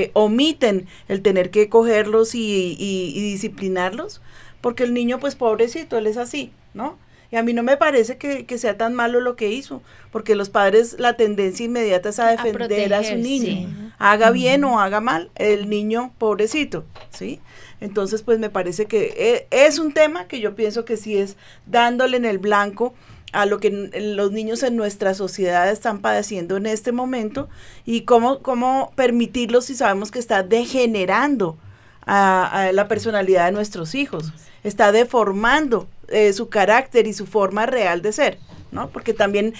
eh, 0.04 0.10
omiten 0.14 0.86
el 1.08 1.20
tener 1.20 1.50
que 1.50 1.68
cogerlos 1.68 2.34
y, 2.34 2.76
y- 2.78 3.12
y 3.14 3.20
disciplinarlos, 3.32 4.22
porque 4.62 4.84
el 4.84 4.94
niño, 4.94 5.18
pues 5.18 5.34
pobrecito, 5.34 5.98
él 5.98 6.06
es 6.06 6.16
así, 6.16 6.50
¿no? 6.72 6.96
Y 7.30 7.36
a 7.36 7.42
mí 7.42 7.52
no 7.52 7.62
me 7.62 7.76
parece 7.76 8.18
que, 8.18 8.46
que 8.46 8.58
sea 8.58 8.76
tan 8.76 8.94
malo 8.94 9.20
lo 9.20 9.36
que 9.36 9.50
hizo, 9.50 9.82
porque 10.12 10.34
los 10.34 10.48
padres 10.48 10.96
la 10.98 11.14
tendencia 11.14 11.64
inmediata 11.66 12.10
es 12.10 12.18
a 12.18 12.30
defender 12.30 12.94
a, 12.94 13.02
su 13.02 13.16
niño, 13.16 13.44
sí. 13.46 13.68
haga 13.98 14.30
bien 14.30 14.64
o 14.64 14.80
haga 14.80 15.00
mal, 15.00 15.30
el 15.34 15.68
niño 15.68 16.12
pobrecito, 16.18 16.84
¿sí? 17.10 17.40
Entonces, 17.80 18.22
pues 18.22 18.38
me 18.38 18.50
parece 18.50 18.86
que 18.86 19.14
eh, 19.16 19.46
es 19.50 19.78
un 19.78 19.92
tema 19.92 20.28
que 20.28 20.40
yo 20.40 20.54
pienso 20.54 20.84
que 20.84 20.96
sí 20.96 21.16
es 21.16 21.36
dándole 21.66 22.16
en 22.16 22.24
el 22.24 22.38
blanco 22.38 22.94
a 23.32 23.44
lo 23.44 23.58
que 23.58 23.70
los 23.70 24.32
niños 24.32 24.62
en 24.62 24.76
nuestra 24.76 25.12
sociedad 25.12 25.70
están 25.70 26.00
padeciendo 26.00 26.56
en 26.56 26.66
este 26.66 26.92
momento 26.92 27.48
y 27.84 28.02
cómo, 28.02 28.40
cómo 28.40 28.92
permitirlos 28.94 29.66
si 29.66 29.74
sabemos 29.74 30.10
que 30.10 30.18
está 30.18 30.42
degenerando 30.42 31.58
a, 32.06 32.70
la 32.72 32.88
personalidad 32.88 33.46
de 33.46 33.52
nuestros 33.52 33.94
hijos, 33.94 34.32
está 34.62 34.92
deformando 34.92 35.88
eh, 36.08 36.32
su 36.32 36.48
carácter 36.48 37.06
y 37.06 37.12
su 37.12 37.26
forma 37.26 37.66
real 37.66 38.02
de 38.02 38.12
ser. 38.12 38.38
¿no? 38.72 38.88
Porque 38.90 39.14
también, 39.14 39.54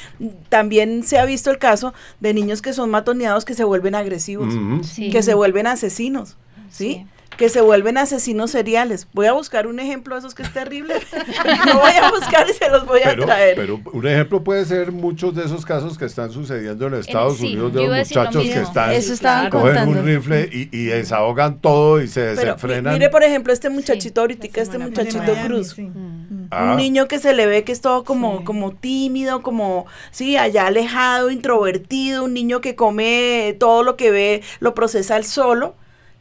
también 0.49 1.03
se 1.03 1.19
ha 1.19 1.25
visto 1.25 1.51
el 1.51 1.59
caso 1.59 1.95
de 2.21 2.35
niños 2.35 2.61
que 2.61 2.73
son 2.73 2.91
matoneados 2.91 3.45
que 3.45 3.55
se 3.55 3.65
vuelven 3.65 3.95
agresivos, 3.95 4.53
que 4.95 5.23
se 5.23 5.35
vuelven 5.35 5.67
asesinos, 5.67 6.37
¿sí? 6.71 7.07
Que 7.37 7.49
se 7.49 7.61
vuelven 7.61 7.99
asesinos 7.99 8.51
seriales. 8.51 9.07
Voy 9.13 9.27
a 9.27 9.33
buscar 9.33 9.67
un 9.67 9.79
ejemplo 9.79 10.15
de 10.15 10.21
esos 10.21 10.35
que 10.35 10.43
es 10.43 10.53
terrible. 10.53 10.95
Lo 11.67 11.79
voy 11.79 11.93
a 11.93 12.11
buscar 12.11 12.49
y 12.49 12.53
se 12.53 12.69
los 12.71 12.87
voy 12.87 13.01
a 13.03 13.15
traer. 13.17 13.57
Pero 13.57 13.81
un 13.93 14.07
ejemplo 14.07 14.43
puede 14.43 14.65
ser 14.65 14.93
muchos 14.93 15.35
de 15.35 15.45
esos 15.45 15.65
casos 15.65 15.99
que 15.99 16.05
están 16.05 16.31
sucediendo 16.31 16.87
en 16.87 16.95
Estados 16.95 17.41
Unidos 17.41 17.73
de 17.73 17.87
los 17.87 18.09
muchachos 18.09 18.43
que 18.43 18.61
están 18.61 18.93
Eso 18.93 19.15
cogen 19.51 19.89
un 19.89 20.05
rifle 20.05 20.49
y, 20.53 20.69
y, 20.77 20.87
desahogan 20.87 21.61
todo 21.61 22.01
y 22.01 22.09
se 22.09 22.21
desenfrenan. 22.21 22.95
Mire, 22.95 23.11
por 23.11 23.23
ejemplo, 23.23 23.53
este 23.53 23.71
muchachito 23.71 24.23
ahorita, 24.23 24.49
este 24.61 24.79
muchachito 24.79 25.33
Cruz. 25.45 25.77
Un 25.79 26.49
ah. 26.51 26.75
niño 26.77 27.09
que 27.09 27.19
se 27.19 27.35
le 27.35 27.47
ve 27.47 27.65
que 27.65 27.73
es 27.73 27.81
todo 27.81 28.05
como, 28.05 28.45
como 28.45 28.73
tímido, 28.73 29.43
como, 29.43 29.87
sí, 30.13 30.37
allá 30.37 30.69
alejado, 30.69 31.31
introvertido, 31.31 32.25
un 32.25 32.35
niño 32.35 32.61
que 32.61 32.77
come 32.77 33.57
todo 33.59 33.83
lo 33.83 33.97
que 33.97 34.13
ve, 34.13 34.43
lo 34.61 34.75
procesa 34.75 35.17
él 35.17 35.25
solo 35.25 35.75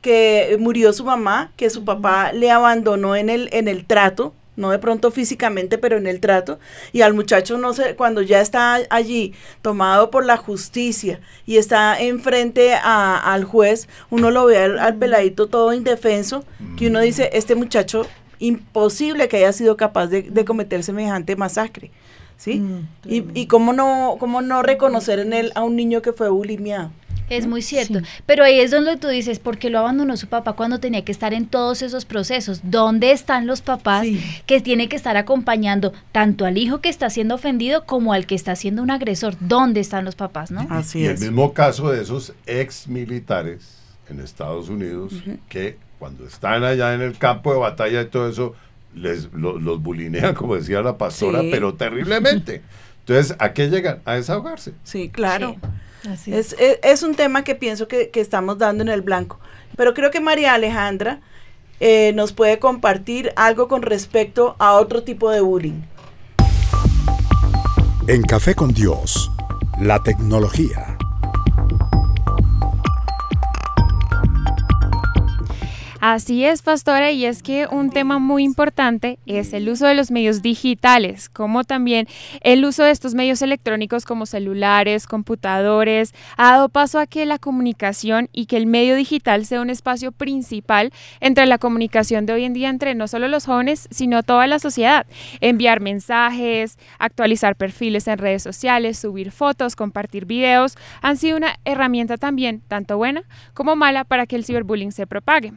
que 0.06 0.56
murió 0.60 0.94
su 0.94 1.04
mamá, 1.04 1.52
que 1.56 1.72
su 1.72 1.84
papá 1.84 2.32
le 2.32 2.52
abandonó 2.52 3.16
en 3.16 3.28
el, 3.28 3.50
en 3.52 3.68
el 3.68 3.88
trato, 3.88 4.36
no 4.56 4.70
de 4.70 4.78
pronto 4.78 5.10
físicamente, 5.10 5.80
pero 5.80 5.98
en 5.98 6.06
el 6.06 6.20
trato, 6.20 6.60
y 6.94 7.02
al 7.02 7.16
muchacho 7.16 7.58
no 7.58 7.74
sé, 7.74 7.96
cuando 7.96 8.22
ya 8.22 8.40
está 8.40 8.82
allí 8.92 9.34
tomado 9.64 10.12
por 10.12 10.24
la 10.24 10.38
justicia 10.38 11.22
y 11.48 11.58
está 11.58 12.00
enfrente 12.00 12.76
a, 12.76 13.18
al 13.18 13.46
juez, 13.46 13.90
uno 14.12 14.30
lo 14.30 14.46
ve 14.46 14.60
al, 14.60 14.96
peladito 14.98 15.48
todo 15.48 15.74
indefenso, 15.74 16.46
que 16.78 16.86
uno 16.86 17.00
dice, 17.00 17.32
este 17.34 17.56
muchacho 17.56 18.06
imposible 18.38 19.28
que 19.28 19.38
haya 19.38 19.54
sido 19.54 19.76
capaz 19.76 20.06
de, 20.06 20.46
cometer 20.46 20.84
semejante 20.84 21.36
masacre. 21.36 21.90
¿Sí? 22.38 22.60
Mm, 22.60 22.88
y, 23.08 23.26
y 23.34 23.48
cómo 23.48 23.74
no, 23.74 24.18
cómo 24.20 24.44
no 24.44 24.62
reconocer 24.62 25.18
en 25.18 25.34
él 25.34 25.52
a 25.56 25.64
un 25.64 25.76
niño 25.76 26.04
que 26.04 26.14
fue 26.14 26.30
bulimiado. 26.30 26.92
Es 27.30 27.48
muy 27.48 27.62
cierto. 27.62 28.00
Pero 28.26 28.44
ahí 28.44 28.60
es 28.60 28.72
donde 28.72 28.98
tú 28.98 29.08
dices, 29.08 29.40
¿por 29.40 29.58
qué 29.58 29.70
lo 29.70 29.80
abandonó 29.80 30.18
su 30.18 30.28
papá 30.28 30.54
cuando 30.54 30.80
tenía 30.80 31.04
que 31.04 31.12
estar 31.12 31.34
en 31.34 31.48
todos 31.48 31.82
esos 31.82 32.06
procesos? 32.06 32.62
¿Dónde 32.64 33.12
están 33.12 33.48
los 33.48 33.62
papás 33.62 34.08
que 34.46 34.62
tiene 34.62 34.90
que 34.90 34.96
estar 34.96 35.18
acompañando 35.18 35.94
tanto 36.12 36.46
al 36.46 36.58
hijo 36.58 36.82
que 36.82 36.90
está 36.90 37.10
siendo 37.10 37.36
ofendido 37.36 37.86
como 37.86 38.14
al 38.14 38.26
que 38.26 38.36
está 38.36 38.56
siendo 38.56 38.84
un 38.84 38.92
agresor? 38.92 39.36
¿Dónde 39.40 39.80
están 39.80 40.06
los 40.06 40.16
papás, 40.16 40.52
no? 40.52 40.68
Así 40.70 41.00
y 41.00 41.06
el 41.06 41.20
mismo 41.20 41.54
caso 41.54 41.92
de 41.92 42.02
esos 42.02 42.34
ex 42.46 42.88
militares 42.88 43.80
en 44.10 44.20
Estados 44.20 44.70
Unidos 44.70 45.14
que 45.50 45.78
cuando 46.00 46.28
están 46.28 46.64
allá 46.64 46.94
en 46.94 47.02
el 47.02 47.18
campo 47.18 47.54
de 47.54 47.60
batalla 47.60 48.02
y 48.02 48.06
todo 48.06 48.30
eso, 48.30 48.54
les, 48.94 49.30
los 49.34 49.82
bulinean, 49.82 50.36
como 50.36 50.56
decía 50.56 50.82
la 50.82 50.98
pastora, 50.98 51.42
pero 51.52 51.74
terriblemente. 51.74 52.62
Entonces, 53.00 53.36
¿a 53.40 53.54
qué 53.54 53.70
llegan? 53.70 54.00
A 54.06 54.16
desahogarse. 54.16 54.74
Sí, 54.84 55.10
claro. 55.10 55.56
Es, 56.28 56.56
es, 56.60 57.04
un 57.04 57.16
tema 57.16 57.44
que 57.44 57.56
pienso 57.56 57.88
que, 57.88 58.10
estamos 58.14 58.58
dando 58.58 58.84
en 58.84 58.90
el 58.90 59.02
blanco. 59.02 59.40
Pero 59.76 59.94
creo 59.94 60.12
que 60.12 60.20
María 60.20 60.54
Alejandra 60.54 61.22
eh, 61.80 62.14
nos 62.16 62.32
puede 62.32 62.60
compartir 62.60 63.34
algo 63.36 63.68
con 63.68 63.82
respecto 63.82 64.56
a 64.60 64.74
otro 64.74 65.04
tipo 65.04 65.32
de 65.32 65.42
bullying. 65.42 65.82
En 68.08 68.22
Café 68.22 68.54
con 68.54 68.72
Dios, 68.72 69.32
la 69.82 70.02
tecnología 70.04 70.95
Así 76.08 76.46
es, 76.46 76.62
pastora, 76.62 77.10
y 77.10 77.26
es 77.26 77.42
que 77.42 77.66
un 77.66 77.90
tema 77.90 78.20
muy 78.20 78.44
importante 78.44 79.18
es 79.26 79.54
el 79.54 79.68
uso 79.68 79.88
de 79.88 79.96
los 79.96 80.12
medios 80.12 80.44
digitales, 80.44 81.30
como 81.30 81.64
también 81.64 82.08
el 82.42 82.64
uso 82.64 82.84
de 82.84 82.92
estos 82.92 83.16
medios 83.16 83.42
electrónicos 83.42 84.06
como 84.06 84.28
celulares, 84.28 85.08
computadores, 85.08 86.14
ha 86.38 86.52
dado 86.52 86.70
paso 86.70 87.00
a 87.00 87.08
que 87.08 87.26
la 87.26 87.40
comunicación 87.40 88.30
y 88.32 88.46
que 88.46 88.58
el 88.58 88.68
medio 88.68 88.96
digital 88.96 89.48
sea 89.48 89.62
un 89.62 89.72
espacio 89.72 90.12
principal 90.12 90.94
entre 91.22 91.48
la 91.48 91.58
comunicación 91.58 92.28
de 92.28 92.34
hoy 92.34 92.44
en 92.44 92.54
día 92.54 92.70
entre 92.70 92.94
no 92.94 93.08
solo 93.08 93.28
los 93.28 93.48
jóvenes, 93.48 93.88
sino 93.90 94.22
toda 94.22 94.46
la 94.46 94.60
sociedad. 94.60 95.08
Enviar 95.42 95.80
mensajes, 95.80 96.78
actualizar 97.00 97.56
perfiles 97.56 98.08
en 98.08 98.20
redes 98.20 98.44
sociales, 98.44 99.00
subir 99.00 99.32
fotos, 99.32 99.76
compartir 99.76 100.28
videos, 100.28 100.78
han 101.02 101.18
sido 101.18 101.36
una 101.36 101.58
herramienta 101.66 102.18
también 102.18 102.62
tanto 102.68 102.96
buena 102.96 103.24
como 103.56 103.76
mala 103.76 104.04
para 104.04 104.28
que 104.28 104.36
el 104.36 104.46
ciberbullying 104.46 104.92
se 104.92 105.08
propague. 105.08 105.52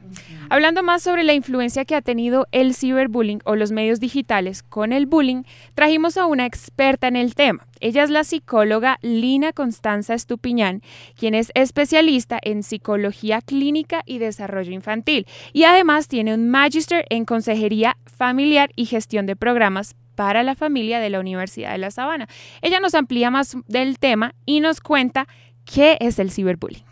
Hablando 0.51 0.83
más 0.83 1.03
sobre 1.03 1.25
la 1.25 1.35
influencia 1.35 1.85
que 1.85 1.95
ha 1.95 2.03
tenido 2.03 2.47
el 2.53 2.75
ciberbullying 2.75 3.41
o 3.45 3.55
los 3.55 3.71
medios 3.71 4.01
digitales 4.01 4.63
con 4.63 4.93
el 4.93 5.07
bullying, 5.07 5.43
trajimos 5.75 6.17
a 6.17 6.27
una 6.27 6.47
experta 6.47 7.07
en 7.07 7.17
el 7.17 7.35
tema. 7.35 7.67
Ella 7.81 8.03
es 8.03 8.11
la 8.11 8.25
psicóloga 8.25 8.99
Lina 9.03 9.53
Constanza 9.53 10.15
Estupiñán, 10.15 10.83
quien 11.17 11.35
es 11.35 11.53
especialista 11.55 12.39
en 12.43 12.63
psicología 12.63 13.41
clínica 13.43 14.03
y 14.07 14.19
desarrollo 14.19 14.73
infantil 14.73 15.27
y 15.53 15.65
además 15.65 16.09
tiene 16.09 16.35
un 16.35 16.49
magister 16.49 17.05
en 17.11 17.25
consejería 17.25 17.97
familiar 18.07 18.71
y 18.75 18.87
gestión 18.87 19.27
de 19.27 19.37
programas 19.37 19.97
para 20.15 20.43
la 20.43 20.57
familia 20.57 20.99
de 20.99 21.11
la 21.11 21.21
Universidad 21.21 21.73
de 21.73 21.79
La 21.79 21.91
Sabana. 21.93 22.27
Ella 22.63 22.81
nos 22.81 22.95
amplía 22.95 23.31
más 23.31 23.57
del 23.69 23.99
tema 23.99 24.35
y 24.47 24.61
nos 24.61 24.81
cuenta 24.81 25.29
qué 25.65 25.97
es 26.01 26.19
el 26.19 26.33
ciberbullying. 26.33 26.88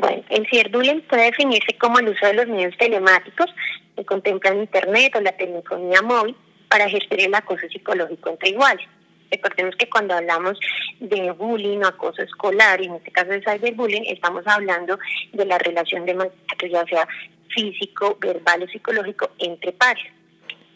Bueno, 0.00 0.22
el 0.30 0.46
ciberbullying 0.48 1.02
puede 1.02 1.24
definirse 1.24 1.76
como 1.78 1.98
el 1.98 2.08
uso 2.08 2.24
de 2.24 2.32
los 2.32 2.46
medios 2.46 2.74
telemáticos 2.78 3.54
que 3.94 4.04
contemplan 4.06 4.60
Internet 4.60 5.14
o 5.14 5.20
la 5.20 5.32
telefonía 5.32 6.00
móvil 6.00 6.34
para 6.70 6.86
ejercer 6.86 7.20
el 7.20 7.34
acoso 7.34 7.68
psicológico 7.68 8.30
entre 8.30 8.48
iguales. 8.48 8.86
Recordemos 9.30 9.76
que 9.76 9.90
cuando 9.90 10.14
hablamos 10.14 10.58
de 11.00 11.30
bullying 11.32 11.80
o 11.80 11.88
acoso 11.88 12.22
escolar, 12.22 12.80
y 12.80 12.86
en 12.86 12.94
este 12.94 13.12
caso 13.12 13.28
de 13.28 13.42
cyberbullying, 13.42 14.06
estamos 14.06 14.46
hablando 14.46 14.98
de 15.32 15.44
la 15.44 15.58
relación 15.58 16.06
de 16.06 16.14
maltrato, 16.14 16.66
ya 16.66 16.84
sea 16.86 17.06
físico, 17.54 18.16
verbal 18.18 18.62
o 18.62 18.68
psicológico, 18.68 19.32
entre 19.38 19.72
pares. 19.72 20.06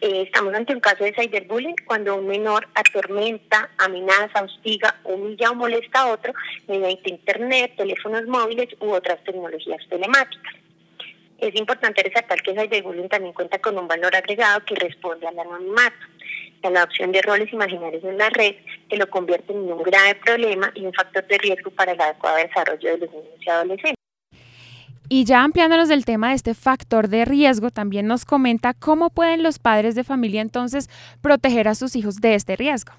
Eh, 0.06 0.20
estamos 0.20 0.52
ante 0.52 0.74
un 0.74 0.80
caso 0.80 1.02
de 1.02 1.14
cyberbullying 1.14 1.76
cuando 1.86 2.14
un 2.14 2.26
menor 2.26 2.68
atormenta, 2.74 3.70
amenaza, 3.78 4.42
hostiga, 4.44 5.00
humilla 5.02 5.50
o 5.50 5.54
molesta 5.54 6.00
a 6.00 6.12
otro 6.12 6.34
mediante 6.68 7.08
internet, 7.08 7.72
teléfonos 7.74 8.26
móviles 8.26 8.68
u 8.80 8.90
otras 8.90 9.24
tecnologías 9.24 9.80
telemáticas. 9.88 10.56
Es 11.38 11.54
importante 11.54 12.02
resaltar 12.02 12.42
que 12.42 12.52
cyberbullying 12.52 13.08
también 13.08 13.32
cuenta 13.32 13.58
con 13.60 13.78
un 13.78 13.88
valor 13.88 14.14
agregado 14.14 14.62
que 14.66 14.74
responde 14.74 15.26
al 15.26 15.38
anonimato, 15.38 15.96
la 16.64 16.80
adopción 16.80 17.10
de 17.10 17.22
roles 17.22 17.50
imaginarios 17.50 18.04
en 18.04 18.18
la 18.18 18.28
red, 18.28 18.56
que 18.90 18.98
lo 18.98 19.08
convierte 19.08 19.54
en 19.54 19.72
un 19.72 19.82
grave 19.82 20.16
problema 20.16 20.70
y 20.74 20.84
un 20.84 20.92
factor 20.92 21.26
de 21.26 21.38
riesgo 21.38 21.70
para 21.70 21.92
el 21.92 22.00
adecuado 22.02 22.36
desarrollo 22.36 22.90
de 22.90 22.98
los 22.98 23.10
niños 23.10 23.40
y 23.40 23.48
adolescentes. 23.48 24.03
Y 25.08 25.24
ya 25.24 25.44
ampliándonos 25.44 25.88
del 25.88 26.04
tema 26.04 26.30
de 26.30 26.34
este 26.34 26.54
factor 26.54 27.08
de 27.08 27.24
riesgo, 27.24 27.70
también 27.70 28.06
nos 28.06 28.24
comenta 28.24 28.72
cómo 28.74 29.10
pueden 29.10 29.42
los 29.42 29.58
padres 29.58 29.94
de 29.94 30.04
familia 30.04 30.40
entonces 30.40 30.88
proteger 31.20 31.68
a 31.68 31.74
sus 31.74 31.94
hijos 31.96 32.20
de 32.20 32.34
este 32.34 32.56
riesgo. 32.56 32.92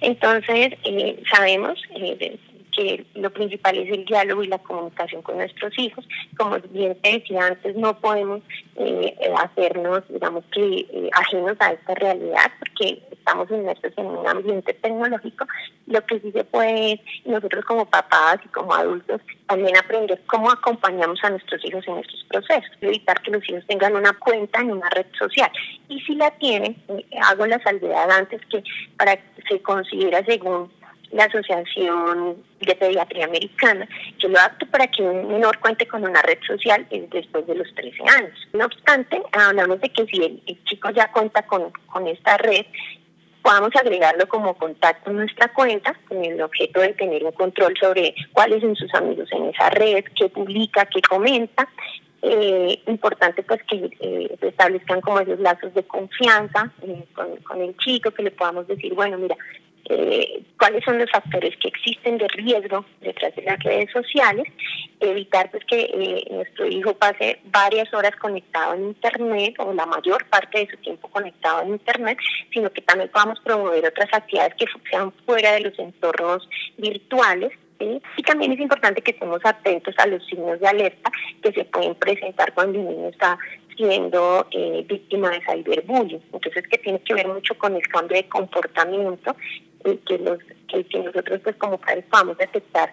Entonces, 0.00 0.74
eh, 0.84 1.22
sabemos 1.34 1.78
eh, 1.96 2.38
que 2.70 3.06
lo 3.14 3.30
principal 3.30 3.76
es 3.78 3.90
el 3.92 4.04
diálogo 4.04 4.42
y 4.42 4.48
la 4.48 4.58
comunicación 4.58 5.22
con 5.22 5.36
nuestros 5.38 5.76
hijos. 5.78 6.06
Como 6.36 6.58
bien 6.70 6.96
te 7.02 7.18
decía 7.18 7.46
antes, 7.46 7.76
no 7.76 7.98
podemos 7.98 8.40
eh, 8.76 9.16
hacernos, 9.36 10.02
digamos 10.08 10.44
que, 10.52 11.10
ajenos 11.12 11.56
a 11.60 11.72
esta 11.72 11.94
realidad, 11.94 12.50
porque 12.58 13.02
estamos 13.10 13.50
inmersos 13.50 13.92
en 13.96 14.06
un 14.06 14.26
ambiente 14.26 14.72
tecnológico, 14.74 15.46
lo 15.86 16.04
que 16.06 16.20
sí 16.20 16.32
se 16.32 16.44
puede 16.44 16.92
es, 16.92 17.00
nosotros 17.24 17.64
como 17.64 17.84
papás 17.86 18.38
y 18.44 18.48
como 18.48 18.74
adultos, 18.74 19.20
también 19.46 19.76
aprender 19.76 20.20
cómo 20.26 20.50
acompañamos 20.50 21.18
a 21.22 21.30
nuestros 21.30 21.64
hijos 21.64 21.86
en 21.88 21.98
estos 21.98 22.24
procesos, 22.28 22.70
evitar 22.80 23.20
que 23.22 23.32
los 23.32 23.48
hijos 23.48 23.66
tengan 23.66 23.96
una 23.96 24.12
cuenta 24.14 24.60
en 24.60 24.72
una 24.72 24.88
red 24.90 25.06
social. 25.18 25.50
Y 25.88 26.00
si 26.00 26.14
la 26.14 26.30
tienen, 26.32 26.76
eh, 26.88 27.04
hago 27.22 27.46
la 27.46 27.60
salvedad 27.62 28.10
antes 28.10 28.40
que 28.46 28.62
para 28.96 29.18
se 29.48 29.60
considera 29.62 30.24
según 30.24 30.70
la 31.12 31.24
Asociación 31.24 32.36
de 32.60 32.74
Pediatría 32.74 33.24
Americana, 33.24 33.88
que 34.18 34.28
lo 34.28 34.38
apto 34.38 34.66
para 34.66 34.86
que 34.86 35.02
un 35.02 35.28
menor 35.28 35.58
cuente 35.58 35.86
con 35.86 36.04
una 36.04 36.22
red 36.22 36.38
social 36.46 36.86
es 36.90 37.10
después 37.10 37.46
de 37.46 37.56
los 37.56 37.72
13 37.74 38.02
años. 38.16 38.48
No 38.52 38.66
obstante, 38.66 39.20
hablamos 39.32 39.80
de 39.80 39.88
que 39.88 40.06
si 40.06 40.22
el, 40.22 40.64
chico 40.64 40.90
ya 40.90 41.10
cuenta 41.10 41.42
con, 41.46 41.72
con 41.86 42.06
esta 42.06 42.36
red, 42.36 42.66
podamos 43.42 43.74
agregarlo 43.74 44.28
como 44.28 44.54
contacto 44.54 45.10
en 45.10 45.16
nuestra 45.16 45.52
cuenta 45.52 45.94
con 46.06 46.24
el 46.24 46.40
objeto 46.40 46.80
de 46.80 46.92
tener 46.92 47.24
un 47.24 47.32
control 47.32 47.74
sobre 47.80 48.14
cuáles 48.32 48.60
son 48.60 48.76
sus 48.76 48.92
amigos 48.94 49.28
en 49.32 49.46
esa 49.46 49.70
red, 49.70 50.04
qué 50.14 50.28
publica, 50.28 50.86
qué 50.86 51.00
comenta. 51.02 51.68
Eh, 52.22 52.82
importante 52.86 53.42
pues 53.42 53.62
que 53.62 53.90
eh, 53.98 54.36
establezcan 54.42 55.00
como 55.00 55.20
esos 55.20 55.40
lazos 55.40 55.72
de 55.72 55.82
confianza 55.84 56.70
eh, 56.82 57.04
con, 57.14 57.62
el 57.62 57.74
chico, 57.78 58.10
que 58.10 58.24
le 58.24 58.30
podamos 58.30 58.68
decir, 58.68 58.92
bueno, 58.94 59.16
mira, 59.16 59.36
eh, 59.88 60.42
cuáles 60.58 60.84
son 60.84 60.98
los 60.98 61.10
factores 61.10 61.56
que 61.56 61.68
existen 61.68 62.18
de 62.18 62.28
riesgo 62.28 62.84
detrás 63.00 63.34
de 63.34 63.42
las 63.42 63.58
redes 63.60 63.90
sociales, 63.92 64.46
evitar 65.00 65.50
pues 65.50 65.64
que 65.64 65.80
eh, 65.80 66.26
nuestro 66.30 66.66
hijo 66.66 66.94
pase 66.94 67.40
varias 67.44 67.92
horas 67.94 68.14
conectado 68.16 68.74
en 68.74 68.88
internet 68.88 69.54
o 69.58 69.72
la 69.72 69.86
mayor 69.86 70.24
parte 70.26 70.58
de 70.60 70.70
su 70.70 70.76
tiempo 70.78 71.08
conectado 71.08 71.62
en 71.62 71.70
internet, 71.70 72.18
sino 72.52 72.70
que 72.70 72.82
también 72.82 73.10
podamos 73.10 73.40
promover 73.40 73.86
otras 73.86 74.08
actividades 74.12 74.54
que 74.54 74.66
sean 74.90 75.12
fuera 75.24 75.52
de 75.52 75.60
los 75.60 75.78
entornos 75.78 76.48
virtuales 76.76 77.52
y 77.80 78.22
también 78.22 78.52
es 78.52 78.60
importante 78.60 79.00
que 79.00 79.12
estemos 79.12 79.40
atentos 79.42 79.94
a 79.96 80.06
los 80.06 80.24
signos 80.26 80.60
de 80.60 80.68
alerta 80.68 81.10
que 81.42 81.50
se 81.52 81.64
pueden 81.64 81.94
presentar 81.94 82.52
cuando 82.52 82.78
un 82.78 82.88
niño 82.88 83.08
está 83.08 83.38
siendo 83.74 84.46
eh, 84.50 84.84
víctima 84.86 85.30
de 85.30 85.40
cyberbullying. 85.40 86.20
Entonces, 86.32 86.68
que 86.68 86.76
tiene 86.78 87.00
que 87.00 87.14
ver 87.14 87.26
mucho 87.26 87.56
con 87.56 87.74
el 87.74 87.86
cambio 87.88 88.18
de 88.18 88.28
comportamiento 88.28 89.34
que, 89.82 90.18
los, 90.18 90.38
que, 90.68 90.98
nosotros 90.98 91.40
pues 91.42 91.56
como 91.56 91.78
padres 91.78 92.04
podamos 92.10 92.36
detectar 92.38 92.92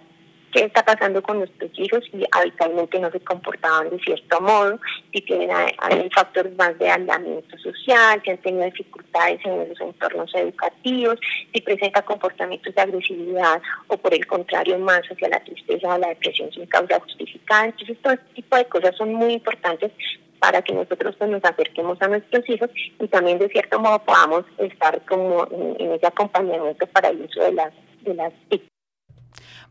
qué 0.51 0.63
está 0.63 0.83
pasando 0.83 1.21
con 1.21 1.39
nuestros 1.39 1.71
hijos 1.77 2.03
y 2.13 2.23
habitualmente 2.31 2.99
no 2.99 3.11
se 3.11 3.19
comportaban 3.19 3.89
de 3.89 3.99
cierto 3.99 4.39
modo, 4.39 4.79
si 5.11 5.21
tienen 5.21 5.51
hay 5.51 6.09
factores 6.09 6.55
más 6.55 6.77
de 6.79 6.89
aislamiento 6.89 7.57
social, 7.57 8.21
si 8.23 8.31
han 8.31 8.37
tenido 8.37 8.65
dificultades 8.65 9.39
en 9.45 9.69
los 9.69 9.81
entornos 9.81 10.33
educativos, 10.33 11.19
si 11.53 11.61
presenta 11.61 12.01
comportamientos 12.01 12.73
de 12.73 12.81
agresividad 12.81 13.61
o 13.87 13.97
por 13.97 14.13
el 14.13 14.25
contrario 14.25 14.79
más 14.79 15.01
hacia 15.01 15.29
la 15.29 15.43
tristeza 15.43 15.95
o 15.95 15.97
la 15.97 16.09
depresión 16.09 16.51
sin 16.51 16.65
causa 16.67 16.99
justificada. 17.01 17.65
Entonces 17.65 17.97
todo 18.01 18.13
este 18.13 18.33
tipo 18.35 18.55
de 18.55 18.65
cosas 18.65 18.95
son 18.95 19.13
muy 19.13 19.33
importantes 19.33 19.91
para 20.39 20.61
que 20.61 20.73
nosotros 20.73 21.15
pues, 21.17 21.29
nos 21.29 21.43
acerquemos 21.43 22.01
a 22.01 22.07
nuestros 22.07 22.47
hijos 22.49 22.69
y 22.99 23.07
también 23.07 23.39
de 23.39 23.49
cierto 23.49 23.79
modo 23.79 23.99
podamos 23.99 24.45
estar 24.57 25.01
como 25.05 25.47
en, 25.51 25.91
ese 25.91 26.07
acompañamiento 26.07 26.85
para 26.87 27.09
el 27.09 27.21
uso 27.21 27.41
de 27.41 27.53
las 27.53 27.73
de 28.01 28.13
las 28.13 28.33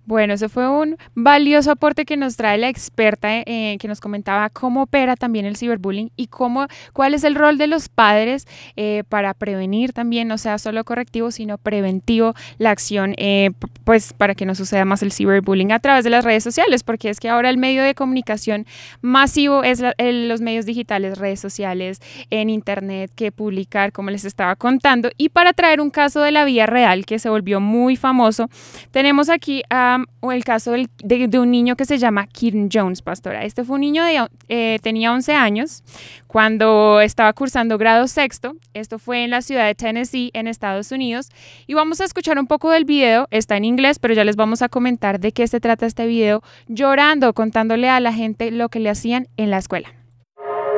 bueno, 0.07 0.34
eso 0.34 0.48
fue 0.48 0.68
un 0.68 0.96
valioso 1.14 1.72
aporte 1.72 2.04
que 2.04 2.16
nos 2.16 2.36
trae 2.36 2.59
la 2.59 2.68
experta 2.68 3.42
eh, 3.44 3.76
que 3.80 3.88
nos 3.88 4.00
comentaba 4.00 4.48
cómo 4.50 4.82
opera 4.82 5.16
también 5.16 5.46
el 5.46 5.57
ciberbullying 5.57 6.12
y 6.16 6.28
cómo, 6.28 6.68
cuál 6.92 7.12
es 7.12 7.24
el 7.24 7.34
rol 7.34 7.59
de 7.59 7.66
los 7.66 7.88
padres 7.88 8.46
eh, 8.76 9.02
para 9.09 9.34
prevenir 9.34 9.92
también, 9.92 10.28
no 10.28 10.38
sea 10.38 10.59
solo 10.59 10.84
correctivo, 10.84 11.32
sino 11.32 11.59
preventivo 11.59 12.34
la 12.59 12.70
acción, 12.70 13.14
eh, 13.18 13.50
pues 13.84 14.12
para 14.12 14.36
que 14.36 14.46
no 14.46 14.54
suceda 14.54 14.84
más 14.84 15.02
el 15.02 15.12
ciberbullying 15.12 15.72
a 15.72 15.80
través 15.80 16.04
de 16.04 16.11
las 16.11 16.24
redes 16.24 16.44
sociales, 16.44 16.84
porque 16.84 17.11
es 17.11 17.18
que 17.18 17.28
ahora 17.28 17.50
el 17.50 17.59
medio 17.59 17.82
de 17.82 17.94
comunicación 17.96 18.64
masivo 19.00 19.64
es 19.64 19.82
los 19.98 20.40
medios 20.40 20.66
digitales, 20.66 21.18
redes 21.18 21.40
sociales, 21.40 22.00
en 22.30 22.48
internet, 22.48 23.11
que 23.14 23.32
publicar, 23.32 23.90
como 23.90 24.11
les 24.11 24.24
estaba 24.24 24.54
contando. 24.54 25.11
Y 25.16 25.30
para 25.30 25.52
traer 25.52 25.80
un 25.80 25.90
caso 25.90 26.20
de 26.20 26.30
la 26.30 26.44
vida 26.44 26.66
real 26.66 27.07
que 27.07 27.18
se 27.18 27.28
volvió 27.28 27.61
muy 27.61 27.96
famoso, 27.96 28.48
tenemos 28.92 29.28
aquí 29.28 29.62
a 29.68 29.95
o 30.20 30.32
el 30.32 30.44
caso 30.44 30.72
de, 30.72 31.38
un 31.38 31.51
niño 31.51 31.76
que 31.76 31.84
se 31.84 31.99
llama 31.99 32.26
Kieran 32.26 32.68
Jones, 32.72 33.03
pastora. 33.03 33.44
Este 33.44 33.64
fue 33.64 33.74
un 33.74 33.80
niño 33.80 34.05
de, 34.05 34.26
eh, 34.49 34.78
tenía 34.82 35.12
11 35.12 35.34
años 35.34 35.82
cuando 36.26 37.01
estaba 37.01 37.32
cursando 37.32 37.78
grado 37.78 38.09
sexto. 38.09 38.57
Esto 38.74 38.99
fue 38.99 39.24
en 39.24 39.30
la 39.30 39.42
ciudad 39.42 39.66
de 39.66 39.74
Tennessee, 39.74 40.30
en 40.34 40.49
Estados 40.49 40.92
Unidos. 40.92 41.30
Y 41.66 41.74
vamos 41.74 42.01
a 42.01 42.05
escuchar 42.05 42.38
un 42.38 42.47
poco 42.47 42.70
del 42.70 42.84
video. 42.84 43.26
Está 43.30 43.57
en 43.57 43.64
inglés, 43.64 43.99
pero 43.99 44.14
ya 44.14 44.24
les 44.24 44.36
vamos 44.36 44.62
a 44.62 44.68
comentar 44.68 45.20
de 45.20 45.32
qué 45.32 45.47
se 45.47 45.61
trata 45.61 45.86
este 45.86 46.07
video, 46.07 46.42
llorando, 46.68 47.32
contándole 47.34 47.88
a 47.88 48.01
la 48.01 48.12
gente 48.12 48.51
lo 48.51 48.68
que 48.68 48.80
le 48.80 48.90
hacían 48.90 49.28
en 49.36 49.51
la 49.51 49.59
escuela. 49.59 49.92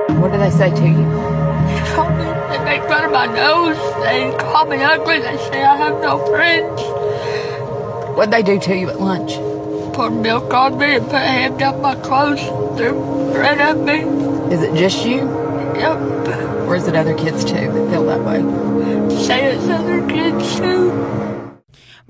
What 0.09 0.33
did 0.33 0.41
I 0.41 0.51
say 0.51 0.71
to 0.71 0.87
you? 0.87 1.39
They 2.51 2.59
make 2.65 2.83
fun 2.89 3.05
of 3.05 3.13
my 3.13 3.27
nose. 3.27 3.77
They 4.03 4.33
call 4.39 4.67
me 4.67 4.83
ugly. 4.83 5.21
They 5.21 5.37
say 5.37 5.63
I 5.63 5.77
have 5.77 6.01
no 6.01 6.25
friends. 6.27 7.08
What'd 8.19 8.33
they 8.35 8.43
do 8.43 8.59
to 8.59 8.77
you 8.77 8.91
at 8.91 9.01
lunch? 9.01 9.35
Pour 9.95 10.11
milk 10.11 10.53
on 10.53 10.77
me 10.77 10.97
and 10.97 11.05
put 11.05 11.15
a 11.15 11.19
hand 11.21 11.61
down 11.61 11.81
my 11.81 11.95
clothes. 11.95 12.41
Threw 12.77 13.31
bread 13.33 13.61
at 13.61 13.79
me. 13.79 14.01
Is 14.53 14.61
it 14.61 14.75
just 14.75 15.07
you? 15.07 15.19
Yep. 15.19 16.67
Or 16.67 16.75
is 16.75 16.89
it 16.89 16.97
other 16.97 17.17
kids 17.17 17.45
too 17.45 17.55
that 17.55 17.91
feel 17.93 18.05
that 18.07 18.25
way? 18.25 18.41
Say 19.25 19.55
it's 19.55 19.69
other 19.69 20.05
kids 20.09 20.57
too. 20.57 21.28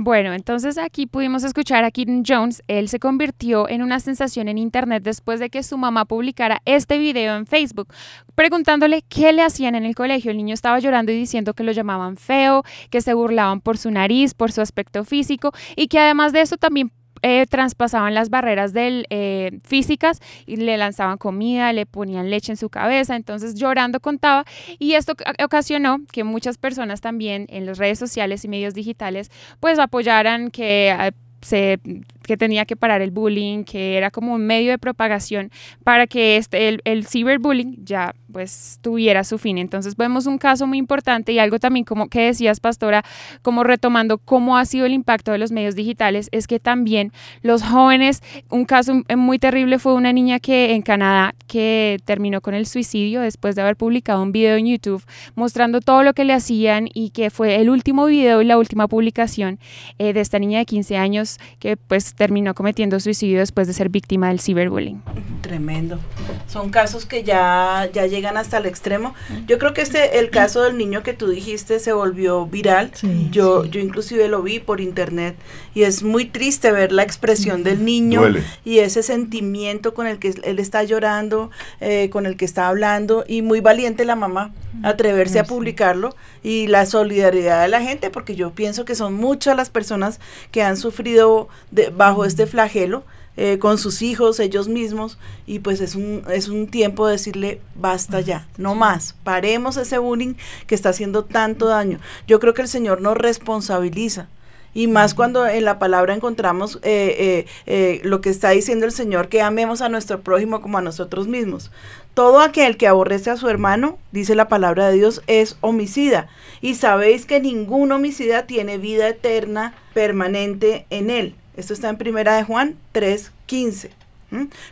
Bueno, 0.01 0.32
entonces 0.32 0.78
aquí 0.78 1.09
pudimos 1.09 1.42
escuchar 1.42 1.82
a 1.82 1.90
Kitten 1.90 2.22
Jones. 2.24 2.62
Él 2.68 2.88
se 2.88 3.01
convirtió 3.01 3.68
en 3.68 3.82
una 3.82 3.99
sensación 3.99 4.46
en 4.46 4.57
Internet 4.57 5.03
después 5.03 5.40
de 5.40 5.51
que 5.51 5.64
su 5.64 5.76
mamá 5.76 6.05
publicara 6.05 6.62
este 6.66 6.99
video 6.99 7.34
en 7.34 7.46
Facebook, 7.46 7.88
preguntándole 8.36 9.03
qué 9.09 9.32
le 9.32 9.42
hacían 9.42 9.74
en 9.74 9.84
el 9.84 9.96
colegio. 9.96 10.30
El 10.30 10.36
niño 10.36 10.55
estaba 10.55 10.78
llorando 10.78 11.11
y 11.11 11.16
diciendo 11.16 11.53
que 11.53 11.64
lo 11.64 11.72
llamaban 11.72 12.16
feo, 12.16 12.62
que 12.90 13.01
se 13.01 13.12
burlaban 13.12 13.61
por 13.61 13.76
su 13.76 13.90
nariz, 13.90 14.34
por 14.34 14.53
su 14.53 14.61
aspecto 14.61 15.03
físico 15.05 15.51
y 15.74 15.88
que 15.88 15.99
además 15.99 16.32
de 16.32 16.42
eso 16.42 16.59
también 16.59 16.92
eh, 17.22 17.46
traspasaban 17.48 18.14
las 18.14 18.30
barreras 18.30 18.72
del, 18.72 19.06
eh, 19.10 19.58
físicas 19.64 20.20
y 20.46 20.56
le 20.56 20.76
lanzaban 20.76 21.18
comida, 21.18 21.72
le 21.72 21.86
ponían 21.86 22.30
leche 22.30 22.52
en 22.52 22.56
su 22.56 22.68
cabeza, 22.68 23.16
entonces 23.16 23.54
llorando 23.54 24.00
contaba. 24.00 24.44
Y 24.78 24.94
esto 24.94 25.14
ocasionó 25.42 25.98
que 26.12 26.24
muchas 26.24 26.58
personas 26.58 27.00
también 27.00 27.46
en 27.48 27.66
las 27.66 27.78
redes 27.78 27.98
sociales 27.98 28.44
y 28.44 28.48
medios 28.48 28.74
digitales 28.74 29.30
pues 29.60 29.78
apoyaran 29.78 30.50
que 30.50 30.90
eh, 30.90 31.12
se 31.40 31.80
que 32.28 32.36
tenía 32.36 32.66
que 32.66 32.76
parar 32.76 33.00
el 33.00 33.10
bullying, 33.10 33.64
que 33.64 33.96
era 33.96 34.10
como 34.10 34.34
un 34.34 34.46
medio 34.46 34.70
de 34.70 34.78
propagación 34.78 35.50
para 35.82 36.06
que 36.06 36.36
este, 36.36 36.68
el, 36.68 36.82
el 36.84 37.06
ciberbullying 37.06 37.86
ya 37.86 38.14
pues 38.30 38.78
tuviera 38.82 39.24
su 39.24 39.38
fin. 39.38 39.56
Entonces 39.56 39.96
vemos 39.96 40.26
un 40.26 40.36
caso 40.36 40.66
muy 40.66 40.76
importante 40.76 41.32
y 41.32 41.38
algo 41.38 41.58
también 41.58 41.86
como 41.86 42.08
que 42.08 42.20
decías, 42.20 42.60
Pastora, 42.60 43.02
como 43.40 43.64
retomando 43.64 44.18
cómo 44.18 44.58
ha 44.58 44.66
sido 44.66 44.84
el 44.84 44.92
impacto 44.92 45.32
de 45.32 45.38
los 45.38 45.52
medios 45.52 45.74
digitales, 45.74 46.28
es 46.30 46.46
que 46.46 46.60
también 46.60 47.12
los 47.40 47.62
jóvenes, 47.62 48.22
un 48.50 48.66
caso 48.66 49.02
muy 49.16 49.38
terrible 49.38 49.78
fue 49.78 49.94
una 49.94 50.12
niña 50.12 50.38
que 50.38 50.74
en 50.74 50.82
Canadá 50.82 51.34
que 51.46 51.98
terminó 52.04 52.42
con 52.42 52.52
el 52.52 52.66
suicidio 52.66 53.22
después 53.22 53.56
de 53.56 53.62
haber 53.62 53.76
publicado 53.76 54.22
un 54.22 54.32
video 54.32 54.56
en 54.56 54.66
YouTube 54.66 55.02
mostrando 55.34 55.80
todo 55.80 56.02
lo 56.02 56.12
que 56.12 56.24
le 56.24 56.34
hacían 56.34 56.88
y 56.92 57.10
que 57.10 57.30
fue 57.30 57.56
el 57.56 57.70
último 57.70 58.04
video 58.04 58.42
y 58.42 58.44
la 58.44 58.58
última 58.58 58.86
publicación 58.86 59.58
eh, 59.98 60.12
de 60.12 60.20
esta 60.20 60.38
niña 60.38 60.58
de 60.58 60.66
15 60.66 60.98
años 60.98 61.38
que 61.58 61.78
pues 61.78 62.14
terminó 62.18 62.52
cometiendo 62.54 63.00
suicidio 63.00 63.38
después 63.38 63.66
de 63.68 63.72
ser 63.72 63.88
víctima 63.88 64.28
del 64.28 64.40
ciberbullying. 64.40 65.00
Tremendo. 65.40 66.00
Son 66.48 66.70
casos 66.70 67.06
que 67.06 67.22
ya, 67.22 67.88
ya 67.92 68.06
llegan 68.06 68.36
hasta 68.36 68.58
el 68.58 68.66
extremo. 68.66 69.14
Yo 69.46 69.58
creo 69.58 69.72
que 69.72 69.82
este, 69.82 70.18
el 70.18 70.30
caso 70.30 70.62
del 70.62 70.76
niño 70.76 71.02
que 71.02 71.14
tú 71.14 71.28
dijiste 71.28 71.78
se 71.78 71.92
volvió 71.92 72.44
viral. 72.46 72.90
yo, 73.30 73.64
yo 73.64 73.80
inclusive 73.80 74.28
lo 74.28 74.42
vi 74.42 74.58
por 74.58 74.80
internet 74.80 75.36
y 75.74 75.84
es 75.84 76.02
muy 76.02 76.24
triste 76.24 76.72
ver 76.72 76.90
la 76.90 77.04
expresión 77.04 77.62
del 77.62 77.84
niño 77.84 78.22
y 78.64 78.80
ese 78.80 79.04
sentimiento 79.04 79.94
con 79.94 80.08
el 80.08 80.18
que 80.18 80.34
él 80.42 80.58
está 80.58 80.82
llorando, 80.82 81.50
eh, 81.80 82.10
con 82.10 82.26
el 82.26 82.36
que 82.36 82.44
está 82.44 82.66
hablando 82.68 83.24
y 83.28 83.42
muy 83.42 83.60
valiente 83.60 84.04
la 84.04 84.16
mamá 84.16 84.52
atreverse 84.82 85.38
a 85.38 85.44
publicarlo 85.44 86.14
y 86.42 86.66
la 86.66 86.84
solidaridad 86.86 87.62
de 87.62 87.68
la 87.68 87.80
gente 87.80 88.10
porque 88.10 88.34
yo 88.34 88.50
pienso 88.52 88.84
que 88.84 88.94
son 88.94 89.14
muchas 89.14 89.56
las 89.56 89.70
personas 89.70 90.20
que 90.50 90.62
han 90.62 90.76
sufrido 90.76 91.48
de, 91.70 91.90
bajo 91.90 92.07
este 92.24 92.46
flagelo 92.46 93.04
eh, 93.40 93.59
con 93.61 93.78
sus 93.78 94.02
hijos, 94.02 94.40
ellos 94.40 94.66
mismos, 94.66 95.16
y 95.46 95.61
pues 95.61 95.80
es 95.80 95.94
un, 95.94 96.24
es 96.28 96.48
un 96.48 96.66
tiempo 96.66 97.06
de 97.06 97.12
decirle, 97.12 97.61
basta 97.76 98.20
ya, 98.20 98.48
no 98.56 98.74
más, 98.74 99.14
paremos 99.22 99.76
ese 99.76 99.98
bullying 99.98 100.34
que 100.66 100.74
está 100.74 100.88
haciendo 100.88 101.24
tanto 101.24 101.66
daño. 101.66 102.00
Yo 102.26 102.40
creo 102.40 102.52
que 102.52 102.62
el 102.62 102.68
Señor 102.68 103.00
nos 103.00 103.16
responsabiliza. 103.16 104.28
Y 104.74 104.86
más 104.86 105.14
cuando 105.14 105.46
en 105.46 105.64
la 105.64 105.78
palabra 105.78 106.14
encontramos 106.14 106.78
eh, 106.82 107.46
eh, 107.66 108.00
lo 108.02 108.20
que 108.20 108.30
está 108.30 108.50
diciendo 108.50 108.86
el 108.86 108.92
Señor, 108.92 109.28
que 109.28 109.40
amemos 109.40 109.82
a 109.82 109.88
nuestro 109.88 110.20
prójimo 110.20 110.61
como 110.61 110.78
a 110.78 110.82
nosotros 110.82 111.26
mismos. 111.28 111.70
Todo 112.14 112.40
aquel 112.40 112.76
que 112.76 112.88
aborrece 112.88 113.30
a 113.30 113.36
su 113.36 113.48
hermano, 113.48 113.98
dice 114.11 114.34
la 114.34 114.48
palabra 114.48 114.88
de 114.88 114.96
Dios, 114.96 115.22
es 115.28 115.56
homicida. 115.61 116.28
Y 116.61 116.74
sabéis 116.74 117.24
que 117.24 117.40
ningún 117.40 117.92
homicida 117.92 118.46
tiene 118.46 118.78
vida 118.78 119.09
eterna 119.09 119.74
permanente 119.94 120.86
en 120.90 121.11
él. 121.11 121.36
Esto 121.59 121.72
está 121.72 121.88
en 121.88 121.96
Primera 121.96 122.36
de 122.36 122.44
Juan 122.44 122.76
3:15. 122.92 123.90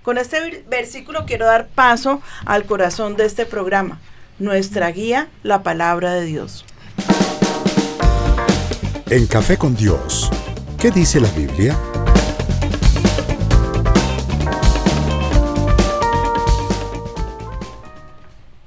Con 0.05 0.19
este 0.19 0.63
versículo 0.69 1.25
quiero 1.27 1.45
dar 1.45 1.67
paso 1.67 2.23
al 2.45 2.65
corazón 2.65 3.17
de 3.17 3.25
este 3.25 3.45
programa, 3.45 3.99
nuestra 4.39 4.89
guía, 4.93 5.27
la 5.43 5.65
palabra 5.65 6.13
de 6.13 6.25
Dios. 6.27 6.65
En 9.11 9.27
Café 9.27 9.59
con 9.59 9.75
Dios, 9.75 10.31
¿qué 10.79 10.93
dice 10.93 11.21
la 11.21 11.29
Biblia? 11.31 11.77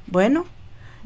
Bueno, 0.07 0.45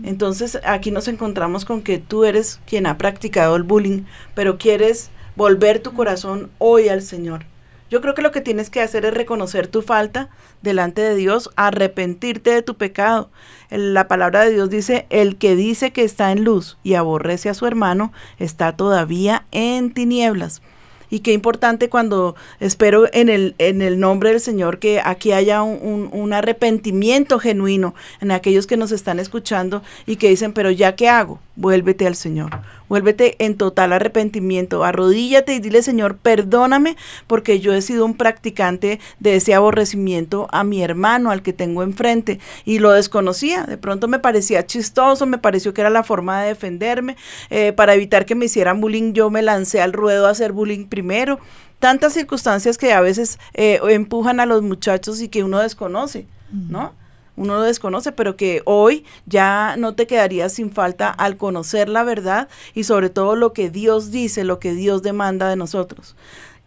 Entonces 0.02 0.58
aquí 0.66 0.90
nos 0.90 1.08
encontramos 1.08 1.66
con 1.66 1.84
que 1.84 2.00
tú 2.00 2.26
eres 2.26 2.60
quien 2.66 2.88
ha 2.88 2.98
practicado 2.98 3.56
el 3.56 3.62
bullying, 3.62 4.06
pero 4.34 4.58
quieres 4.58 5.12
volver 5.36 5.80
tu 5.80 5.94
corazón 5.94 6.50
hoy 6.58 6.90
al 6.90 7.02
Señor. 7.02 7.46
Yo 7.90 8.02
creo 8.02 8.16
que 8.16 8.24
lo 8.24 8.32
que 8.32 8.42
tienes 8.42 8.72
que 8.72 8.82
hacer 8.82 9.06
es 9.06 9.14
reconocer 9.14 9.68
tu 9.68 9.84
falta 9.84 10.30
delante 10.64 11.02
de 11.02 11.16
Dios, 11.16 11.52
arrepentirte 11.56 12.50
de 12.50 12.64
tu 12.64 12.76
pecado. 12.76 13.30
La 13.70 14.08
palabra 14.08 14.44
de 14.44 14.52
Dios 14.52 14.72
dice, 14.72 15.06
el 15.12 15.38
que 15.38 15.56
dice 15.56 15.92
que 15.92 16.04
está 16.04 16.32
en 16.32 16.44
luz 16.44 16.80
y 16.82 16.96
aborrece 16.96 17.50
a 17.50 17.54
su 17.54 17.68
hermano, 17.68 18.12
está 18.40 18.76
todavía 18.76 19.46
en 19.52 19.94
tinieblas. 19.94 20.64
Y 21.12 21.20
qué 21.20 21.32
importante 21.32 21.90
cuando 21.90 22.36
espero 22.60 23.06
en 23.14 23.30
el, 23.30 23.54
en 23.60 23.84
el 23.84 24.00
nombre 24.00 24.32
del 24.32 24.40
Señor 24.40 24.80
que 24.80 25.00
aquí 25.00 25.32
haya 25.32 25.62
un, 25.62 26.10
un, 26.12 26.34
arrepentimiento 26.34 27.38
genuino 27.38 27.94
en 28.20 28.32
aquellos 28.32 28.66
que 28.66 28.78
nos 28.78 28.92
están 28.92 29.20
escuchando 29.20 29.84
y 30.08 30.16
que 30.16 30.30
dicen, 30.30 30.54
pero 30.54 30.72
ya 30.72 30.96
qué 30.96 31.10
hago, 31.10 31.40
vuélvete 31.56 32.08
al 32.08 32.16
Señor, 32.16 32.50
vuélvete 32.90 33.36
en 33.44 33.58
total 33.58 33.94
arrepentimiento, 33.94 34.84
arrodíllate 34.84 35.54
y 35.54 35.60
dile, 35.60 35.84
Señor, 35.84 36.18
perdóname 36.18 36.98
porque 37.28 37.60
yo 37.60 37.74
he 37.74 37.82
sido 37.82 38.06
un 38.06 38.16
practicante 38.16 39.00
de 39.20 39.36
ese 39.36 39.54
aborrecimiento 39.54 40.48
a 40.52 40.64
mi 40.64 40.82
hermano, 40.82 41.32
al 41.32 41.44
que 41.44 41.54
tengo 41.54 41.84
enfrente, 41.84 42.40
y 42.66 42.80
lo 42.80 42.92
desconocía, 42.92 43.64
de 43.64 43.78
pronto 43.78 44.08
me 44.08 44.20
parecía 44.20 44.66
chistoso, 44.66 45.26
me 45.26 45.38
pareció 45.38 45.74
que 45.74 45.82
era 45.82 45.90
la 45.90 46.04
forma 46.04 46.42
de 46.42 46.50
defenderme, 46.50 47.18
eh, 47.50 47.74
para 47.74 47.94
evitar 47.94 48.26
que 48.26 48.36
me 48.36 48.46
hicieran 48.46 48.82
bullying, 48.82 49.14
yo 49.14 49.30
me 49.30 49.42
lancé 49.42 49.82
al 49.82 49.94
ruedo 49.94 50.28
a 50.28 50.32
hacer 50.32 50.52
bullying 50.52 50.88
primero. 50.88 51.40
Tantas 51.80 52.14
circunstancias 52.14 52.78
que 52.78 52.94
a 52.94 53.02
veces 53.02 53.40
eh, 53.54 53.80
empujan 53.90 54.40
a 54.40 54.46
los 54.46 54.62
muchachos 54.62 55.22
y 55.22 55.28
que 55.28 55.44
uno 55.44 55.60
desconoce, 55.60 56.26
¿no? 56.50 56.94
Uno 57.36 57.56
lo 57.56 57.62
desconoce, 57.62 58.12
pero 58.12 58.36
que 58.36 58.62
hoy 58.66 59.06
ya 59.26 59.76
no 59.78 59.96
te 59.96 60.08
quedarías 60.08 60.54
sin 60.54 60.72
falta 60.72 61.10
al 61.10 61.38
conocer 61.38 61.90
la 61.90 62.04
verdad 62.04 62.48
y 62.74 62.84
sobre 62.84 63.10
todo 63.10 63.36
lo 63.36 63.54
que 63.54 63.70
Dios 63.70 64.12
dice, 64.12 64.44
lo 64.44 64.60
que 64.60 64.74
Dios 64.74 65.02
demanda 65.02 65.50
de 65.50 65.56
nosotros. 65.56 66.16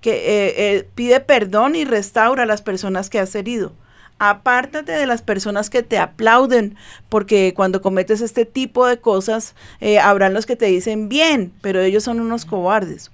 Que 0.00 0.12
eh, 0.12 0.54
eh, 0.76 0.88
pide 0.94 1.20
perdón 1.20 1.76
y 1.76 1.84
restaura 1.84 2.42
a 2.42 2.46
las 2.46 2.62
personas 2.62 3.10
que 3.10 3.18
has 3.18 3.34
herido 3.34 3.72
apártate 4.18 4.92
de 4.92 5.04
las 5.04 5.20
personas 5.20 5.68
que 5.68 5.82
te 5.82 5.98
aplauden, 5.98 6.74
porque 7.10 7.52
cuando 7.54 7.82
cometes 7.82 8.22
este 8.22 8.46
tipo 8.46 8.86
de 8.86 8.98
cosas, 8.98 9.54
habrán 10.02 10.32
los 10.32 10.46
que 10.46 10.56
te 10.56 10.64
dicen 10.64 11.10
bien, 11.10 11.52
pero 11.60 11.82
ellos 11.82 12.04
son 12.04 12.20
unos 12.20 12.46
cobardes 12.46 13.10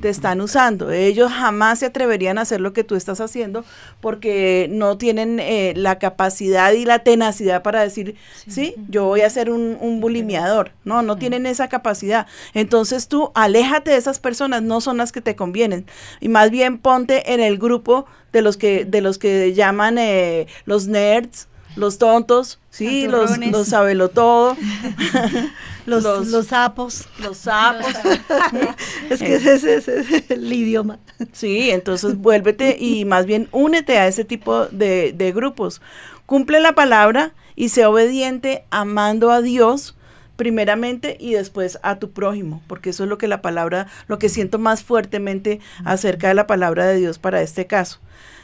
te 0.00 0.08
están 0.08 0.40
usando. 0.40 0.90
Ellos 0.90 1.30
jamás 1.32 1.80
se 1.80 1.86
atreverían 1.86 2.38
a 2.38 2.42
hacer 2.42 2.60
lo 2.60 2.72
que 2.72 2.84
tú 2.84 2.94
estás 2.94 3.20
haciendo 3.20 3.64
porque 4.00 4.68
no 4.70 4.96
tienen 4.98 5.38
eh, 5.40 5.72
la 5.76 5.98
capacidad 5.98 6.72
y 6.72 6.84
la 6.84 7.00
tenacidad 7.00 7.62
para 7.62 7.82
decir, 7.82 8.16
sí, 8.46 8.74
yo 8.88 9.04
voy 9.04 9.22
a 9.22 9.30
ser 9.30 9.50
un, 9.50 9.76
un 9.80 10.00
bulimiador. 10.00 10.72
No, 10.84 11.02
no 11.02 11.16
tienen 11.16 11.46
esa 11.46 11.68
capacidad. 11.68 12.26
Entonces 12.54 13.08
tú 13.08 13.30
aléjate 13.34 13.90
de 13.90 13.96
esas 13.96 14.20
personas, 14.20 14.62
no 14.62 14.80
son 14.80 14.96
las 14.96 15.12
que 15.12 15.20
te 15.20 15.36
convienen. 15.36 15.86
Y 16.20 16.28
más 16.28 16.50
bien 16.50 16.78
ponte 16.78 17.32
en 17.32 17.40
el 17.40 17.58
grupo 17.58 18.06
de 18.32 18.42
los 18.42 18.56
que, 18.56 18.84
de 18.84 19.00
los 19.00 19.18
que 19.18 19.54
llaman 19.54 19.98
eh, 19.98 20.46
los 20.64 20.86
nerds, 20.86 21.48
los 21.76 21.98
tontos, 21.98 22.58
sí, 22.70 23.06
los, 23.06 23.38
los 23.38 23.68
sabelo 23.68 24.10
los, 25.90 26.28
los, 26.28 26.46
sapos. 26.46 27.06
Los 27.22 27.38
sapos. 27.38 27.86
es 29.10 29.20
que 29.20 29.34
ese, 29.34 29.74
es 29.76 29.88
el 30.30 30.52
idioma. 30.52 30.98
Sí, 31.32 31.70
entonces 31.70 32.16
vuélvete 32.16 32.76
y 32.78 33.04
más 33.04 33.26
bien 33.26 33.48
únete 33.52 33.98
a 33.98 34.06
ese 34.06 34.24
tipo 34.24 34.66
de, 34.66 35.12
de 35.12 35.32
grupos. 35.32 35.82
Cumple 36.26 36.60
la 36.60 36.74
palabra 36.74 37.34
y 37.56 37.68
sé 37.68 37.84
obediente 37.84 38.64
amando 38.70 39.30
a 39.30 39.42
Dios 39.42 39.96
primeramente 40.36 41.18
y 41.20 41.34
después 41.34 41.78
a 41.82 41.98
tu 41.98 42.12
prójimo, 42.12 42.62
porque 42.66 42.88
eso 42.88 43.02
es 43.02 43.10
lo 43.10 43.18
que 43.18 43.28
la 43.28 43.42
palabra, 43.42 43.88
lo 44.06 44.18
que 44.18 44.30
siento 44.30 44.58
más 44.58 44.82
fuertemente 44.82 45.60
acerca 45.84 46.28
de 46.28 46.34
la 46.34 46.46
palabra 46.46 46.86
de 46.86 46.96
Dios 46.96 47.18
para 47.18 47.42
este 47.42 47.66
caso. 47.66 48.00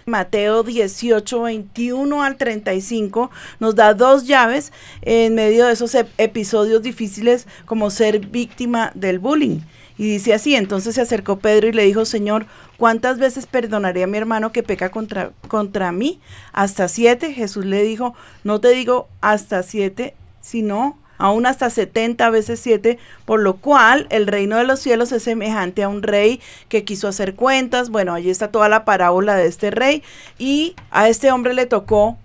Mateo 0.08 0.62
18, 0.62 1.42
21 1.42 2.22
al 2.22 2.36
35 2.36 3.28
nos 3.58 3.74
da 3.74 3.92
dos 3.92 4.24
llaves 4.24 4.72
en 5.02 5.34
medio 5.34 5.66
de 5.66 5.72
esos 5.72 5.96
episodios 6.16 6.80
difíciles 6.80 7.48
como 7.64 7.90
ser 7.90 8.20
víctima 8.20 8.92
del 8.94 9.18
bullying. 9.18 9.62
Y 9.98 10.04
dice 10.08 10.32
así, 10.32 10.54
entonces 10.54 10.94
se 10.94 11.00
acercó 11.00 11.40
Pedro 11.40 11.66
y 11.66 11.72
le 11.72 11.82
dijo, 11.82 12.04
Señor, 12.04 12.46
¿cuántas 12.76 13.18
veces 13.18 13.46
perdonaré 13.46 14.04
a 14.04 14.06
mi 14.06 14.16
hermano 14.16 14.52
que 14.52 14.62
peca 14.62 14.90
contra, 14.90 15.32
contra 15.48 15.90
mí? 15.90 16.20
Hasta 16.52 16.86
siete. 16.86 17.32
Jesús 17.32 17.64
le 17.64 17.82
dijo, 17.82 18.14
no 18.44 18.60
te 18.60 18.68
digo 18.68 19.08
hasta 19.20 19.64
siete, 19.64 20.14
sino 20.40 20.98
aún 21.18 21.46
hasta 21.46 21.70
70 21.70 22.30
veces 22.30 22.60
7, 22.60 22.98
por 23.24 23.40
lo 23.40 23.56
cual 23.56 24.06
el 24.10 24.26
reino 24.26 24.56
de 24.56 24.64
los 24.64 24.80
cielos 24.80 25.12
es 25.12 25.22
semejante 25.22 25.82
a 25.82 25.88
un 25.88 26.02
rey 26.02 26.40
que 26.68 26.84
quiso 26.84 27.08
hacer 27.08 27.34
cuentas. 27.34 27.90
Bueno, 27.90 28.14
allí 28.14 28.30
está 28.30 28.48
toda 28.48 28.68
la 28.68 28.84
parábola 28.84 29.36
de 29.36 29.46
este 29.46 29.70
rey 29.70 30.02
y 30.38 30.74
a 30.90 31.08
este 31.08 31.30
hombre 31.30 31.54
le 31.54 31.66
tocó 31.66 32.16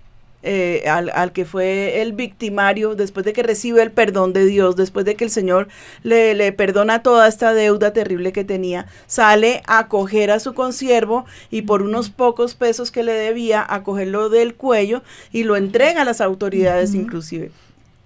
eh, 0.44 0.88
al, 0.88 1.32
que 1.32 1.44
fue 1.44 2.02
el 2.02 2.14
victimario, 2.14 2.96
después 2.96 3.24
de 3.24 3.32
que 3.32 3.44
recibe 3.44 3.80
el 3.80 3.92
perdón 3.92 4.32
de 4.32 4.44
Dios, 4.44 4.74
después 4.74 5.06
de 5.06 5.14
que 5.14 5.22
el 5.22 5.30
Señor 5.30 5.68
le, 6.02 6.34
le, 6.34 6.50
perdona 6.50 7.00
toda 7.00 7.28
esta 7.28 7.54
deuda 7.54 7.92
terrible 7.92 8.32
que 8.32 8.42
tenía, 8.42 8.86
sale 9.06 9.62
a 9.68 9.86
coger 9.86 10.32
a 10.32 10.40
su 10.40 10.52
consiervo 10.52 11.26
y 11.52 11.62
por 11.62 11.80
unos 11.82 12.10
pocos 12.10 12.56
pesos 12.56 12.90
que 12.90 13.04
le 13.04 13.12
debía, 13.12 13.64
a 13.68 13.84
cogerlo 13.84 14.30
del 14.30 14.56
cuello 14.56 15.04
y 15.30 15.44
lo 15.44 15.54
entrega 15.54 16.02
a 16.02 16.04
las 16.04 16.20
autoridades 16.20 16.94
inclusive 16.94 17.52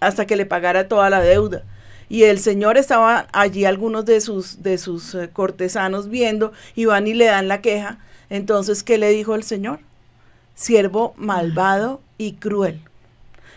hasta 0.00 0.26
que 0.26 0.36
le 0.36 0.46
pagara 0.46 0.88
toda 0.88 1.10
la 1.10 1.20
deuda. 1.20 1.62
Y 2.08 2.24
el 2.24 2.38
señor 2.38 2.76
estaba 2.76 3.26
allí, 3.32 3.64
algunos 3.64 4.04
de 4.04 4.20
sus, 4.20 4.62
de 4.62 4.78
sus 4.78 5.14
eh, 5.14 5.30
cortesanos 5.32 6.08
viendo, 6.08 6.52
y 6.74 6.84
van 6.84 7.06
y 7.06 7.14
le 7.14 7.26
dan 7.26 7.48
la 7.48 7.60
queja. 7.60 7.98
Entonces, 8.30 8.82
¿qué 8.82 8.98
le 8.98 9.10
dijo 9.10 9.34
el 9.34 9.42
señor? 9.42 9.80
Siervo 10.54 11.14
malvado 11.16 12.00
y 12.18 12.34
cruel. 12.34 12.80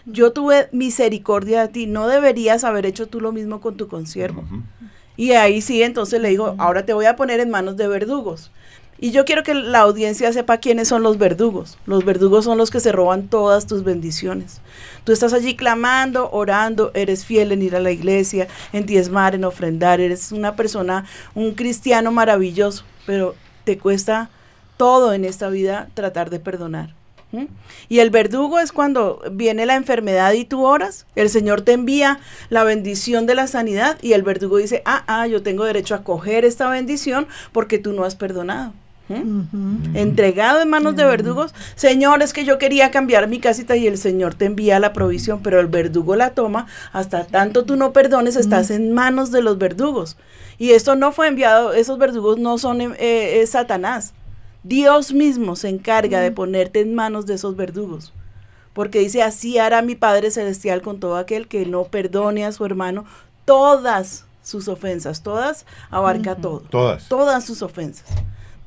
Yo 0.06 0.34
tuve 0.34 0.70
misericordia 0.72 1.62
de 1.62 1.68
ti, 1.68 1.86
no 1.86 2.08
deberías 2.08 2.64
haber 2.64 2.86
hecho 2.86 3.08
tú 3.08 3.22
lo 3.22 3.32
mismo 3.32 3.62
con 3.62 3.78
tu 3.78 3.88
consiervo. 3.88 4.44
Y 5.16 5.34
ahí 5.34 5.62
sí, 5.62 5.84
entonces 5.84 6.22
le 6.22 6.30
dijo, 6.30 6.56
ahora 6.58 6.86
te 6.86 6.94
voy 6.94 7.06
a 7.06 7.16
poner 7.16 7.40
en 7.40 7.50
manos 7.50 7.78
de 7.78 7.88
verdugos. 7.88 8.52
Y 9.02 9.12
yo 9.12 9.24
quiero 9.24 9.44
que 9.44 9.54
la 9.54 9.80
audiencia 9.80 10.34
sepa 10.34 10.58
quiénes 10.58 10.90
son 10.90 11.04
los 11.04 11.18
verdugos. 11.18 11.78
Los 11.86 12.04
verdugos 12.04 12.44
son 12.44 12.58
los 12.58 12.70
que 12.70 12.82
se 12.82 12.92
roban 12.92 13.30
todas 13.30 13.66
tus 13.66 13.86
bendiciones. 13.86 14.60
Tú 15.06 15.14
estás 15.14 15.32
allí 15.32 15.56
clamando, 15.56 16.30
orando, 16.32 16.92
eres 16.94 17.24
fiel 17.24 17.54
en 17.54 17.62
ir 17.62 17.78
a 17.78 17.80
la 17.80 17.92
iglesia, 17.92 18.50
en 18.74 18.86
diezmar, 18.86 19.36
en 19.36 19.46
ofrendar, 19.46 20.02
eres 20.02 20.34
una 20.34 20.58
persona, 20.58 21.06
un 21.34 21.54
cristiano 21.54 22.12
maravilloso, 22.12 22.84
pero 23.06 23.36
te 23.64 23.78
cuesta 23.78 24.30
todo 24.76 25.14
en 25.14 25.24
esta 25.24 25.50
vida 25.50 25.90
tratar 25.94 26.30
de 26.30 26.42
perdonar. 26.42 26.94
Y 27.90 28.00
el 28.00 28.10
verdugo 28.10 28.60
es 28.60 28.72
cuando 28.72 29.22
viene 29.32 29.66
la 29.66 29.76
enfermedad 29.76 30.34
y 30.34 30.46
tú 30.46 30.66
oras, 30.66 31.06
el 31.16 31.30
Señor 31.30 31.62
te 31.62 31.74
envía 31.74 32.20
la 32.50 32.64
bendición 32.64 33.28
de 33.28 33.36
la 33.36 33.46
sanidad 33.46 33.98
y 34.02 34.14
el 34.14 34.24
verdugo 34.24 34.58
dice, 34.58 34.82
ah, 34.86 35.04
ah, 35.08 35.28
yo 35.28 35.44
tengo 35.44 35.64
derecho 35.64 35.94
a 35.94 36.04
coger 36.04 36.44
esta 36.44 36.70
bendición 36.70 37.28
porque 37.52 37.78
tú 37.78 37.94
no 37.94 38.04
has 38.04 38.16
perdonado. 38.16 38.74
Entregado 39.10 40.62
en 40.62 40.70
manos 40.70 40.96
de 40.96 41.04
verdugos, 41.04 41.56
Señor, 41.76 42.22
es 42.22 42.32
que 42.32 42.46
yo 42.46 42.60
quería 42.60 42.92
cambiar 42.92 43.28
mi 43.28 43.40
casita 43.40 43.76
y 43.76 43.88
el 43.88 43.98
Señor 43.98 44.36
te 44.36 44.46
envía 44.46 44.80
la 44.80 44.94
provisión, 44.94 45.42
pero 45.42 45.60
el 45.60 45.68
verdugo 45.68 46.16
la 46.16 46.32
toma, 46.32 46.68
hasta 46.94 47.26
tanto 47.26 47.66
tú 47.66 47.76
no 47.76 47.92
perdones, 47.92 48.36
estás 48.36 48.70
en 48.70 48.94
manos 48.94 49.32
de 49.32 49.42
los 49.42 49.58
verdugos. 49.58 50.18
Y 50.60 50.72
esto 50.72 50.96
no 50.96 51.12
fue 51.12 51.28
enviado, 51.28 51.74
esos 51.74 51.98
verdugos 51.98 52.38
no 52.38 52.58
son 52.58 52.80
eh, 52.82 53.44
Satanás. 53.48 54.14
Dios 54.64 55.14
mismo 55.14 55.56
se 55.56 55.70
encarga 55.70 56.20
de 56.20 56.32
ponerte 56.32 56.82
en 56.82 56.94
manos 56.94 57.26
de 57.26 57.36
esos 57.36 57.56
verdugos. 57.56 58.14
Porque 58.74 59.00
dice, 59.00 59.24
así 59.24 59.58
hará 59.58 59.82
mi 59.82 59.96
Padre 59.96 60.30
Celestial 60.30 60.82
con 60.82 61.00
todo 61.00 61.18
aquel 61.18 61.48
que 61.48 61.66
no 61.66 61.86
perdone 61.86 62.46
a 62.46 62.52
su 62.52 62.64
hermano 62.66 63.06
todas 63.46 64.26
sus 64.44 64.68
ofensas. 64.68 65.24
Todas 65.24 65.66
abarca 65.90 66.36
todo. 66.36 66.60
Todas. 66.60 67.08
Todas 67.08 67.44
sus 67.46 67.64
ofensas 67.64 68.06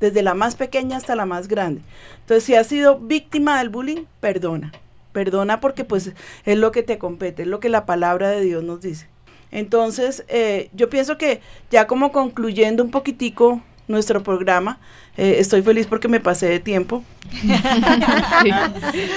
desde 0.03 0.21
la 0.21 0.33
más 0.33 0.55
pequeña 0.57 0.97
hasta 0.97 1.15
la 1.15 1.25
más 1.25 1.47
grande. 1.47 1.81
Entonces, 2.19 2.43
si 2.43 2.55
has 2.55 2.67
sido 2.67 2.99
víctima 2.99 3.57
del 3.59 3.69
bullying, 3.69 4.03
perdona. 4.19 4.73
Perdona 5.13 5.61
porque 5.61 5.85
pues 5.85 6.11
es 6.43 6.57
lo 6.57 6.73
que 6.73 6.83
te 6.83 6.97
compete, 6.97 7.43
es 7.43 7.47
lo 7.47 7.61
que 7.61 7.69
la 7.69 7.85
palabra 7.85 8.29
de 8.29 8.41
Dios 8.41 8.65
nos 8.65 8.81
dice. 8.81 9.07
Entonces, 9.49 10.25
eh, 10.27 10.69
yo 10.73 10.89
pienso 10.89 11.17
que 11.17 11.39
ya 11.71 11.87
como 11.87 12.11
concluyendo 12.11 12.83
un 12.83 12.91
poquitico 12.91 13.61
nuestro 13.87 14.23
programa. 14.23 14.79
Eh, 15.15 15.35
estoy 15.37 15.61
feliz 15.61 15.85
porque 15.85 16.07
me 16.07 16.19
pasé 16.19 16.47
de 16.47 16.59
tiempo. 16.59 17.03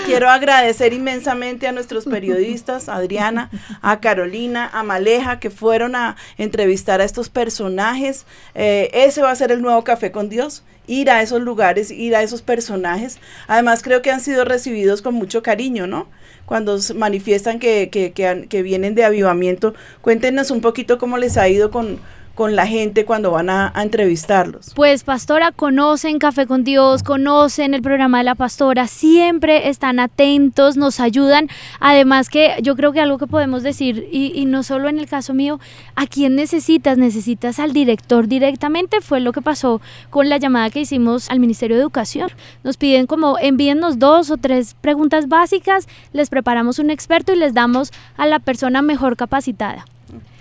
Quiero 0.07 0.29
agradecer 0.29 0.93
inmensamente 0.93 1.67
a 1.67 1.73
nuestros 1.73 2.05
periodistas, 2.05 2.89
a 2.89 2.97
Adriana, 2.97 3.51
a 3.81 4.01
Carolina, 4.01 4.69
a 4.73 4.83
Maleja, 4.83 5.41
que 5.41 5.51
fueron 5.51 5.97
a 5.97 6.17
entrevistar 6.37 7.01
a 7.01 7.05
estos 7.05 7.29
personajes. 7.29 8.27
Eh, 8.55 8.91
ese 8.93 9.23
va 9.23 9.31
a 9.31 9.37
ser 9.37 9.53
el 9.53 9.63
nuevo 9.63 9.85
Café 9.85 10.11
con 10.11 10.29
Dios 10.29 10.63
ir 10.89 11.11
a 11.11 11.23
esos 11.23 11.41
lugares, 11.41 11.91
ir 11.91 12.15
a 12.15 12.23
esos 12.23 12.43
personajes. 12.43 13.19
Además, 13.49 13.83
creo 13.83 14.03
que 14.03 14.11
han 14.11 14.21
sido 14.21 14.45
recibidos 14.45 15.03
con 15.03 15.15
mucho 15.15 15.43
cariño, 15.43 15.87
¿no? 15.87 16.07
Cuando 16.45 16.79
manifiestan 16.95 17.59
que, 17.59 17.91
que, 17.91 18.13
que, 18.13 18.47
que 18.49 18.63
vienen 18.63 18.95
de 18.95 19.05
avivamiento. 19.05 19.75
Cuéntenos 20.01 20.53
un 20.53 20.61
poquito 20.61 20.99
cómo 20.99 21.19
les 21.19 21.37
ha 21.37 21.49
ido 21.49 21.73
con, 21.73 21.99
con 22.37 22.55
la 22.55 22.67
gente 22.67 23.05
cuando 23.05 23.33
van 23.33 23.51
a, 23.51 23.73
entrevistarlos? 23.75 24.73
Pues 24.77 25.03
pastora, 25.03 25.53
conocen 25.53 26.19
Café 26.19 26.47
con 26.47 26.65
Dios, 26.65 27.03
conocen 27.03 27.73
el 27.75 27.83
programa 27.83 28.19
de 28.19 28.25
la 28.25 28.35
pastora, 28.35 28.87
siempre 28.87 29.69
están 29.69 29.99
atentos, 29.99 30.77
nos 30.77 31.01
ayudan. 31.01 31.49
Además 31.81 32.29
que 32.29 32.55
yo 32.63 32.77
creo 32.77 32.93
que 32.93 33.01
algo 33.01 33.19
que 33.19 33.27
podemos 33.27 33.63
decir, 33.63 34.07
y, 34.13 34.45
no 34.45 34.63
solo 34.63 34.89
en 34.89 34.99
el 34.99 35.09
caso 35.09 35.33
mío, 35.33 35.59
¿a 35.97 36.07
quién 36.07 36.37
necesitas? 36.37 36.99
Necesitas 36.99 37.59
al 37.59 37.73
director 37.73 38.29
directamente, 38.29 39.01
fue 39.01 39.21
lo 39.21 39.33
que 39.33 39.41
pasó 39.41 39.81
con 40.11 40.29
la 40.29 40.37
llamada 40.37 40.69
que 40.69 40.81
hicimos 40.81 41.31
al 41.31 41.41
Ministerio 41.41 41.77
de 41.77 41.83
Educación. 41.83 42.29
Nos 42.63 42.77
piden 42.77 43.07
como 43.07 43.39
envíennos 43.41 43.99
dos 43.99 44.31
o 44.31 44.37
tres 44.37 44.75
preguntas 44.81 45.29
básicas, 45.29 45.89
les 46.13 46.29
preparamos 46.29 46.79
un 46.79 46.91
experto 46.91 47.33
y 47.33 47.37
les 47.37 47.55
damos 47.55 47.93
a 48.19 48.27
la 48.27 48.41
persona 48.41 48.83
mejor 48.83 49.17
capacitada. 49.17 49.87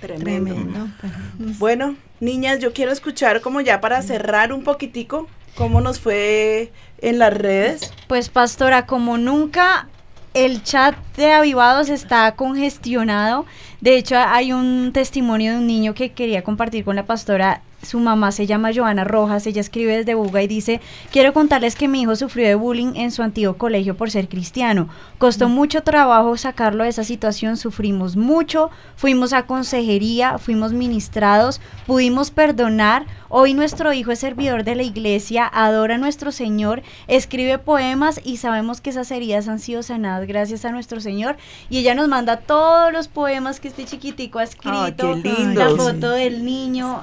Tremendo. 0.06 0.56
Bueno, 1.58 1.96
niñas, 2.20 2.60
yo 2.60 2.74
quiero 2.74 2.92
escuchar 2.92 3.42
como 3.42 3.62
ya 3.62 3.82
para 3.82 4.02
cerrar 4.02 4.54
un 4.54 4.64
poquitico 4.64 5.28
cómo 5.56 5.82
nos 5.82 6.00
fue 6.00 6.72
en 7.00 7.20
las 7.20 7.34
redes. 7.34 7.92
Pues 8.08 8.30
pastora, 8.30 8.86
como 8.86 9.18
nunca 9.18 9.88
el 10.34 10.64
chat 10.64 10.96
de 11.16 11.32
avivados 11.32 11.90
está 11.90 12.36
congestionado. 12.36 13.46
De 13.82 13.98
hecho, 13.98 14.18
hay 14.18 14.52
un 14.52 14.92
testimonio 14.94 15.54
de 15.54 15.58
un 15.60 15.68
niño 15.68 15.94
que 15.94 16.12
quería 16.12 16.44
compartir 16.44 16.84
con 16.84 16.96
la 16.96 17.06
pastora 17.06 17.62
su 17.86 18.00
mamá 18.00 18.32
se 18.32 18.46
llama 18.46 18.72
Joana 18.76 19.04
Rojas, 19.04 19.48
ella 19.48 19.62
escribe 19.62 19.98
desde 19.98 20.16
Buga 20.16 20.44
y 20.44 20.48
dice, 20.48 20.82
quiero 21.12 21.34
contarles 21.34 21.76
que 21.76 21.88
mi 21.88 22.02
hijo 22.02 22.16
sufrió 22.16 22.48
de 22.48 22.56
bullying 22.56 22.94
en 22.96 23.12
su 23.12 23.24
antiguo 23.24 23.56
colegio 23.56 23.96
por 23.96 24.12
ser 24.12 24.28
cristiano. 24.28 24.90
Costó 25.18 25.48
mucho 25.48 25.84
trabajo 25.84 26.36
sacarlo 26.38 26.84
de 26.84 26.90
esa 26.90 27.04
situación, 27.04 27.58
sufrimos 27.58 28.16
mucho, 28.16 28.70
fuimos 28.96 29.32
a 29.34 29.46
consejería, 29.46 30.38
fuimos 30.38 30.74
ministrados, 30.74 31.62
pudimos 31.88 32.32
perdonar. 32.32 33.06
Hoy 33.30 33.54
nuestro 33.54 33.92
hijo 33.92 34.12
es 34.12 34.20
servidor 34.20 34.64
de 34.64 34.76
la 34.76 34.84
iglesia, 34.84 35.50
adora 35.52 35.96
a 35.96 35.98
nuestro 35.98 36.32
Señor, 36.32 36.84
escribe 37.08 37.58
poemas 37.58 38.22
y 38.24 38.38
sabemos 38.38 38.82
que 38.82 38.92
esas 38.92 39.12
heridas 39.12 39.48
han 39.48 39.60
sido 39.60 39.84
sanadas 39.84 40.28
gracias 40.28 40.66
a 40.66 40.72
nuestro 40.72 41.00
Señor. 41.02 41.38
Y 41.70 41.80
ella 41.80 41.96
nos 41.96 42.08
manda 42.08 42.38
todos 42.38 42.94
los 42.94 43.08
poemas 43.08 43.60
que 43.60 43.68
este 43.68 43.86
chiquitico 43.86 44.40
ha 44.40 44.44
escrito, 44.44 45.16
la 45.54 45.70
foto 45.70 46.12
del 46.12 46.46
niño. 46.46 47.02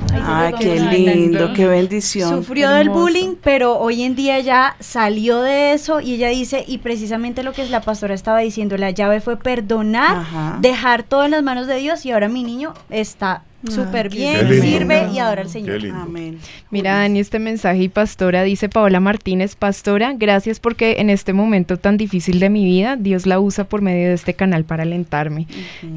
Qué 0.59 0.72
lindo, 0.75 1.53
qué 1.55 1.67
bendición. 1.67 2.29
Sufrió 2.29 2.71
del 2.71 2.91
bullying, 2.91 3.37
pero 3.43 3.79
hoy 3.79 4.03
en 4.03 4.15
día 4.15 4.41
ya 4.41 4.77
salió 4.81 5.41
de 5.43 5.73
eso 5.73 6.01
y 6.01 6.15
ella 6.15 6.29
dice, 6.29 6.65
y 6.67 6.79
precisamente 6.79 7.43
lo 7.43 7.53
que 7.53 7.69
la 7.69 7.81
pastora 7.81 8.15
estaba 8.15 8.39
diciendo, 8.39 8.77
la 8.77 8.91
llave 8.91 9.21
fue 9.21 9.37
perdonar, 9.37 10.61
dejar 10.61 11.03
todo 11.03 11.25
en 11.25 11.33
las 11.33 11.43
manos 11.43 11.67
de 11.67 11.77
Dios 11.77 12.05
y 12.07 12.11
ahora 12.11 12.29
mi 12.29 12.45
niño 12.45 12.75
está 12.91 13.45
súper 13.69 14.09
bien, 14.09 14.49
sirve 14.61 15.09
y 15.13 15.19
adora 15.19 15.43
al 15.43 15.49
Señor. 15.49 15.81
Amén. 15.95 16.39
Mira, 16.71 16.99
Dani, 16.99 17.21
este 17.21 17.39
mensaje 17.39 17.85
y 17.85 17.89
pastora, 17.89 18.43
dice 18.43 18.69
Paola 18.69 19.01
Martínez, 19.01 19.57
pastora, 19.57 20.15
gracias 20.15 20.61
porque 20.61 20.97
en 20.99 21.11
este 21.11 21.33
momento 21.33 21.77
tan 21.77 21.97
difícil 21.97 22.41
de 22.41 22.51
mi 22.51 22.65
vida, 22.65 22.97
Dios 22.97 23.27
la 23.27 23.41
usa 23.41 23.65
por 23.65 23.83
medio 23.83 24.09
de 24.09 24.15
este 24.15 24.35
canal 24.35 24.65
para 24.65 24.83
alentarme. 24.83 25.47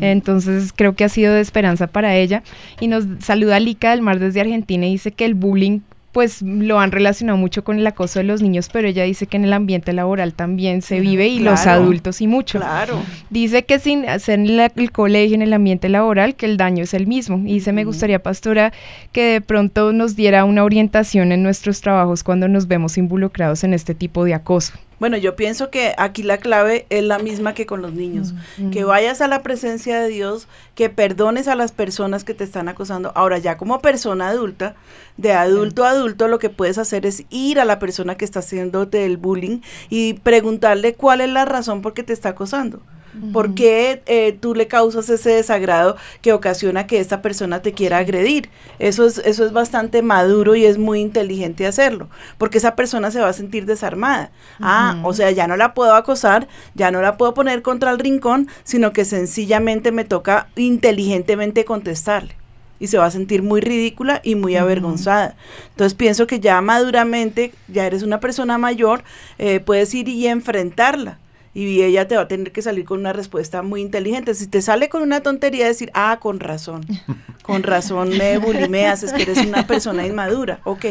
Entonces 0.01 0.73
creo 0.75 0.95
que 0.95 1.03
ha 1.03 1.09
sido 1.09 1.33
de 1.33 1.41
esperanza 1.41 1.87
para 1.87 2.15
ella. 2.15 2.43
Y 2.79 2.87
nos 2.87 3.05
saluda 3.19 3.59
Lica 3.59 3.91
del 3.91 4.01
Mar 4.01 4.19
desde 4.19 4.41
Argentina 4.41 4.87
y 4.87 4.91
dice 4.91 5.11
que 5.11 5.25
el 5.25 5.33
bullying 5.33 5.79
pues 6.15 6.41
lo 6.41 6.79
han 6.79 6.93
relacionado 6.93 7.37
mucho 7.37 7.65
con 7.65 7.77
el 7.77 7.85
acoso 7.85 8.19
de 8.19 8.23
los 8.23 8.41
niños, 8.41 8.69
pero 8.71 8.87
ella 8.87 9.03
dice 9.03 9.27
que 9.27 9.35
en 9.35 9.43
el 9.43 9.51
ambiente 9.51 9.91
laboral 9.91 10.33
también 10.33 10.81
se 10.81 11.01
vive 11.01 11.27
y 11.27 11.39
los 11.39 11.67
adultos 11.67 12.21
y 12.21 12.27
mucho. 12.27 12.59
Claro. 12.59 13.01
Dice 13.29 13.65
que 13.65 13.79
sin 13.79 14.07
hacer 14.07 14.39
el 14.39 14.91
colegio, 14.93 15.35
en 15.35 15.41
el 15.41 15.51
ambiente 15.51 15.89
laboral, 15.89 16.35
que 16.35 16.45
el 16.45 16.55
daño 16.55 16.85
es 16.85 16.93
el 16.93 17.05
mismo. 17.05 17.39
Y 17.39 17.55
dice, 17.55 17.73
me 17.73 17.83
gustaría, 17.83 18.23
pastora, 18.23 18.71
que 19.11 19.25
de 19.25 19.41
pronto 19.41 19.91
nos 19.91 20.15
diera 20.15 20.45
una 20.45 20.63
orientación 20.63 21.33
en 21.33 21.43
nuestros 21.43 21.81
trabajos 21.81 22.23
cuando 22.23 22.47
nos 22.47 22.69
vemos 22.69 22.97
involucrados 22.97 23.65
en 23.65 23.73
este 23.73 23.93
tipo 23.93 24.23
de 24.23 24.35
acoso. 24.35 24.71
Bueno, 24.99 25.17
yo 25.17 25.35
pienso 25.35 25.69
que 25.69 25.93
aquí 25.97 26.23
la 26.23 26.37
clave 26.37 26.85
es 26.89 27.03
la 27.03 27.19
misma 27.19 27.53
que 27.53 27.65
con 27.65 27.81
los 27.81 27.93
niños, 27.93 28.33
que 28.71 28.83
vayas 28.83 29.21
a 29.21 29.27
la 29.27 29.43
presencia 29.43 29.99
de 29.99 30.07
Dios, 30.07 30.47
que 30.73 30.89
perdones 30.89 31.47
a 31.47 31.55
las 31.55 31.71
personas 31.71 32.23
que 32.23 32.33
te 32.33 32.43
están 32.43 32.69
acosando. 32.69 33.11
Ahora 33.15 33.37
ya 33.37 33.57
como 33.57 33.79
persona 33.79 34.29
adulta, 34.29 34.75
de 35.17 35.33
adulto 35.33 35.83
a 35.83 35.91
adulto, 35.91 36.27
lo 36.27 36.39
que 36.39 36.49
puedes 36.49 36.77
hacer 36.77 37.05
es 37.05 37.23
ir 37.29 37.59
a 37.59 37.65
la 37.65 37.79
persona 37.79 38.15
que 38.15 38.25
está 38.25 38.39
haciendo 38.39 38.87
el 38.91 39.17
bullying 39.17 39.59
y 39.89 40.13
preguntarle 40.13 40.93
cuál 40.93 41.21
es 41.21 41.29
la 41.29 41.45
razón 41.45 41.81
por 41.81 41.93
qué 41.93 42.03
te 42.03 42.13
está 42.13 42.29
acosando. 42.29 42.81
¿Por 43.33 43.53
qué 43.53 44.01
eh, 44.05 44.37
tú 44.39 44.55
le 44.55 44.67
causas 44.67 45.09
ese 45.09 45.31
desagrado 45.31 45.97
que 46.21 46.33
ocasiona 46.33 46.87
que 46.87 46.99
esta 46.99 47.21
persona 47.21 47.61
te 47.61 47.73
quiera 47.73 47.99
agredir? 47.99 48.49
Eso 48.79 49.05
es, 49.05 49.19
eso 49.19 49.45
es 49.45 49.53
bastante 49.53 50.01
maduro 50.01 50.55
y 50.55 50.65
es 50.65 50.77
muy 50.77 50.99
inteligente 50.99 51.67
hacerlo, 51.67 52.09
porque 52.37 52.57
esa 52.57 52.75
persona 52.75 53.11
se 53.11 53.19
va 53.19 53.29
a 53.29 53.33
sentir 53.33 53.65
desarmada. 53.65 54.31
Ah, 54.59 54.99
o 55.03 55.13
sea, 55.13 55.31
ya 55.31 55.47
no 55.47 55.57
la 55.57 55.73
puedo 55.73 55.95
acosar, 55.95 56.47
ya 56.73 56.91
no 56.91 57.01
la 57.01 57.17
puedo 57.17 57.33
poner 57.33 57.61
contra 57.61 57.91
el 57.91 57.99
rincón, 57.99 58.47
sino 58.63 58.91
que 58.91 59.05
sencillamente 59.05 59.91
me 59.91 60.05
toca 60.05 60.47
inteligentemente 60.55 61.65
contestarle 61.65 62.35
y 62.79 62.87
se 62.87 62.97
va 62.97 63.05
a 63.05 63.11
sentir 63.11 63.41
muy 63.41 63.61
ridícula 63.61 64.21
y 64.23 64.35
muy 64.35 64.55
avergonzada. 64.55 65.35
Entonces 65.69 65.93
pienso 65.93 66.27
que 66.27 66.39
ya 66.39 66.59
maduramente, 66.61 67.53
ya 67.67 67.85
eres 67.85 68.03
una 68.03 68.19
persona 68.19 68.57
mayor, 68.57 69.03
eh, 69.37 69.59
puedes 69.59 69.93
ir 69.93 70.09
y 70.09 70.27
enfrentarla 70.27 71.19
y 71.55 71.81
ella 71.81 72.05
te 72.05 72.17
va 72.17 72.23
a 72.23 72.27
tener 72.27 72.51
que 72.51 72.61
salir 72.61 72.83
con 72.83 72.99
una 72.99 73.13
respuesta 73.13 73.61
muy 73.61 73.81
inteligente. 73.81 74.35
Si 74.35 74.45
te 74.45 74.61
sale 74.61 74.89
con 74.89 75.01
una 75.01 75.21
tontería, 75.21 75.65
decir, 75.65 75.89
ah, 75.93 76.19
con 76.21 76.41
razón, 76.41 76.85
con 77.43 77.63
razón 77.63 78.09
me 78.09 78.37
bulimeas, 78.37 79.03
es 79.03 79.13
que 79.13 79.23
eres 79.23 79.37
una 79.37 79.65
persona 79.65 80.05
inmadura, 80.05 80.59
ok, 80.65 80.87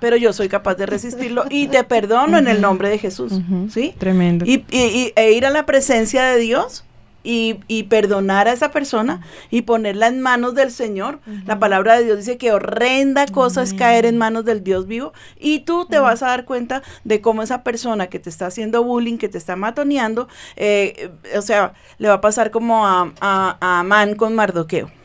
pero 0.00 0.16
yo 0.16 0.32
soy 0.32 0.48
capaz 0.48 0.76
de 0.76 0.86
resistirlo 0.86 1.44
y 1.50 1.66
te 1.66 1.82
perdono 1.82 2.38
en 2.38 2.46
el 2.46 2.60
nombre 2.60 2.88
de 2.88 2.98
Jesús, 2.98 3.32
¿sí? 3.70 3.94
Tremendo. 3.98 4.44
Y, 4.46 4.64
y, 4.70 5.12
e 5.16 5.32
ir 5.32 5.46
a 5.46 5.50
la 5.50 5.66
presencia 5.66 6.22
de 6.24 6.38
Dios 6.38 6.84
y, 7.24 7.60
y, 7.66 7.84
perdonar 7.84 8.46
a 8.46 8.52
esa 8.52 8.70
persona 8.70 9.22
y 9.50 9.62
ponerla 9.62 10.06
en 10.06 10.20
manos 10.20 10.54
del 10.54 10.70
Señor. 10.70 11.20
La 11.46 11.58
palabra 11.58 11.96
de 11.96 12.04
Dios 12.04 12.18
dice 12.18 12.36
que 12.36 12.52
horrenda 12.52 13.26
cosa 13.26 13.62
es 13.62 13.74
caer 13.74 14.06
en 14.06 14.18
manos 14.18 14.44
del 14.44 14.62
Dios 14.62 14.86
vivo 14.86 15.12
y 15.38 15.60
tú 15.60 15.86
te 15.86 15.98
vas 15.98 16.22
a 16.22 16.28
dar 16.28 16.44
cuenta 16.44 16.82
de 17.02 17.20
cómo 17.20 17.42
esa 17.42 17.64
persona 17.64 18.08
que 18.08 18.18
te 18.18 18.30
está 18.30 18.46
haciendo 18.46 18.84
bullying, 18.84 19.16
que 19.16 19.28
te 19.28 19.38
está 19.38 19.56
matoneando, 19.56 20.28
eh, 20.56 21.10
o 21.36 21.42
sea, 21.42 21.72
le 21.98 22.08
va 22.08 22.14
a 22.14 22.20
pasar 22.20 22.50
como 22.50 22.86
a, 22.86 23.12
a, 23.20 23.56
a 23.60 23.80
Amán 23.80 24.14
con 24.14 24.34
Mardoqueo. 24.34 25.03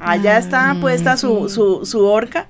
Allá 0.00 0.38
está 0.38 0.70
ah, 0.70 0.76
puesta 0.80 1.16
su, 1.16 1.48
su, 1.48 1.84
su 1.84 2.04
horca, 2.04 2.46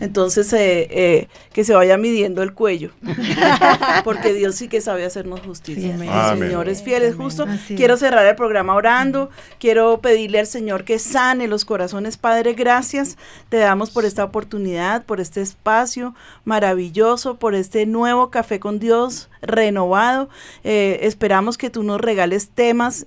entonces 0.00 0.50
eh, 0.54 0.88
eh, 0.90 1.28
que 1.52 1.62
se 1.62 1.74
vaya 1.74 1.98
midiendo 1.98 2.42
el 2.42 2.54
cuello, 2.54 2.90
porque 4.04 4.32
Dios 4.32 4.54
sí 4.54 4.68
que 4.68 4.80
sabe 4.80 5.04
hacernos 5.04 5.40
justicia. 5.40 5.96
Sí, 5.98 6.38
Señor 6.38 6.68
es 6.70 6.82
fiel, 6.82 7.02
es 7.02 7.14
justo. 7.14 7.46
Quiero 7.68 7.98
cerrar 7.98 8.26
el 8.26 8.34
programa 8.34 8.74
orando, 8.74 9.30
quiero 9.60 10.00
pedirle 10.00 10.38
al 10.40 10.46
Señor 10.46 10.84
que 10.84 10.98
sane 10.98 11.48
los 11.48 11.66
corazones. 11.66 12.16
Padre, 12.16 12.54
gracias, 12.54 13.18
te 13.50 13.58
damos 13.58 13.90
por 13.90 14.06
esta 14.06 14.24
oportunidad, 14.24 15.04
por 15.04 15.20
este 15.20 15.42
espacio 15.42 16.14
maravilloso, 16.44 17.36
por 17.36 17.54
este 17.54 17.84
nuevo 17.84 18.30
café 18.30 18.58
con 18.58 18.78
Dios 18.78 19.28
renovado. 19.42 20.30
Eh, 20.64 21.00
esperamos 21.02 21.58
que 21.58 21.68
tú 21.68 21.82
nos 21.82 22.00
regales 22.00 22.48
temas 22.48 23.06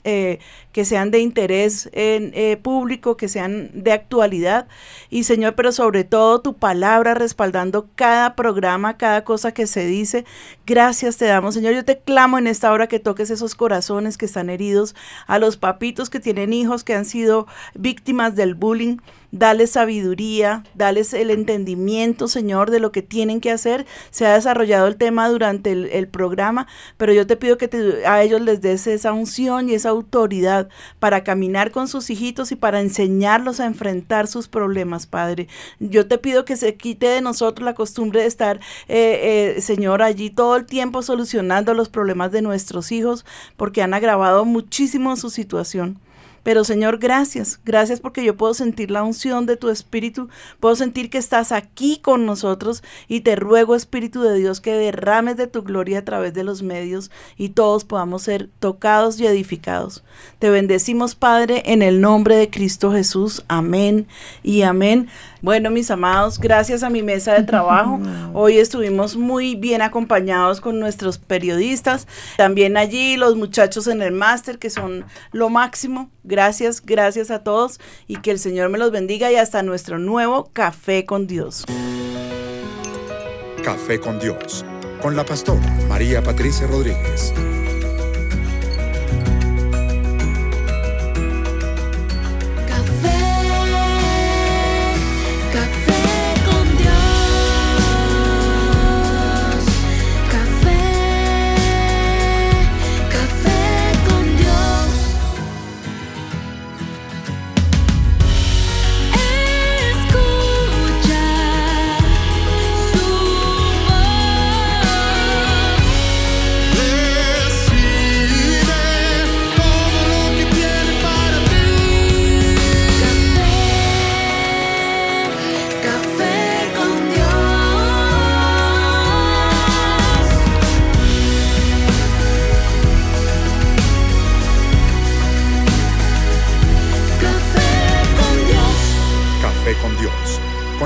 que 0.80 0.86
sean 0.86 1.11
de 1.11 1.19
interés 1.19 1.89
en, 1.91 2.32
público, 2.61 3.17
que 3.17 3.27
sean 3.27 3.69
de 3.73 3.91
actualidad. 3.91 4.69
Y 5.09 5.25
Señor, 5.25 5.53
pero 5.53 5.73
sobre 5.73 6.05
todo 6.05 6.39
tu 6.39 6.53
palabra 6.53 7.15
respaldando 7.15 7.89
cada 7.95 8.34
programa, 8.38 8.95
cada 8.95 9.25
cosa 9.25 9.53
que 9.53 9.67
se 9.67 9.86
dice. 9.86 10.23
Gracias 10.65 11.17
te 11.17 11.25
damos, 11.25 11.55
Señor. 11.55 11.73
Yo 11.73 11.84
te 11.84 11.99
clamo 11.99 12.38
en 12.38 12.47
esta 12.47 12.71
hora 12.71 12.88
que 12.88 13.01
toques 13.01 13.30
esos 13.30 13.55
corazones 13.55 14.17
que 14.17 14.25
están 14.25 14.49
heridos, 14.49 14.95
a 15.27 15.38
los 15.38 15.57
papitos 15.57 16.09
que 16.09 16.21
tienen 16.21 16.53
hijos 16.53 16.86
que 16.86 16.95
han 16.95 17.03
sido 17.03 17.45
víctimas 17.73 18.38
del 18.38 18.55
bullying 18.55 18.99
dale 19.32 19.67
sabiduría, 19.67 20.63
dales 20.73 21.13
el 21.13 21.32
entendimiento, 21.32 22.27
Señor, 22.27 22.71
de 22.71 22.80
lo 22.80 22.91
que 22.91 23.01
tienen 23.01 23.41
que 23.41 23.51
hacer. 23.51 23.86
Se 24.11 24.25
ha 24.25 24.34
desarrollado 24.34 24.88
el 24.88 24.97
tema 24.97 25.30
durante 25.30 25.71
el, 25.71 26.07
programa, 26.09 26.67
pero 26.97 27.13
yo 27.13 27.27
te 27.27 27.36
pido 27.36 27.57
que 27.57 27.69
a 28.07 28.23
ellos 28.23 28.41
les 28.41 28.61
des 28.61 28.88
esa 28.88 29.13
unción 29.13 29.69
y 29.69 29.73
esa 29.73 29.89
autoridad 29.89 30.69
para 30.99 31.23
caminar 31.23 31.71
con 31.71 31.88
sus 31.88 32.09
hijitos 32.09 32.51
y 32.51 32.55
para 32.55 32.82
enseñarlos 32.82 33.59
a 33.59 33.65
enfrentar 33.65 34.27
sus 34.27 34.47
problemas, 34.47 35.05
Padre. 35.05 35.47
Yo 35.80 36.07
te 36.07 36.17
pido 36.17 36.45
que 36.45 36.57
se 36.57 36.75
quite 36.75 37.07
de 37.07 37.21
nosotros 37.21 37.63
la 37.63 37.75
costumbre 37.75 38.21
de 38.21 38.27
estar, 38.27 38.59
eh, 38.88 39.55
eh, 39.57 39.61
Señor, 39.61 40.01
allí 40.01 40.30
todo 40.32 40.55
el 40.55 40.65
tiempo 40.65 41.03
solucionando 41.03 41.73
los 41.73 41.89
problemas 41.89 42.32
de 42.32 42.41
nuestros 42.41 42.91
hijos, 42.91 43.25
porque 43.55 43.84
han 43.84 43.93
agravado 43.93 44.45
muchísimo 44.45 45.15
su 45.15 45.30
situación. 45.30 45.99
Pero 46.43 46.63
Señor, 46.63 46.97
gracias, 46.97 47.59
gracias 47.65 47.99
porque 47.99 48.23
yo 48.23 48.35
puedo 48.37 48.53
sentir 48.53 48.91
la 48.91 49.03
unción 49.03 49.45
de 49.45 49.57
tu 49.57 49.69
Espíritu, 49.69 50.29
puedo 50.59 50.75
sentir 50.75 51.09
que 51.09 51.17
estás 51.17 51.51
aquí 51.51 51.99
con 52.01 52.25
nosotros 52.25 52.83
y 53.07 53.21
te 53.21 53.35
ruego, 53.35 53.75
Espíritu 53.75 54.21
de 54.21 54.37
Dios, 54.37 54.61
que 54.61 54.73
derrames 54.73 55.37
de 55.37 55.47
tu 55.47 55.63
gloria 55.63 55.99
a 55.99 56.05
través 56.05 56.33
de 56.33 56.43
los 56.43 56.63
medios 56.63 57.11
y 57.37 57.49
todos 57.49 57.83
podamos 57.83 58.23
ser 58.23 58.49
tocados 58.59 59.19
y 59.19 59.27
edificados. 59.27 60.03
Te 60.39 60.49
bendecimos, 60.49 61.15
Padre, 61.15 61.63
en 61.65 61.81
el 61.81 62.01
nombre 62.01 62.35
de 62.35 62.49
Cristo 62.49 62.91
Jesús. 62.91 63.43
Amén 63.47 64.07
y 64.43 64.63
amén. 64.63 65.09
Bueno, 65.41 65.69
mis 65.69 65.89
amados, 65.89 66.39
gracias 66.39 66.83
a 66.83 66.89
mi 66.89 67.01
mesa 67.01 67.33
de 67.33 67.43
trabajo. 67.43 67.99
Hoy 68.33 68.57
estuvimos 68.57 69.15
muy 69.15 69.55
bien 69.55 69.81
acompañados 69.81 70.59
con 70.59 70.79
nuestros 70.79 71.17
periodistas. 71.17 72.07
También 72.37 72.75
allí 72.77 73.15
los 73.15 73.35
muchachos 73.35 73.87
en 73.87 74.01
el 74.01 74.11
máster, 74.11 74.59
que 74.59 74.69
son 74.69 75.05
lo 75.31 75.49
máximo. 75.49 76.09
Gracias, 76.23 76.81
gracias 76.85 77.31
a 77.31 77.43
todos 77.43 77.79
y 78.07 78.17
que 78.17 78.31
el 78.31 78.39
Señor 78.39 78.69
me 78.69 78.77
los 78.77 78.91
bendiga 78.91 79.31
y 79.31 79.35
hasta 79.35 79.63
nuestro 79.63 79.97
nuevo 79.97 80.49
Café 80.53 81.05
con 81.05 81.27
Dios. 81.27 81.65
Café 83.63 83.99
con 83.99 84.19
Dios, 84.19 84.65
con 85.01 85.15
la 85.15 85.25
pastora 85.25 85.69
María 85.87 86.21
Patricia 86.21 86.67
Rodríguez. 86.67 87.33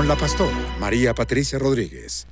La 0.06 0.16
pastora 0.16 0.76
María 0.78 1.14
Patricia 1.14 1.58
Rodríguez. 1.58 2.26